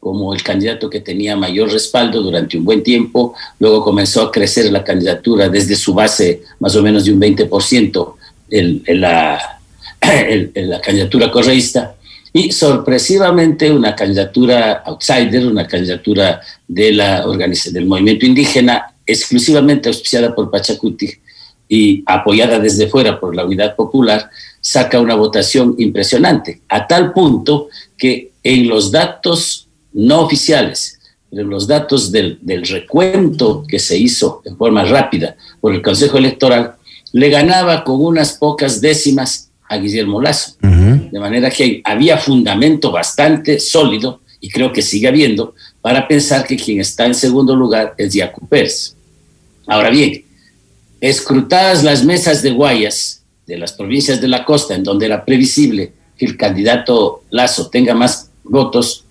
como 0.00 0.34
el 0.34 0.42
candidato 0.42 0.90
que 0.90 0.98
tenía 0.98 1.36
mayor 1.36 1.70
respaldo 1.70 2.20
durante 2.22 2.58
un 2.58 2.64
buen 2.64 2.82
tiempo, 2.82 3.34
luego 3.60 3.84
comenzó 3.84 4.22
a 4.22 4.32
crecer 4.32 4.72
la 4.72 4.82
candidatura 4.82 5.48
desde 5.48 5.76
su 5.76 5.94
base 5.94 6.42
más 6.58 6.74
o 6.74 6.82
menos 6.82 7.04
de 7.04 7.12
un 7.12 7.20
20% 7.20 8.14
en, 8.50 8.82
en 8.84 9.00
la 9.00 9.61
en 10.54 10.70
la 10.70 10.80
candidatura 10.80 11.30
correísta 11.30 11.96
y 12.32 12.50
sorpresivamente 12.50 13.70
una 13.70 13.94
candidatura 13.94 14.82
outsider, 14.86 15.46
una 15.46 15.66
candidatura 15.66 16.40
de 16.66 16.92
la 16.92 17.24
del 17.26 17.86
movimiento 17.86 18.24
indígena 18.24 18.94
exclusivamente 19.06 19.88
auspiciada 19.88 20.34
por 20.34 20.50
Pachacuti 20.50 21.10
y 21.68 22.02
apoyada 22.06 22.58
desde 22.58 22.88
fuera 22.88 23.20
por 23.20 23.34
la 23.34 23.44
Unidad 23.44 23.76
Popular, 23.76 24.30
saca 24.60 25.00
una 25.00 25.14
votación 25.14 25.74
impresionante, 25.78 26.62
a 26.68 26.86
tal 26.86 27.12
punto 27.12 27.68
que 27.96 28.32
en 28.42 28.68
los 28.68 28.90
datos 28.90 29.68
no 29.92 30.20
oficiales, 30.20 30.98
en 31.30 31.48
los 31.48 31.66
datos 31.66 32.12
del, 32.12 32.38
del 32.42 32.66
recuento 32.66 33.64
que 33.66 33.78
se 33.78 33.96
hizo 33.96 34.42
en 34.44 34.56
forma 34.56 34.84
rápida 34.84 35.36
por 35.60 35.74
el 35.74 35.82
Consejo 35.82 36.18
Electoral, 36.18 36.74
le 37.12 37.28
ganaba 37.28 37.84
con 37.84 38.02
unas 38.02 38.34
pocas 38.34 38.80
décimas 38.80 39.51
a 39.72 39.78
Guillermo 39.78 40.20
Lazo. 40.20 40.56
De 40.60 41.18
manera 41.18 41.50
que 41.50 41.80
había 41.84 42.18
fundamento 42.18 42.90
bastante 42.92 43.58
sólido, 43.58 44.20
y 44.40 44.50
creo 44.50 44.72
que 44.72 44.82
sigue 44.82 45.08
habiendo, 45.08 45.54
para 45.80 46.06
pensar 46.06 46.46
que 46.46 46.56
quien 46.56 46.80
está 46.80 47.06
en 47.06 47.14
segundo 47.14 47.56
lugar 47.56 47.94
es 47.96 48.12
Yacu 48.12 48.46
Pérez. 48.46 48.94
Ahora 49.66 49.88
bien, 49.88 50.24
escrutadas 51.00 51.82
las 51.82 52.04
mesas 52.04 52.42
de 52.42 52.50
Guayas 52.50 53.22
de 53.46 53.56
las 53.56 53.72
provincias 53.72 54.20
de 54.20 54.28
la 54.28 54.44
costa, 54.44 54.74
en 54.74 54.84
donde 54.84 55.06
era 55.06 55.24
previsible 55.24 55.92
que 56.18 56.26
el 56.26 56.36
candidato 56.36 57.22
Lazo 57.30 57.70
tenga 57.70 57.94
más 57.94 58.30
votos, 58.44 59.04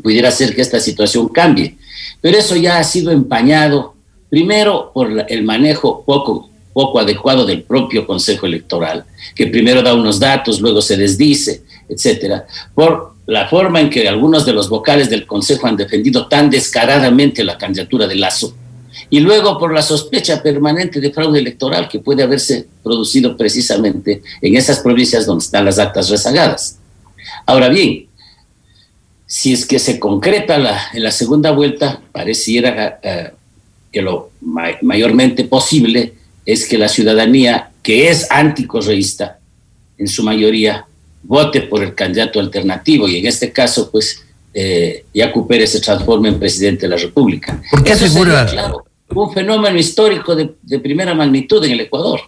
pudiera 0.00 0.30
ser 0.30 0.54
que 0.54 0.62
esta 0.62 0.78
situación 0.80 1.28
cambie. 1.28 1.76
Pero 2.20 2.38
eso 2.38 2.54
ya 2.54 2.78
ha 2.78 2.84
sido 2.84 3.10
empañado, 3.10 3.94
primero 4.30 4.92
por 4.94 5.26
el 5.28 5.42
manejo 5.42 6.04
poco 6.04 6.51
poco 6.72 6.98
adecuado 6.98 7.44
del 7.44 7.62
propio 7.62 8.06
Consejo 8.06 8.46
Electoral, 8.46 9.04
que 9.34 9.46
primero 9.46 9.82
da 9.82 9.94
unos 9.94 10.18
datos, 10.18 10.60
luego 10.60 10.80
se 10.80 10.96
desdice, 10.96 11.62
etcétera, 11.88 12.46
por 12.74 13.12
la 13.26 13.48
forma 13.48 13.80
en 13.80 13.90
que 13.90 14.08
algunos 14.08 14.44
de 14.44 14.52
los 14.52 14.68
vocales 14.68 15.08
del 15.08 15.26
Consejo 15.26 15.66
han 15.66 15.76
defendido 15.76 16.26
tan 16.26 16.50
descaradamente 16.50 17.44
la 17.44 17.58
candidatura 17.58 18.06
de 18.06 18.16
Lazo, 18.16 18.54
y 19.10 19.20
luego 19.20 19.58
por 19.58 19.72
la 19.72 19.82
sospecha 19.82 20.42
permanente 20.42 21.00
de 21.00 21.12
fraude 21.12 21.38
electoral 21.38 21.88
que 21.88 21.98
puede 21.98 22.22
haberse 22.22 22.66
producido 22.82 23.36
precisamente 23.36 24.22
en 24.40 24.56
esas 24.56 24.80
provincias 24.80 25.26
donde 25.26 25.44
están 25.44 25.64
las 25.64 25.78
actas 25.78 26.08
rezagadas. 26.08 26.78
Ahora 27.46 27.68
bien, 27.68 28.06
si 29.26 29.52
es 29.52 29.66
que 29.66 29.78
se 29.78 29.98
concreta 29.98 30.58
la, 30.58 30.78
en 30.92 31.02
la 31.02 31.10
segunda 31.10 31.50
vuelta, 31.52 32.00
pareciera 32.12 33.00
eh, 33.02 33.30
que 33.90 34.02
lo 34.02 34.30
mayormente 34.40 35.44
posible 35.44 36.14
es 36.44 36.66
que 36.66 36.78
la 36.78 36.88
ciudadanía, 36.88 37.70
que 37.82 38.10
es 38.10 38.30
anticorreísta, 38.30 39.38
en 39.98 40.08
su 40.08 40.22
mayoría, 40.22 40.86
vote 41.22 41.62
por 41.62 41.82
el 41.82 41.94
candidato 41.94 42.40
alternativo 42.40 43.08
y 43.08 43.18
en 43.18 43.26
este 43.26 43.52
caso, 43.52 43.90
pues, 43.90 44.24
eh, 44.54 45.04
Yacu 45.14 45.46
Pérez 45.46 45.70
se 45.70 45.80
transforme 45.80 46.28
en 46.28 46.38
presidente 46.38 46.82
de 46.82 46.88
la 46.88 46.96
República. 46.96 47.62
¿Por 47.70 47.84
qué 47.84 47.92
asegura? 47.92 48.46
claro, 48.46 48.84
un 49.14 49.32
fenómeno 49.32 49.78
histórico 49.78 50.34
de, 50.34 50.54
de, 50.62 50.78
primera 50.78 51.14
magnitud 51.14 51.64
en 51.64 51.72
el 51.72 51.80
Ecuador. 51.80 52.20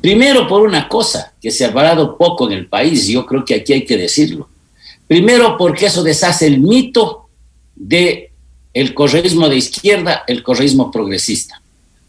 Primero 0.00 0.46
por 0.46 0.62
una 0.62 0.88
cosa 0.88 1.32
que 1.40 1.50
se 1.50 1.64
ha 1.64 1.68
hablado 1.68 2.16
poco 2.16 2.46
en 2.46 2.52
el 2.52 2.66
país, 2.66 3.06
yo 3.08 3.26
creo 3.26 3.44
que 3.44 3.54
aquí 3.54 3.72
hay 3.72 3.84
que 3.84 3.96
decirlo. 3.96 4.48
Primero 5.08 5.56
porque 5.56 5.86
eso 5.86 6.02
deshace 6.02 6.46
el 6.46 6.60
mito 6.60 7.28
de 7.74 8.30
el 8.72 8.94
correísmo 8.94 9.48
de 9.48 9.56
izquierda, 9.56 10.22
el 10.28 10.42
correísmo 10.42 10.90
progresista 10.92 11.59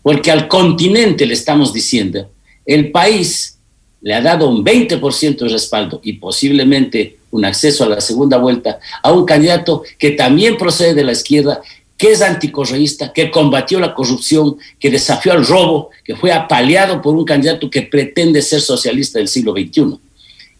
porque 0.01 0.31
al 0.31 0.47
continente 0.47 1.25
le 1.25 1.33
estamos 1.33 1.73
diciendo, 1.73 2.29
el 2.65 2.91
país 2.91 3.57
le 4.01 4.15
ha 4.15 4.21
dado 4.21 4.49
un 4.49 4.65
20% 4.65 5.37
de 5.37 5.49
respaldo 5.49 6.01
y 6.03 6.13
posiblemente 6.13 7.17
un 7.29 7.45
acceso 7.45 7.83
a 7.83 7.89
la 7.89 8.01
segunda 8.01 8.37
vuelta 8.37 8.79
a 9.03 9.11
un 9.11 9.25
candidato 9.25 9.83
que 9.97 10.11
también 10.11 10.57
procede 10.57 10.95
de 10.95 11.03
la 11.03 11.11
izquierda, 11.11 11.61
que 11.97 12.11
es 12.11 12.21
anticorreísta, 12.21 13.13
que 13.13 13.29
combatió 13.29 13.79
la 13.79 13.93
corrupción, 13.93 14.57
que 14.79 14.89
desafió 14.89 15.33
al 15.33 15.45
robo, 15.45 15.91
que 16.03 16.15
fue 16.15 16.31
apaleado 16.31 16.99
por 17.01 17.15
un 17.15 17.23
candidato 17.23 17.69
que 17.69 17.83
pretende 17.83 18.41
ser 18.41 18.59
socialista 18.59 19.19
del 19.19 19.27
siglo 19.27 19.53
XXI. 19.53 19.99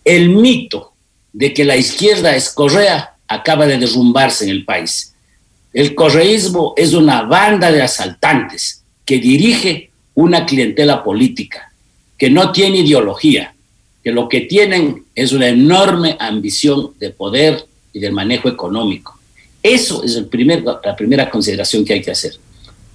El 0.05 0.29
mito 0.29 0.93
de 1.33 1.53
que 1.53 1.65
la 1.65 1.75
izquierda 1.75 2.35
es 2.35 2.49
correa 2.49 3.15
acaba 3.27 3.65
de 3.65 3.79
derrumbarse 3.79 4.43
en 4.43 4.51
el 4.51 4.65
país. 4.65 5.15
El 5.73 5.95
correísmo 5.95 6.73
es 6.77 6.93
una 6.93 7.23
banda 7.23 7.71
de 7.71 7.81
asaltantes 7.81 8.80
que 9.05 9.19
dirige 9.19 9.91
una 10.13 10.45
clientela 10.45 11.03
política, 11.03 11.71
que 12.17 12.29
no 12.29 12.51
tiene 12.51 12.79
ideología, 12.79 13.53
que 14.03 14.11
lo 14.11 14.27
que 14.27 14.41
tienen 14.41 15.05
es 15.15 15.31
una 15.31 15.47
enorme 15.47 16.17
ambición 16.19 16.91
de 16.99 17.11
poder 17.11 17.65
y 17.93 17.99
del 17.99 18.13
manejo 18.13 18.49
económico. 18.49 19.19
Eso 19.61 20.03
es 20.03 20.15
el 20.15 20.25
primer, 20.25 20.63
la 20.63 20.95
primera 20.95 21.29
consideración 21.29 21.85
que 21.85 21.93
hay 21.93 22.01
que 22.01 22.11
hacer. 22.11 22.33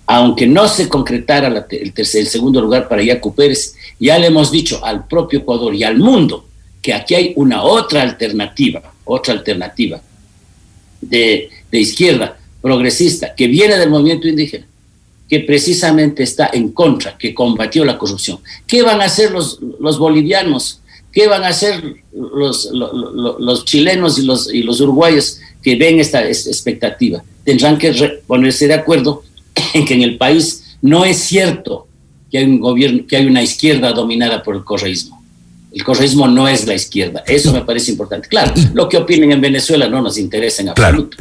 Aunque 0.06 0.46
no 0.46 0.68
se 0.68 0.88
concretara 0.88 1.66
el, 1.70 1.92
tercer, 1.92 2.22
el 2.22 2.28
segundo 2.28 2.60
lugar 2.60 2.88
para 2.88 3.02
Yacu 3.02 3.34
Pérez, 3.34 3.74
ya 3.98 4.18
le 4.18 4.28
hemos 4.28 4.50
dicho 4.50 4.84
al 4.84 5.06
propio 5.06 5.40
Ecuador 5.40 5.74
y 5.74 5.82
al 5.82 5.98
mundo 5.98 6.46
que 6.80 6.94
aquí 6.94 7.14
hay 7.14 7.32
una 7.36 7.62
otra 7.62 8.02
alternativa, 8.02 8.94
otra 9.04 9.34
alternativa 9.34 10.00
de, 11.00 11.50
de 11.70 11.78
izquierda 11.80 12.38
progresista 12.60 13.34
que 13.34 13.46
viene 13.46 13.76
del 13.76 13.90
movimiento 13.90 14.28
indígena, 14.28 14.66
que 15.28 15.40
precisamente 15.40 16.22
está 16.22 16.50
en 16.52 16.70
contra, 16.70 17.18
que 17.18 17.34
combatió 17.34 17.84
la 17.84 17.98
corrupción. 17.98 18.38
¿Qué 18.66 18.82
van 18.82 19.00
a 19.00 19.04
hacer 19.04 19.32
los, 19.32 19.58
los 19.80 19.98
bolivianos? 19.98 20.80
¿Qué 21.12 21.26
van 21.26 21.42
a 21.44 21.48
hacer 21.48 21.82
los, 22.12 22.70
los, 22.72 23.40
los 23.40 23.64
chilenos 23.64 24.18
y 24.18 24.22
los, 24.22 24.52
y 24.52 24.62
los 24.62 24.80
uruguayos 24.80 25.40
que 25.62 25.76
ven 25.76 25.98
esta 25.98 26.24
expectativa? 26.28 27.24
Tendrán 27.44 27.78
que 27.78 28.20
ponerse 28.26 28.68
de 28.68 28.74
acuerdo 28.74 29.24
en 29.74 29.84
que 29.84 29.94
en 29.94 30.02
el 30.02 30.16
país 30.16 30.76
no 30.82 31.04
es 31.04 31.18
cierto 31.18 31.88
que 32.30 32.38
hay 32.38 32.44
un 32.44 32.60
gobierno, 32.60 33.04
que 33.06 33.16
hay 33.16 33.26
una 33.26 33.42
izquierda 33.42 33.92
dominada 33.92 34.42
por 34.42 34.54
el 34.54 34.64
correísmo. 34.64 35.22
El 35.72 35.82
correísmo 35.84 36.26
no 36.28 36.48
es 36.48 36.66
la 36.66 36.74
izquierda. 36.74 37.22
Eso 37.26 37.52
me 37.52 37.62
parece 37.62 37.90
importante. 37.90 38.28
Claro, 38.28 38.54
lo 38.72 38.88
que 38.88 38.96
opinen 38.96 39.32
en 39.32 39.40
Venezuela 39.40 39.88
no 39.88 40.00
nos 40.00 40.16
interesa 40.16 40.62
en 40.62 40.70
absoluto. 40.70 41.18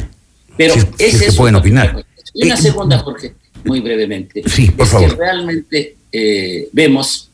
Pero 0.56 0.76
ese 0.97 1.28
es 1.28 1.36
pueden 1.36 1.56
opinar. 1.56 2.06
Y 2.34 2.45
una 2.45 2.56
segunda, 2.56 2.99
Jorge 2.99 3.34
muy 3.66 3.82
brevemente, 3.82 4.43
sí, 4.47 4.72
por 4.72 4.86
es 4.86 4.91
favor. 4.91 5.09
que 5.09 5.16
realmente 5.16 5.95
eh, 6.11 6.70
vemos 6.72 7.30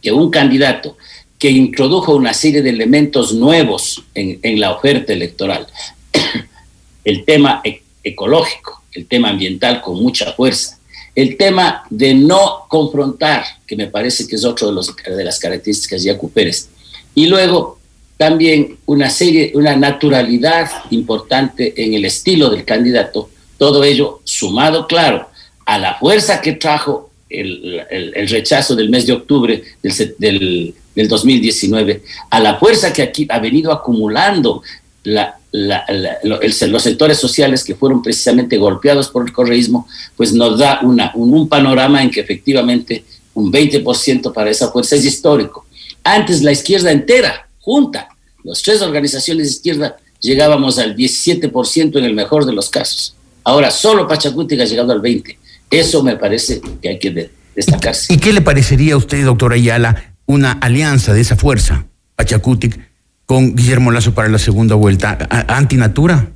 que 0.00 0.12
un 0.12 0.30
candidato 0.30 0.96
que 1.38 1.50
introdujo 1.50 2.14
una 2.14 2.34
serie 2.34 2.62
de 2.62 2.70
elementos 2.70 3.32
nuevos 3.32 4.04
en, 4.14 4.38
en 4.42 4.60
la 4.60 4.72
oferta 4.72 5.12
electoral, 5.12 5.66
el 7.04 7.24
tema 7.24 7.60
e 7.64 7.82
ecológico, 8.02 8.82
el 8.92 9.06
tema 9.06 9.30
ambiental 9.30 9.80
con 9.80 10.02
mucha 10.02 10.32
fuerza, 10.32 10.78
el 11.14 11.36
tema 11.36 11.84
de 11.90 12.14
no 12.14 12.66
confrontar, 12.68 13.44
que 13.66 13.76
me 13.76 13.88
parece 13.88 14.26
que 14.26 14.36
es 14.36 14.44
otro 14.44 14.68
de, 14.68 14.74
los, 14.74 14.94
de 14.96 15.24
las 15.24 15.38
características 15.38 16.02
de 16.02 16.12
Yacu 16.12 16.30
Pérez, 16.30 16.68
y 17.14 17.26
luego 17.26 17.78
también 18.16 18.78
una 18.86 19.10
serie, 19.10 19.52
una 19.54 19.76
naturalidad 19.76 20.68
importante 20.90 21.72
en 21.76 21.94
el 21.94 22.04
estilo 22.04 22.50
del 22.50 22.64
candidato, 22.64 23.30
todo 23.58 23.84
ello 23.84 24.20
sumado, 24.24 24.86
claro, 24.86 25.28
a 25.68 25.78
la 25.78 25.96
fuerza 25.96 26.40
que 26.40 26.52
trajo 26.52 27.10
el, 27.28 27.84
el, 27.90 28.28
rechazo 28.30 28.74
del 28.74 28.88
mes 28.88 29.06
de 29.06 29.12
octubre 29.12 29.62
del, 29.82 30.14
del, 30.16 30.74
del, 30.94 31.08
2019, 31.08 32.02
a 32.30 32.40
la 32.40 32.56
fuerza 32.56 32.90
que 32.90 33.02
aquí 33.02 33.26
ha 33.28 33.38
venido 33.38 33.70
acumulando 33.70 34.62
la, 35.04 35.38
la, 35.52 35.84
los 36.22 36.82
sectores 36.82 37.18
sociales 37.18 37.64
que 37.64 37.74
fueron 37.74 38.00
precisamente 38.00 38.56
golpeados 38.56 39.08
por 39.08 39.26
el 39.26 39.32
correísmo, 39.34 39.86
pues 40.16 40.32
nos 40.32 40.58
da 40.58 40.80
una, 40.82 41.12
un, 41.14 41.34
un 41.34 41.50
panorama 41.50 42.02
en 42.02 42.10
que 42.10 42.20
efectivamente 42.20 43.04
un 43.34 43.52
20% 43.52 44.32
para 44.32 44.48
esa 44.48 44.72
fuerza 44.72 44.96
es 44.96 45.04
histórico. 45.04 45.66
Antes 46.02 46.40
la 46.42 46.52
izquierda 46.52 46.90
entera, 46.90 47.46
junta, 47.60 48.08
las 48.42 48.62
tres 48.62 48.80
organizaciones 48.80 49.48
de 49.48 49.52
izquierda, 49.52 49.98
llegábamos 50.18 50.78
al 50.78 50.96
17% 50.96 51.98
en 51.98 52.04
el 52.04 52.14
mejor 52.14 52.46
de 52.46 52.54
los 52.54 52.70
casos. 52.70 53.14
Ahora 53.44 53.70
solo 53.70 54.08
Pachacuti 54.08 54.58
ha 54.58 54.64
llegado 54.64 54.92
al 54.92 55.02
20%. 55.02 55.36
Eso 55.70 56.02
me 56.02 56.16
parece 56.16 56.60
que 56.80 56.88
hay 56.88 56.98
que 56.98 57.30
destacarse. 57.54 58.12
¿Y 58.12 58.18
qué 58.18 58.32
le 58.32 58.40
parecería 58.40 58.94
a 58.94 58.96
usted, 58.96 59.24
doctor 59.24 59.52
Ayala, 59.52 60.14
una 60.26 60.52
alianza 60.52 61.12
de 61.12 61.20
esa 61.20 61.36
fuerza, 61.36 61.86
Pachacutic, 62.16 62.78
con 63.26 63.54
Guillermo 63.54 63.90
Lazo 63.90 64.14
para 64.14 64.28
la 64.28 64.38
segunda 64.38 64.74
vuelta? 64.74 65.18
¿Antinatura? 65.48 66.32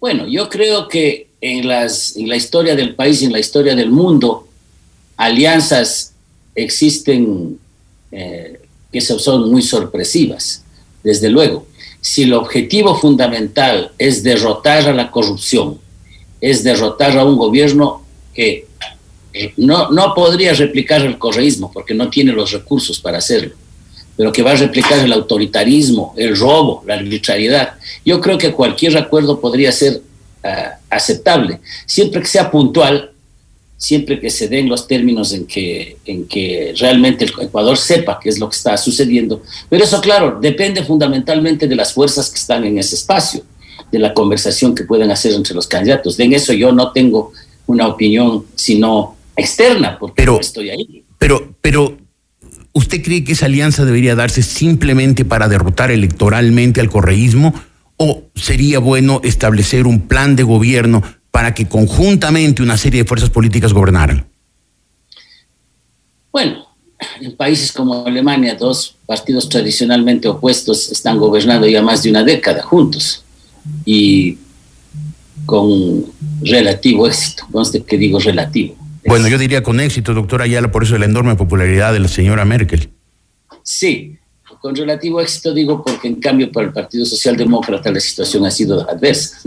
Bueno, 0.00 0.26
yo 0.28 0.48
creo 0.48 0.88
que 0.88 1.28
en, 1.40 1.68
las, 1.68 2.16
en 2.16 2.28
la 2.28 2.36
historia 2.36 2.74
del 2.74 2.94
país 2.94 3.22
y 3.22 3.26
en 3.26 3.32
la 3.32 3.38
historia 3.38 3.74
del 3.74 3.90
mundo, 3.90 4.48
alianzas 5.16 6.12
existen 6.54 7.58
eh, 8.12 8.60
que 8.92 9.00
son 9.00 9.50
muy 9.50 9.62
sorpresivas, 9.62 10.62
desde 11.02 11.28
luego. 11.28 11.66
Si 12.00 12.22
el 12.22 12.32
objetivo 12.34 12.96
fundamental 12.96 13.92
es 13.98 14.22
derrotar 14.22 14.88
a 14.88 14.92
la 14.92 15.10
corrupción, 15.10 15.78
es 16.44 16.62
derrotar 16.62 17.16
a 17.16 17.24
un 17.24 17.36
gobierno 17.38 18.02
que 18.34 18.66
no, 19.56 19.90
no 19.90 20.12
podría 20.14 20.52
replicar 20.52 21.00
el 21.00 21.18
correísmo 21.18 21.72
porque 21.72 21.94
no 21.94 22.10
tiene 22.10 22.32
los 22.32 22.52
recursos 22.52 23.00
para 23.00 23.16
hacerlo, 23.16 23.54
pero 24.14 24.30
que 24.30 24.42
va 24.42 24.50
a 24.52 24.56
replicar 24.56 24.98
el 24.98 25.12
autoritarismo, 25.14 26.12
el 26.18 26.36
robo, 26.36 26.84
la 26.86 26.96
arbitrariedad. 26.96 27.72
Yo 28.04 28.20
creo 28.20 28.36
que 28.36 28.52
cualquier 28.52 28.94
acuerdo 28.98 29.40
podría 29.40 29.72
ser 29.72 30.02
uh, 30.44 30.48
aceptable, 30.90 31.60
siempre 31.86 32.20
que 32.20 32.28
sea 32.28 32.50
puntual, 32.50 33.12
siempre 33.78 34.20
que 34.20 34.28
se 34.28 34.46
den 34.46 34.68
los 34.68 34.86
términos 34.86 35.32
en 35.32 35.46
que, 35.46 35.96
en 36.04 36.26
que 36.28 36.74
realmente 36.78 37.24
el 37.24 37.32
Ecuador 37.40 37.78
sepa 37.78 38.20
qué 38.22 38.28
es 38.28 38.38
lo 38.38 38.50
que 38.50 38.56
está 38.56 38.76
sucediendo. 38.76 39.42
Pero 39.70 39.82
eso, 39.82 39.98
claro, 40.02 40.38
depende 40.42 40.84
fundamentalmente 40.84 41.66
de 41.66 41.74
las 41.74 41.94
fuerzas 41.94 42.28
que 42.28 42.38
están 42.38 42.64
en 42.64 42.76
ese 42.78 42.96
espacio 42.96 43.42
de 43.94 44.00
la 44.00 44.12
conversación 44.12 44.74
que 44.74 44.82
pueden 44.82 45.10
hacer 45.12 45.32
entre 45.32 45.54
los 45.54 45.68
candidatos. 45.68 46.18
En 46.18 46.32
eso 46.32 46.52
yo 46.52 46.72
no 46.72 46.90
tengo 46.90 47.32
una 47.66 47.86
opinión 47.86 48.44
sino 48.56 49.16
externa, 49.36 49.98
porque 49.98 50.14
pero, 50.16 50.34
no 50.34 50.40
estoy 50.40 50.70
ahí. 50.70 51.04
Pero, 51.16 51.54
pero, 51.60 51.96
¿usted 52.72 53.02
cree 53.02 53.22
que 53.22 53.32
esa 53.32 53.46
alianza 53.46 53.84
debería 53.84 54.16
darse 54.16 54.42
simplemente 54.42 55.24
para 55.24 55.48
derrotar 55.48 55.92
electoralmente 55.92 56.80
al 56.80 56.90
correísmo? 56.90 57.54
¿O 57.96 58.24
sería 58.34 58.80
bueno 58.80 59.20
establecer 59.22 59.86
un 59.86 60.08
plan 60.08 60.34
de 60.34 60.42
gobierno 60.42 61.02
para 61.30 61.54
que 61.54 61.68
conjuntamente 61.68 62.62
una 62.62 62.76
serie 62.76 63.02
de 63.02 63.08
fuerzas 63.08 63.30
políticas 63.30 63.72
gobernaran? 63.72 64.26
Bueno, 66.32 66.66
en 67.20 67.36
países 67.36 67.70
como 67.70 68.04
Alemania, 68.04 68.56
dos 68.56 68.96
partidos 69.06 69.48
tradicionalmente 69.48 70.26
opuestos 70.26 70.90
están 70.90 71.16
gobernando 71.16 71.68
ya 71.68 71.80
más 71.80 72.02
de 72.02 72.10
una 72.10 72.24
década 72.24 72.60
juntos 72.62 73.23
y 73.84 74.38
con 75.46 76.04
relativo 76.42 77.06
éxito. 77.06 77.44
Conste 77.50 77.82
que 77.82 77.98
digo 77.98 78.18
relativo. 78.18 78.76
Bueno, 79.06 79.28
yo 79.28 79.36
diría 79.38 79.62
con 79.62 79.80
éxito, 79.80 80.14
doctor 80.14 80.42
Ayala, 80.42 80.70
por 80.70 80.82
eso 80.82 80.96
la 80.96 81.04
enorme 81.04 81.36
popularidad 81.36 81.92
de 81.92 82.00
la 82.00 82.08
señora 82.08 82.44
Merkel. 82.44 82.90
Sí, 83.62 84.16
con 84.60 84.74
relativo 84.74 85.20
éxito 85.20 85.52
digo 85.52 85.84
porque 85.84 86.08
en 86.08 86.16
cambio 86.16 86.50
para 86.50 86.68
el 86.68 86.72
Partido 86.72 87.04
Socialdemócrata 87.04 87.90
la 87.90 88.00
situación 88.00 88.46
ha 88.46 88.50
sido 88.50 88.88
adversa. 88.88 89.38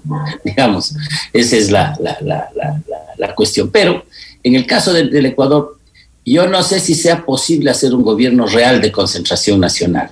Digamos, 0.44 0.94
esa 1.32 1.56
es 1.56 1.70
la, 1.70 1.96
la, 1.98 2.18
la, 2.20 2.82
la, 3.16 3.34
cuestión. 3.34 3.70
Pero 3.70 4.04
en 4.42 4.54
el 4.54 4.66
caso 4.66 4.92
del 4.92 5.24
Ecuador, 5.24 5.78
yo 6.26 6.46
no 6.46 6.62
sé 6.62 6.80
si 6.80 6.94
sea 6.94 7.24
posible 7.24 7.70
hacer 7.70 7.94
un 7.94 8.02
gobierno 8.02 8.46
real 8.46 8.82
de 8.82 8.92
concentración 8.92 9.60
nacional 9.60 10.10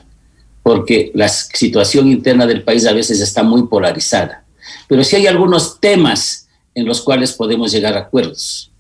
porque 0.65 1.13
la 1.15 1.29
situación 1.29 2.09
interna 2.09 2.47
del 2.47 2.63
país 2.63 2.87
a 2.87 2.95
veces 2.95 3.21
está 3.21 3.43
muy 3.43 3.67
polarizada. 3.67 4.45
Pero 4.89 5.05
sí 5.05 5.15
hay 5.15 5.27
algunos 5.27 5.79
temas 5.79 6.49
en 6.75 6.87
los 6.87 7.03
cuales 7.03 7.35
podemos 7.35 7.71
llegar 7.71 7.95
a 7.95 8.01
acuerdos. 8.01 8.73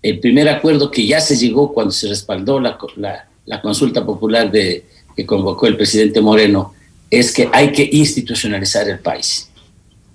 El 0.00 0.20
primer 0.20 0.48
acuerdo 0.48 0.90
que 0.90 1.06
ya 1.06 1.20
se 1.20 1.36
llegó 1.36 1.74
cuando 1.74 1.92
se 1.92 2.08
respaldó 2.08 2.58
la, 2.58 2.78
consulta 3.60 4.06
popular 4.06 4.50
que 4.50 5.26
convocó 5.26 5.66
el 5.66 5.76
presidente 5.76 6.22
Moreno 6.22 6.72
es 7.10 7.30
que 7.30 7.50
hay 7.52 7.70
que 7.70 7.90
institucionalizar 7.92 8.88
el 8.88 9.00
país. 9.00 9.50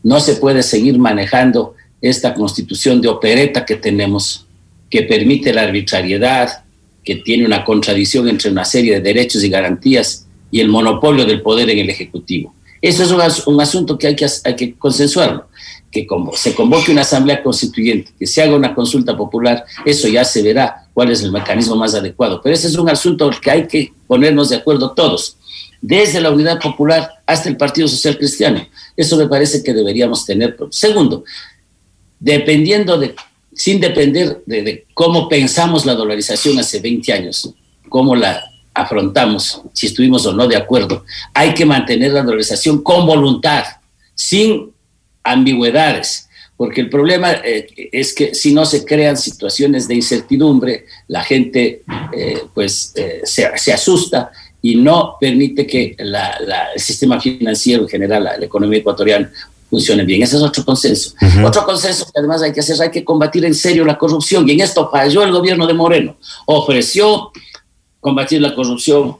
No 0.01 0.19
se 0.19 0.37
puede 0.37 0.63
seguir 0.63 0.97
manejando 0.97 1.75
esta 2.01 2.33
constitución 2.33 3.01
de 3.01 3.07
opereta 3.07 3.65
que 3.65 3.75
tenemos, 3.75 4.47
que 4.89 5.03
permite 5.03 5.53
la 5.53 5.61
arbitrariedad, 5.61 6.63
que 7.07 7.15
tiene 7.15 7.45
una 7.45 7.63
contradicción 7.63 8.27
entre 8.27 8.51
una 8.51 8.65
serie 8.65 8.95
de 8.95 8.99
derechos 8.99 9.41
y 9.41 9.47
garantías 9.47 10.27
y 10.51 10.59
el 10.59 10.67
monopolio 10.67 11.25
del 11.25 11.41
poder 11.41 11.69
en 11.69 11.79
el 11.79 11.89
Ejecutivo. 11.89 12.53
Eso 12.81 13.01
es 13.01 13.11
un, 13.47 13.53
un 13.53 13.61
asunto 13.61 13.97
que 13.97 14.07
hay, 14.07 14.15
que 14.17 14.27
hay 14.43 14.55
que 14.57 14.75
consensuarlo, 14.75 15.47
que 15.89 16.05
como 16.05 16.35
se 16.35 16.53
convoque 16.53 16.91
una 16.91 17.03
asamblea 17.03 17.41
constituyente, 17.41 18.11
que 18.19 18.27
se 18.27 18.41
haga 18.41 18.57
una 18.57 18.75
consulta 18.75 19.15
popular, 19.15 19.63
eso 19.85 20.09
ya 20.09 20.25
se 20.25 20.41
verá 20.41 20.89
cuál 20.93 21.09
es 21.09 21.23
el 21.23 21.31
mecanismo 21.31 21.77
más 21.77 21.95
adecuado. 21.95 22.41
Pero 22.43 22.53
ese 22.53 22.67
es 22.67 22.75
un 22.75 22.89
asunto 22.89 23.31
que 23.41 23.51
hay 23.51 23.67
que 23.67 23.93
ponernos 24.05 24.49
de 24.49 24.57
acuerdo 24.57 24.91
todos, 24.91 25.37
desde 25.81 26.19
la 26.19 26.29
Unidad 26.29 26.59
Popular 26.59 27.09
hasta 27.25 27.47
el 27.47 27.55
Partido 27.55 27.87
Social 27.87 28.17
Cristiano. 28.17 28.67
Eso 28.97 29.15
me 29.15 29.29
parece 29.29 29.63
que 29.63 29.73
deberíamos 29.73 30.25
tener. 30.25 30.57
Segundo, 30.71 31.23
dependiendo 32.19 32.97
de 32.97 33.15
sin 33.57 33.81
depender 33.81 34.43
de, 34.45 34.85
cómo 34.93 35.27
pensamos 35.27 35.83
la 35.83 35.95
dolarización 35.95 36.59
hace 36.59 36.79
20 36.79 37.11
años, 37.11 37.49
cómo 37.89 38.15
la 38.15 38.43
afrontamos, 38.71 39.63
si 39.73 39.87
estuvimos 39.87 40.27
o 40.27 40.33
no 40.33 40.47
de 40.47 40.55
acuerdo. 40.55 41.03
Hay 41.33 41.55
que 41.55 41.65
mantener 41.65 42.13
la 42.13 42.21
dolarización 42.21 42.83
con 42.83 43.07
voluntad, 43.07 43.63
sin 44.13 44.71
ambigüedades, 45.23 46.29
porque 46.55 46.81
el 46.81 46.89
problema 46.89 47.31
eh, 47.31 47.67
es 47.91 48.13
que 48.13 48.35
si 48.35 48.53
no 48.53 48.63
se 48.63 48.85
crean 48.85 49.17
situaciones 49.17 49.87
de 49.87 49.95
incertidumbre, 49.95 50.85
la 51.07 51.23
gente 51.23 51.81
eh, 52.13 52.43
pues 52.53 52.93
eh, 52.95 53.21
se, 53.23 53.73
asusta 53.73 54.31
y 54.61 54.75
no 54.75 55.17
permite 55.19 55.65
que 55.65 55.95
la, 55.97 56.37
el 56.75 56.79
sistema 56.79 57.19
financiero 57.19 57.83
en 57.83 57.89
general, 57.89 58.23
la 58.23 58.45
economía 58.45 58.79
ecuatoriana, 58.79 59.31
funcionen 59.69 60.05
bien. 60.05 60.21
Ese 60.23 60.37
es 60.37 60.41
otro 60.41 60.63
consenso. 60.63 61.13
Uh 61.21 61.25
-huh. 61.25 61.47
Otro 61.47 61.65
consenso 61.65 62.05
que 62.05 62.19
además 62.19 62.41
hay 62.41 62.53
que 62.53 62.59
hacer, 62.59 62.81
hay 62.81 62.91
que 62.91 63.03
combatir 63.03 63.45
en 63.45 63.53
serio 63.53 63.85
la 63.85 63.97
corrupción. 63.97 64.47
Y 64.47 64.53
en 64.53 64.61
esto 64.61 64.89
falló 64.89 65.23
el 65.23 65.31
gobierno 65.31 65.67
de 65.67 65.73
Moreno. 65.73 66.17
Ofreció 66.45 67.31
combatir 67.99 68.41
la 68.41 68.55
corrupción, 68.55 69.17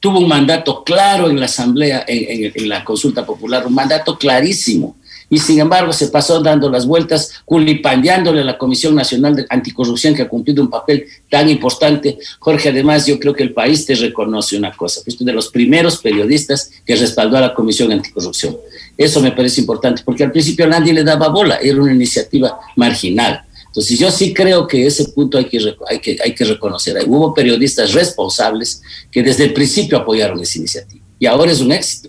tuvo 0.00 0.18
un 0.18 0.28
mandato 0.28 0.82
claro 0.82 1.30
en 1.30 1.38
la 1.38 1.46
Asamblea, 1.46 2.04
en, 2.06 2.44
en, 2.44 2.52
en 2.54 2.68
la 2.68 2.84
consulta 2.84 3.24
popular, 3.24 3.66
un 3.66 3.74
mandato 3.74 4.18
clarísimo 4.18 4.96
y 5.28 5.38
sin 5.38 5.58
embargo 5.58 5.92
se 5.92 6.08
pasó 6.08 6.40
dando 6.40 6.70
las 6.70 6.86
vueltas, 6.86 7.32
culipandeándole 7.44 8.42
a 8.42 8.44
la 8.44 8.58
Comisión 8.58 8.94
Nacional 8.94 9.34
de 9.36 9.46
Anticorrupción 9.48 10.14
que 10.14 10.22
ha 10.22 10.28
cumplido 10.28 10.62
un 10.62 10.70
papel 10.70 11.06
tan 11.28 11.48
importante. 11.48 12.18
Jorge, 12.38 12.68
además, 12.68 13.06
yo 13.06 13.18
creo 13.18 13.34
que 13.34 13.42
el 13.42 13.52
país 13.52 13.84
te 13.84 13.94
reconoce 13.94 14.56
una 14.56 14.72
cosa, 14.72 15.02
fuiste 15.02 15.24
de 15.24 15.32
los 15.32 15.48
primeros 15.48 15.98
periodistas 15.98 16.70
que 16.84 16.96
respaldó 16.96 17.36
a 17.36 17.40
la 17.40 17.54
Comisión 17.54 17.90
Anticorrupción. 17.92 18.56
Eso 18.96 19.20
me 19.20 19.32
parece 19.32 19.60
importante, 19.60 20.02
porque 20.04 20.24
al 20.24 20.32
principio 20.32 20.66
nadie 20.66 20.92
le 20.92 21.04
daba 21.04 21.28
bola, 21.28 21.56
era 21.56 21.80
una 21.80 21.92
iniciativa 21.92 22.58
marginal. 22.76 23.42
Entonces 23.66 23.98
yo 23.98 24.10
sí 24.10 24.32
creo 24.32 24.66
que 24.66 24.86
ese 24.86 25.08
punto 25.08 25.36
hay 25.36 25.44
que, 25.44 25.58
hay 25.86 25.98
que, 25.98 26.16
hay 26.24 26.34
que 26.34 26.44
reconocer. 26.46 26.96
Hubo 27.06 27.34
periodistas 27.34 27.92
responsables 27.92 28.80
que 29.10 29.22
desde 29.22 29.44
el 29.44 29.52
principio 29.52 29.98
apoyaron 29.98 30.40
esa 30.40 30.58
iniciativa 30.58 31.04
y 31.18 31.26
ahora 31.26 31.52
es 31.52 31.60
un 31.60 31.72
éxito. 31.72 32.08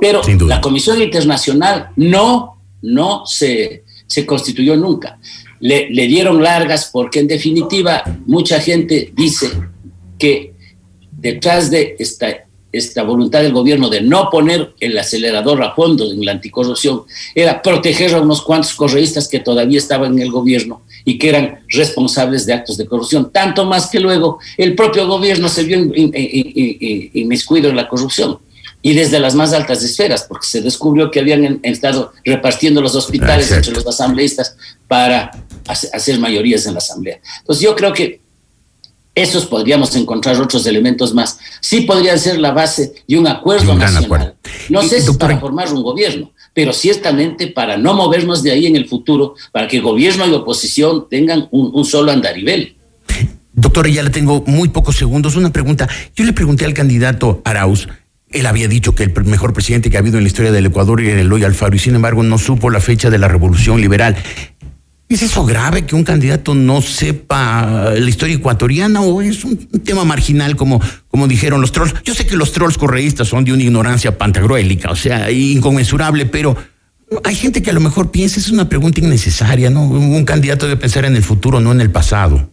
Pero 0.00 0.22
la 0.46 0.60
Comisión 0.60 1.00
Internacional 1.02 1.90
no, 1.96 2.62
no 2.80 3.26
se, 3.26 3.84
se 4.06 4.24
constituyó 4.24 4.74
nunca. 4.76 5.18
Le, 5.60 5.90
le, 5.90 6.06
dieron 6.06 6.42
largas 6.42 6.90
porque 6.90 7.20
en 7.20 7.26
definitiva 7.26 8.02
mucha 8.26 8.60
gente 8.60 9.12
dice 9.14 9.50
que 10.18 10.54
detrás 11.12 11.70
de 11.70 11.96
esta 11.98 12.45
esta 12.72 13.02
voluntad 13.02 13.42
del 13.42 13.52
gobierno 13.52 13.88
de 13.88 14.00
no 14.00 14.28
poner 14.30 14.74
el 14.80 14.98
acelerador 14.98 15.62
a 15.62 15.74
fondo 15.74 16.10
en 16.10 16.24
la 16.24 16.32
anticorrupción 16.32 17.02
era 17.34 17.62
proteger 17.62 18.14
a 18.14 18.20
unos 18.20 18.42
cuantos 18.42 18.74
correístas 18.74 19.28
que 19.28 19.40
todavía 19.40 19.78
estaban 19.78 20.12
en 20.14 20.22
el 20.22 20.30
gobierno 20.30 20.82
y 21.04 21.18
que 21.18 21.28
eran 21.28 21.60
responsables 21.68 22.44
de 22.46 22.52
actos 22.52 22.76
de 22.76 22.86
corrupción, 22.86 23.30
tanto 23.32 23.64
más 23.64 23.88
que 23.88 24.00
luego 24.00 24.38
el 24.56 24.74
propio 24.74 25.06
gobierno 25.06 25.48
se 25.48 25.62
vio 25.64 25.78
inmiscuido 27.14 27.70
en 27.70 27.76
la 27.76 27.88
corrupción 27.88 28.38
y 28.82 28.94
desde 28.94 29.18
las 29.18 29.34
más 29.34 29.52
altas 29.52 29.82
esferas, 29.82 30.24
porque 30.28 30.46
se 30.46 30.60
descubrió 30.60 31.10
que 31.10 31.20
habían 31.20 31.58
estado 31.62 32.12
repartiendo 32.24 32.80
los 32.80 32.94
hospitales 32.94 33.50
entre 33.50 33.72
los 33.72 33.86
asambleístas 33.86 34.56
para 34.86 35.30
hacer 35.66 36.20
mayorías 36.20 36.66
en 36.66 36.74
la 36.74 36.78
asamblea. 36.78 37.18
Entonces 37.40 37.64
yo 37.64 37.74
creo 37.74 37.92
que 37.92 38.20
esos 39.16 39.46
podríamos 39.46 39.96
encontrar 39.96 40.38
otros 40.40 40.66
elementos 40.66 41.14
más. 41.14 41.38
Sí 41.60 41.80
podrían 41.80 42.18
ser 42.18 42.38
la 42.38 42.52
base 42.52 42.92
de 43.08 43.18
un 43.18 43.26
acuerdo 43.26 43.74
nacional. 43.74 44.36
No 44.68 44.82
sé 44.82 45.00
si 45.00 45.12
para 45.14 45.40
formar 45.40 45.72
un 45.72 45.82
gobierno, 45.82 46.30
pero 46.52 46.74
ciertamente 46.74 47.48
para 47.48 47.78
no 47.78 47.94
movernos 47.94 48.42
de 48.42 48.52
ahí 48.52 48.66
en 48.66 48.76
el 48.76 48.86
futuro, 48.86 49.34
para 49.52 49.66
que 49.68 49.80
gobierno 49.80 50.26
y 50.26 50.32
oposición 50.34 51.08
tengan 51.08 51.48
un, 51.50 51.84
solo 51.86 52.12
andarivel. 52.12 52.76
Doctora, 53.54 53.88
ya 53.88 54.02
le 54.02 54.10
tengo 54.10 54.44
muy 54.46 54.68
pocos 54.68 54.96
segundos. 54.96 55.34
Una 55.34 55.50
pregunta. 55.50 55.88
Yo 56.14 56.24
le 56.24 56.34
pregunté 56.34 56.66
al 56.66 56.74
candidato 56.74 57.40
Arauz. 57.44 57.88
Él 58.28 58.44
había 58.44 58.68
dicho 58.68 58.94
que 58.94 59.04
el 59.04 59.24
mejor 59.24 59.54
presidente 59.54 59.88
que 59.88 59.96
ha 59.96 60.00
habido 60.00 60.18
en 60.18 60.24
la 60.24 60.28
historia 60.28 60.52
del 60.52 60.66
Ecuador 60.66 61.00
era 61.00 61.18
Eloy 61.20 61.44
Alfaro 61.44 61.74
y 61.74 61.78
sin 61.78 61.94
embargo 61.94 62.22
no 62.22 62.36
supo 62.36 62.68
la 62.68 62.80
fecha 62.80 63.08
de 63.08 63.16
la 63.16 63.28
revolución 63.28 63.80
liberal. 63.80 64.16
¿Es 65.08 65.22
eso 65.22 65.44
grave 65.44 65.86
que 65.86 65.94
un 65.94 66.02
candidato 66.02 66.52
no 66.54 66.82
sepa 66.82 67.92
la 67.96 68.08
historia 68.08 68.34
ecuatoriana 68.34 69.02
o 69.02 69.22
es 69.22 69.44
un, 69.44 69.56
tema 69.84 70.04
marginal 70.04 70.56
como, 70.56 70.80
como 71.08 71.28
dijeron 71.28 71.60
los 71.60 71.70
trolls? 71.70 71.94
Yo 72.02 72.12
sé 72.12 72.26
que 72.26 72.36
los 72.36 72.50
trolls 72.50 72.76
correístas 72.76 73.28
son 73.28 73.44
de 73.44 73.52
una 73.52 73.62
ignorancia 73.62 74.18
pantagruélica, 74.18 74.90
o 74.90 74.96
sea, 74.96 75.30
inconmensurable, 75.30 76.26
pero 76.26 76.56
hay 77.22 77.36
gente 77.36 77.62
que 77.62 77.70
a 77.70 77.72
lo 77.72 77.80
mejor 77.80 78.10
piensa, 78.10 78.40
es 78.40 78.50
una 78.50 78.68
pregunta 78.68 79.00
innecesaria, 79.00 79.70
¿no? 79.70 79.86
Un 79.86 80.24
candidato 80.24 80.66
debe 80.66 80.80
pensar 80.80 81.04
en 81.04 81.14
el 81.14 81.22
futuro, 81.22 81.60
no 81.60 81.70
en 81.70 81.80
el 81.80 81.92
pasado. 81.92 82.50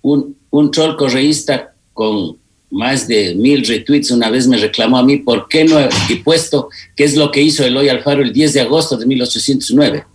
Un, 0.00 0.36
un 0.48 0.70
troll 0.70 0.96
correísta 0.96 1.74
con 1.92 2.38
más 2.70 3.06
de 3.06 3.34
mil 3.34 3.62
retweets 3.64 4.10
una 4.10 4.30
vez 4.30 4.48
me 4.48 4.56
reclamó 4.56 4.96
a 4.96 5.02
mí 5.02 5.18
por 5.18 5.48
qué 5.48 5.64
no 5.64 5.78
he 5.78 6.16
puesto 6.24 6.70
qué 6.96 7.04
es 7.04 7.14
lo 7.14 7.30
que 7.30 7.42
hizo 7.42 7.62
Eloy 7.62 7.88
Alfaro 7.88 8.22
el 8.22 8.32
10 8.32 8.54
de 8.54 8.60
agosto 8.62 8.96
de 8.96 9.06
1809 9.06 10.13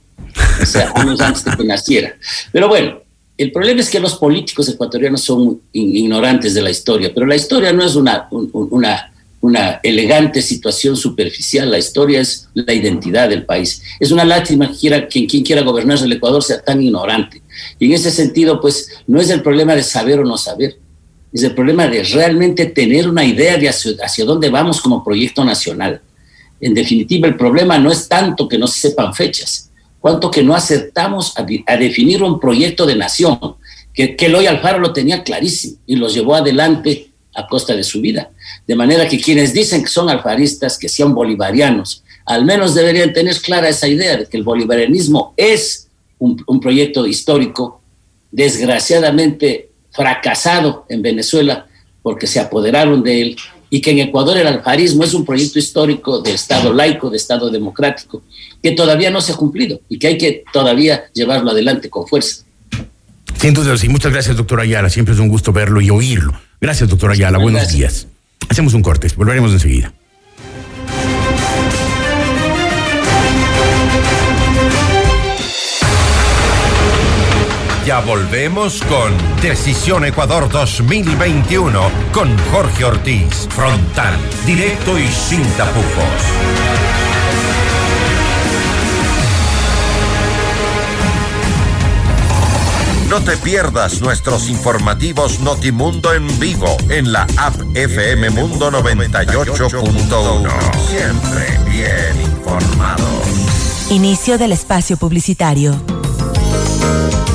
o 0.61 0.65
sea, 0.65 0.91
años 0.95 1.19
antes 1.21 1.45
de 1.45 1.51
que 1.55 1.63
naciera. 1.63 2.15
Pero 2.51 2.67
bueno, 2.67 3.01
el 3.37 3.51
problema 3.51 3.79
es 3.79 3.89
que 3.89 3.99
los 3.99 4.15
políticos 4.15 4.67
ecuatorianos 4.67 5.21
son 5.21 5.61
ignorantes 5.71 6.53
de 6.53 6.61
la 6.61 6.69
historia, 6.69 7.11
pero 7.13 7.25
la 7.25 7.35
historia 7.35 7.71
no 7.71 7.83
es 7.83 7.95
una, 7.95 8.27
una, 8.31 9.13
una 9.41 9.79
elegante 9.81 10.41
situación 10.41 10.97
superficial, 10.97 11.71
la 11.71 11.77
historia 11.77 12.19
es 12.19 12.49
la 12.53 12.73
identidad 12.73 13.29
del 13.29 13.45
país. 13.45 13.81
Es 13.99 14.11
una 14.11 14.25
lástima 14.25 14.69
que 14.69 14.77
quiera, 14.77 15.07
quien, 15.07 15.25
quien 15.25 15.43
quiera 15.43 15.61
gobernar 15.61 15.97
el 16.03 16.11
Ecuador 16.11 16.43
sea 16.43 16.61
tan 16.61 16.81
ignorante. 16.81 17.41
Y 17.79 17.85
en 17.85 17.93
ese 17.93 18.11
sentido, 18.11 18.59
pues 18.59 18.89
no 19.07 19.21
es 19.21 19.29
el 19.29 19.41
problema 19.41 19.73
de 19.73 19.83
saber 19.83 20.19
o 20.19 20.25
no 20.25 20.37
saber, 20.37 20.77
es 21.31 21.43
el 21.43 21.53
problema 21.53 21.87
de 21.87 22.03
realmente 22.03 22.65
tener 22.65 23.07
una 23.07 23.23
idea 23.23 23.55
de 23.57 23.69
hacia, 23.69 23.93
hacia 24.03 24.25
dónde 24.25 24.49
vamos 24.49 24.81
como 24.81 25.03
proyecto 25.03 25.45
nacional. 25.45 26.01
En 26.59 26.73
definitiva, 26.73 27.27
el 27.27 27.37
problema 27.37 27.77
no 27.77 27.89
es 27.91 28.09
tanto 28.09 28.49
que 28.49 28.57
no 28.57 28.67
se 28.67 28.89
sepan 28.89 29.13
fechas, 29.13 29.68
cuanto 29.99 30.31
que 30.31 30.43
no 30.43 30.55
aceptamos 30.55 31.33
a, 31.37 31.43
definir 31.77 32.23
un 32.23 32.39
proyecto 32.39 32.85
de 32.85 32.95
nación, 32.95 33.39
que, 33.93 34.15
que 34.15 34.27
Eloy 34.27 34.47
Alfaro 34.47 34.79
lo 34.79 34.93
tenía 34.93 35.23
clarísimo 35.23 35.77
y 35.85 35.95
los 35.95 36.13
llevó 36.13 36.35
adelante 36.35 37.09
a 37.35 37.47
costa 37.47 37.75
de 37.75 37.83
su 37.83 38.01
vida. 38.01 38.31
De 38.65 38.75
manera 38.75 39.07
que 39.07 39.19
quienes 39.19 39.53
dicen 39.53 39.83
que 39.83 39.89
son 39.89 40.09
alfaristas, 40.09 40.77
que 40.77 40.89
sean 40.89 41.13
bolivarianos, 41.13 42.03
al 42.25 42.45
menos 42.45 42.75
deberían 42.75 43.13
tener 43.13 43.35
clara 43.37 43.69
esa 43.69 43.87
idea 43.87 44.17
de 44.17 44.25
que 44.25 44.37
el 44.37 44.43
bolivarianismo 44.43 45.33
es 45.35 45.87
un, 46.17 46.41
un 46.47 46.59
proyecto 46.59 47.05
histórico, 47.05 47.81
desgraciadamente 48.31 49.71
fracasado 49.91 50.85
en 50.89 51.01
Venezuela 51.01 51.67
porque 52.01 52.27
se 52.27 52.39
apoderaron 52.39 53.03
de 53.03 53.21
él 53.21 53.35
y 53.69 53.81
que 53.81 53.91
en 53.91 53.99
Ecuador 53.99 54.37
el 54.37 54.47
alfarismo 54.47 55.03
es 55.03 55.13
un 55.13 55.25
proyecto 55.25 55.59
histórico 55.59 56.21
de 56.21 56.33
Estado 56.33 56.73
laico, 56.73 57.09
de 57.09 57.17
Estado 57.17 57.49
democrático, 57.49 58.23
que 58.61 58.71
todavía 58.71 59.11
no 59.11 59.21
se 59.21 59.33
ha 59.33 59.35
cumplido 59.35 59.79
y 59.89 59.99
que 59.99 60.07
hay 60.07 60.17
que 60.17 60.43
todavía 60.51 61.05
llevarlo 61.13 61.51
adelante 61.51 61.89
con 61.89 62.07
fuerza. 62.07 62.43
Sin 63.37 63.53
duda, 63.53 63.77
sí. 63.77 63.87
Muchas 63.87 64.11
gracias, 64.11 64.35
doctor 64.35 64.59
Ayala. 64.59 64.89
Siempre 64.89 65.13
es 65.13 65.19
un 65.19 65.29
gusto 65.29 65.53
verlo 65.53 65.79
y 65.81 65.89
oírlo. 65.89 66.33
Gracias, 66.59 66.89
doctor 66.89 67.11
Ayala. 67.11 67.37
Buenos 67.37 67.71
días. 67.71 68.07
Hacemos 68.49 68.73
un 68.73 68.81
corte. 68.81 69.07
Volveremos 69.15 69.51
enseguida. 69.53 69.93
Ya 77.89 78.01
volvemos 78.01 78.83
con 78.83 79.11
Decisión 79.41 80.05
Ecuador 80.05 80.47
2021 80.47 81.81
con 82.11 82.37
Jorge 82.51 82.85
Ortiz. 82.85 83.47
Frontal, 83.49 84.15
directo 84.45 84.95
y 84.99 85.07
sin 85.07 85.41
tapujos. 85.53 86.05
No 93.09 93.21
te 93.21 93.35
pierdas 93.37 94.01
nuestros 94.01 94.49
informativos 94.49 95.39
Notimundo 95.39 96.13
en 96.13 96.27
vivo 96.39 96.77
en 96.89 97.11
la 97.11 97.25
app 97.37 97.55
FM 97.73 98.29
Mundo 98.29 98.69
98.1. 98.69 100.51
Siempre 100.87 101.57
bien 101.67 102.21
informados. 102.21 103.89
Inicio 103.89 104.37
del 104.37 104.51
espacio 104.51 104.95
publicitario. 104.95 105.75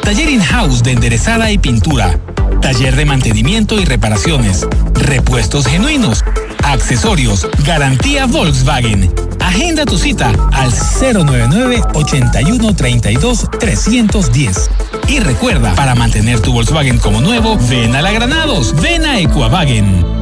Taller 0.03 0.29
in-house 0.29 0.83
de 0.83 0.93
enderezada 0.93 1.51
y 1.51 1.57
pintura. 1.57 2.19
Taller 2.61 2.95
de 2.97 3.07
mantenimiento 3.07 3.81
y 3.81 3.87
reparaciones. 3.87 4.67
Repuestos 4.93 5.67
genuinos. 5.67 6.23
Accesorios. 6.63 7.49
Garantía 7.65 8.27
Volkswagen. 8.27 9.30
Agenda 9.51 9.85
tu 9.85 9.99
cita 9.99 10.33
al 10.53 10.71
099 10.71 11.83
81 11.95 12.77
32 12.77 13.51
310. 13.59 14.71
Y 15.09 15.19
recuerda, 15.19 15.75
para 15.75 15.97
mantener 15.97 16.39
tu 16.39 16.53
Volkswagen 16.53 16.99
como 16.99 17.21
nuevo, 17.21 17.59
ven 17.69 17.97
a 17.97 18.01
la 18.01 18.13
Granados, 18.13 18.81
ven 18.81 19.05
a 19.05 19.19
Equavagen. 19.19 20.20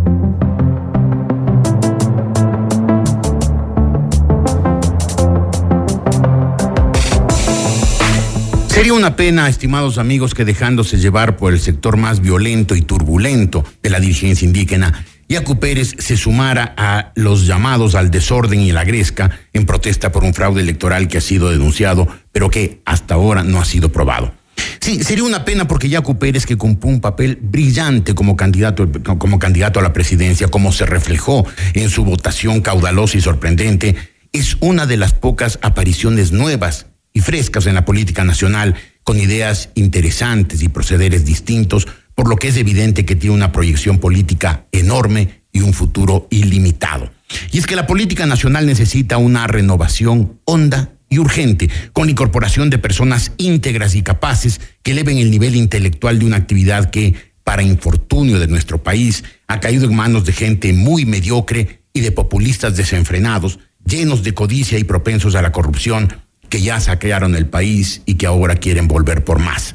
Sería 8.69 8.95
una 8.95 9.15
pena, 9.15 9.51
estimados 9.51 9.99
amigos, 9.99 10.33
que 10.33 10.47
dejándose 10.47 10.97
llevar 10.97 11.37
por 11.37 11.53
el 11.53 11.61
sector 11.61 11.99
más 11.99 12.21
violento 12.21 12.75
y 12.75 12.81
turbulento 12.81 13.63
de 13.83 13.91
la 13.91 14.01
dirigencia 14.01 14.47
indígena, 14.47 15.05
Yacu 15.31 15.61
Pérez 15.61 15.95
se 15.97 16.17
sumara 16.17 16.75
a 16.77 17.13
los 17.15 17.47
llamados 17.47 17.95
al 17.95 18.11
desorden 18.11 18.61
y 18.63 18.73
la 18.73 18.83
gresca 18.83 19.31
en 19.53 19.65
protesta 19.65 20.11
por 20.11 20.25
un 20.25 20.35
fraude 20.35 20.61
electoral 20.61 21.07
que 21.07 21.19
ha 21.19 21.21
sido 21.21 21.51
denunciado, 21.51 22.09
pero 22.33 22.51
que 22.51 22.83
hasta 22.85 23.15
ahora 23.15 23.45
no 23.45 23.61
ha 23.61 23.65
sido 23.65 23.93
probado. 23.93 24.35
Sí, 24.81 25.05
sería 25.05 25.23
una 25.23 25.45
pena 25.45 25.69
porque 25.69 25.89
Yacu 25.89 26.19
Pérez, 26.19 26.47
que 26.47 26.57
cumplió 26.57 26.93
un 26.93 27.01
papel 27.01 27.39
brillante 27.41 28.13
como 28.13 28.35
candidato, 28.35 28.89
como 29.19 29.39
candidato 29.39 29.79
a 29.79 29.85
la 29.85 29.93
presidencia, 29.93 30.49
como 30.49 30.73
se 30.73 30.85
reflejó 30.85 31.47
en 31.75 31.91
su 31.91 32.05
votación 32.05 32.61
caudalosa 32.61 33.17
y 33.17 33.21
sorprendente, 33.21 33.95
es 34.33 34.57
una 34.59 34.85
de 34.85 34.97
las 34.97 35.13
pocas 35.13 35.61
apariciones 35.63 36.33
nuevas 36.33 36.87
y 37.13 37.21
frescas 37.21 37.67
en 37.67 37.77
la 37.77 37.85
política 37.85 38.25
nacional, 38.25 38.75
con 39.05 39.21
ideas 39.21 39.69
interesantes 39.77 40.61
y 40.61 40.69
procederes 40.69 41.25
distintos, 41.25 41.87
por 42.21 42.29
lo 42.29 42.37
que 42.37 42.49
es 42.49 42.59
evidente 42.59 43.07
que 43.07 43.17
tiene 43.17 43.35
una 43.35 43.51
proyección 43.51 43.97
política 43.97 44.67
enorme 44.73 45.41
y 45.53 45.63
un 45.63 45.73
futuro 45.73 46.29
ilimitado. 46.29 47.11
Y 47.51 47.57
es 47.57 47.67
que 47.67 47.77
la 47.77 47.87
política 47.87 48.27
nacional 48.27 48.67
necesita 48.67 49.17
una 49.17 49.47
renovación 49.47 50.39
honda 50.45 50.93
y 51.09 51.19
urgente, 51.19 51.71
con 51.95 52.11
incorporación 52.11 52.69
de 52.69 52.77
personas 52.77 53.33
íntegras 53.39 53.95
y 53.95 54.03
capaces 54.03 54.61
que 54.83 54.91
eleven 54.91 55.17
el 55.17 55.31
nivel 55.31 55.57
intelectual 55.57 56.19
de 56.19 56.27
una 56.27 56.37
actividad 56.37 56.91
que, 56.91 57.15
para 57.43 57.63
infortunio 57.63 58.39
de 58.39 58.49
nuestro 58.49 58.83
país, 58.83 59.25
ha 59.47 59.59
caído 59.61 59.87
en 59.87 59.97
manos 59.97 60.27
de 60.27 60.35
gente 60.35 60.75
muy 60.75 61.07
mediocre 61.07 61.81
y 61.95 62.01
de 62.01 62.13
populistas 62.13 62.77
desenfrenados, 62.77 63.61
llenos 63.87 64.23
de 64.23 64.35
codicia 64.35 64.79
y 64.79 64.85
propensos 64.85 65.37
a 65.37 65.41
la 65.41 65.53
corrupción, 65.53 66.13
que 66.51 66.61
ya 66.61 66.81
saquearon 66.81 67.35
el 67.35 67.47
país 67.47 68.03
y 68.05 68.17
que 68.17 68.27
ahora 68.27 68.57
quieren 68.57 68.89
volver 68.89 69.25
por 69.25 69.39
más. 69.39 69.75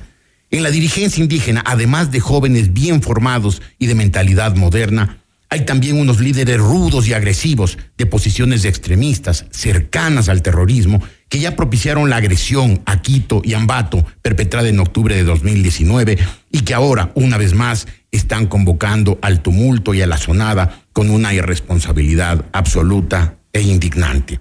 En 0.56 0.64
la 0.64 0.72
dirigencia 0.72 1.22
indígena, 1.22 1.62
además 1.66 2.14
de 2.14 2.22
jóvenes 2.22 2.72
bien 2.72 3.02
formados 3.02 3.62
y 3.78 3.88
de 3.88 3.94
mentalidad 3.94 4.56
moderna, 4.56 5.18
hay 5.50 5.66
también 5.66 6.00
unos 6.00 6.22
líderes 6.22 6.60
rudos 6.60 7.10
y 7.10 7.14
agresivos 7.14 7.78
de 7.98 8.06
posiciones 8.06 8.64
extremistas 8.64 9.48
cercanas 9.52 10.30
al 10.30 10.42
terrorismo 10.42 11.02
que 11.28 11.40
ya 11.40 11.58
propiciaron 11.58 12.10
la 12.10 12.16
agresión 12.16 12.82
a 12.86 13.02
Quito 13.02 13.42
y 13.44 13.54
Ambato 13.54 14.06
perpetrada 14.22 14.70
en 14.70 14.80
octubre 14.80 15.14
de 15.14 15.26
2019 15.26 16.18
y 16.50 16.62
que 16.62 16.74
ahora, 16.74 17.12
una 17.16 17.38
vez 17.38 17.54
más, 17.54 17.86
están 18.12 18.46
convocando 18.46 19.20
al 19.22 19.42
tumulto 19.42 19.94
y 19.94 20.04
a 20.04 20.08
la 20.08 20.16
sonada 20.16 20.84
con 20.94 21.10
una 21.10 21.34
irresponsabilidad 21.34 22.46
absoluta 22.54 23.40
e 23.52 23.62
indignante. 23.62 24.40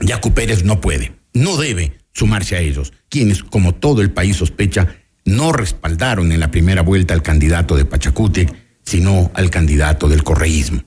Yacu 0.00 0.32
Pérez 0.34 0.64
no 0.64 0.80
puede 0.80 1.22
no 1.34 1.56
debe 1.56 1.98
sumarse 2.12 2.56
a 2.56 2.60
ellos, 2.60 2.92
quienes, 3.08 3.42
como 3.42 3.74
todo 3.74 4.02
el 4.02 4.10
país 4.10 4.36
sospecha, 4.36 4.96
no 5.24 5.52
respaldaron 5.52 6.32
en 6.32 6.40
la 6.40 6.50
primera 6.50 6.82
vuelta 6.82 7.14
al 7.14 7.22
candidato 7.22 7.76
de 7.76 7.84
Pachacútec, 7.84 8.52
sino 8.84 9.30
al 9.34 9.50
candidato 9.50 10.08
del 10.08 10.24
correísmo. 10.24 10.82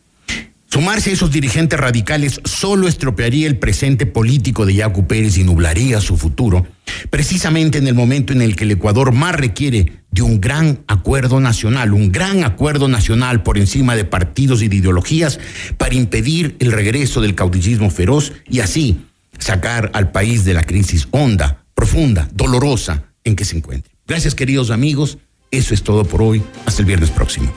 Sumarse 0.67 1.11
a 1.11 1.13
esos 1.13 1.31
dirigentes 1.31 1.79
radicales 1.79 2.41
solo 2.43 2.89
estropearía 2.89 3.47
el 3.47 3.57
presente 3.57 4.05
político 4.05 4.65
de 4.65 4.73
Yacu 4.73 5.07
Pérez 5.07 5.37
y 5.37 5.45
nublaría 5.45 6.01
su 6.01 6.17
futuro, 6.17 6.67
precisamente 7.09 7.77
en 7.77 7.87
el 7.87 7.93
momento 7.93 8.33
en 8.33 8.41
el 8.41 8.57
que 8.57 8.65
el 8.65 8.71
Ecuador 8.71 9.13
más 9.13 9.35
requiere 9.35 10.03
de 10.11 10.21
un 10.21 10.41
gran 10.41 10.83
acuerdo 10.87 11.39
nacional, 11.39 11.93
un 11.93 12.11
gran 12.11 12.43
acuerdo 12.43 12.89
nacional 12.89 13.41
por 13.41 13.57
encima 13.57 13.95
de 13.95 14.03
partidos 14.03 14.61
y 14.63 14.67
de 14.67 14.75
ideologías 14.75 15.39
para 15.77 15.95
impedir 15.95 16.57
el 16.59 16.73
regreso 16.73 17.21
del 17.21 17.35
caudillismo 17.35 17.89
feroz 17.89 18.33
y 18.49 18.59
así 18.59 18.99
sacar 19.39 19.91
al 19.93 20.11
país 20.11 20.43
de 20.43 20.55
la 20.55 20.63
crisis 20.63 21.07
honda, 21.11 21.63
profunda, 21.73 22.27
dolorosa 22.33 23.03
en 23.23 23.37
que 23.37 23.45
se 23.45 23.55
encuentre. 23.55 23.94
Gracias 24.07 24.35
queridos 24.35 24.69
amigos, 24.69 25.17
eso 25.49 25.73
es 25.73 25.81
todo 25.81 26.05
por 26.05 26.21
hoy, 26.21 26.43
hasta 26.65 26.81
el 26.81 26.85
viernes 26.85 27.09
próximo. 27.09 27.51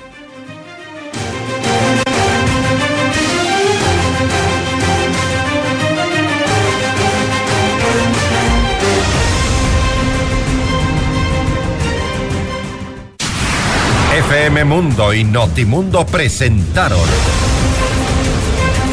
FM 14.18 14.64
Mundo 14.64 15.12
y 15.12 15.24
Notimundo 15.24 16.07
presentaron 16.07 16.99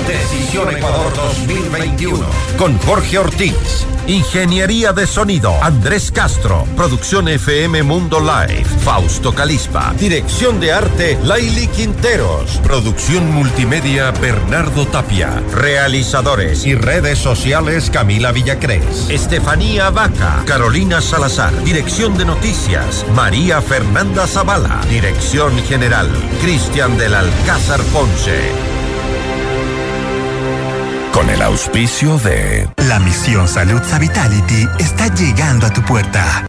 Decisión 0.08 0.70
Ecuador 0.70 1.12
2021 1.16 2.26
con 2.60 2.78
Jorge 2.80 3.18
Ortiz. 3.18 3.88
Ingeniería 4.08 4.94
de 4.94 5.08
sonido, 5.08 5.52
Andrés 5.64 6.12
Castro. 6.12 6.64
Producción 6.76 7.28
FM 7.28 7.82
Mundo 7.82 8.20
Live, 8.20 8.66
Fausto 8.84 9.34
Calispa. 9.34 9.96
Dirección 9.98 10.60
de 10.60 10.72
arte, 10.72 11.18
Laili 11.24 11.68
Quinteros. 11.68 12.58
Producción 12.64 13.34
multimedia, 13.34 14.12
Bernardo 14.12 14.86
Tapia. 14.86 15.42
Realizadores 15.52 16.68
y 16.68 16.76
redes 16.76 17.18
sociales, 17.18 17.90
Camila 17.90 18.32
Villacrés. 18.32 19.10
Estefanía 19.10 19.90
Vaca. 19.90 20.44
Carolina 20.46 21.02
Salazar. 21.02 21.64
Dirección 21.64 22.16
de 22.16 22.26
noticias, 22.26 23.04
María 23.16 23.60
Fernanda 23.60 24.28
Zavala. 24.28 24.82
Dirección 24.88 25.58
general, 25.64 26.10
Cristian 26.42 26.96
del 26.96 27.16
Alcázar 27.16 27.82
Ponce 27.86 28.75
con 31.16 31.30
el 31.30 31.42
auspicio 31.42 32.18
de... 32.20 32.70
La 32.90 33.00
misión 33.00 33.48
Salud 33.48 33.82
Vitality 34.00 34.68
está 34.80 35.08
llegando 35.16 35.66
a 35.66 35.72
tu 35.72 35.82
puerta. 35.82 36.46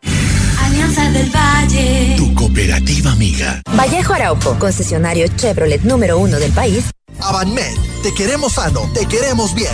Alianza 0.60 1.08
del 1.12 1.30
Valle. 1.30 2.14
Tu 2.16 2.34
cooperativa 2.34 3.12
amiga. 3.12 3.62
Vallejo 3.76 4.14
Araujo, 4.14 4.58
concesionario 4.58 5.28
Chevrolet 5.36 5.82
número 5.82 6.18
uno 6.18 6.40
del 6.40 6.50
país. 6.50 6.90
Avanmed, 7.20 7.76
te 8.02 8.12
queremos 8.12 8.54
sano, 8.54 8.90
te 8.92 9.06
queremos 9.06 9.54
bien. 9.54 9.70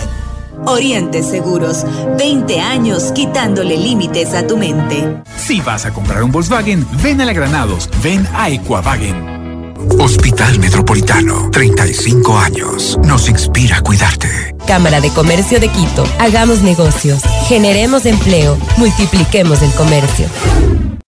Oriente 0.67 1.23
Seguros, 1.23 1.83
20 2.19 2.61
años 2.61 3.11
quitándole 3.13 3.75
límites 3.75 4.35
a 4.35 4.45
tu 4.45 4.57
mente. 4.57 5.23
Si 5.37 5.59
vas 5.59 5.87
a 5.87 5.91
comprar 5.91 6.23
un 6.23 6.31
Volkswagen, 6.31 6.85
ven 7.01 7.19
a 7.19 7.25
la 7.25 7.33
Granados, 7.33 7.89
ven 8.03 8.27
a 8.35 8.49
Equavagen. 8.49 9.32
Hospital 9.99 10.59
Metropolitano, 10.59 11.49
35 11.51 12.37
años. 12.37 12.97
Nos 13.03 13.29
inspira 13.29 13.77
a 13.77 13.81
cuidarte. 13.81 14.55
Cámara 14.67 15.01
de 15.01 15.09
Comercio 15.09 15.59
de 15.59 15.69
Quito. 15.69 16.03
Hagamos 16.19 16.61
negocios. 16.61 17.21
Generemos 17.47 18.05
empleo. 18.05 18.57
Multipliquemos 18.77 19.61
el 19.61 19.71
comercio. 19.71 20.27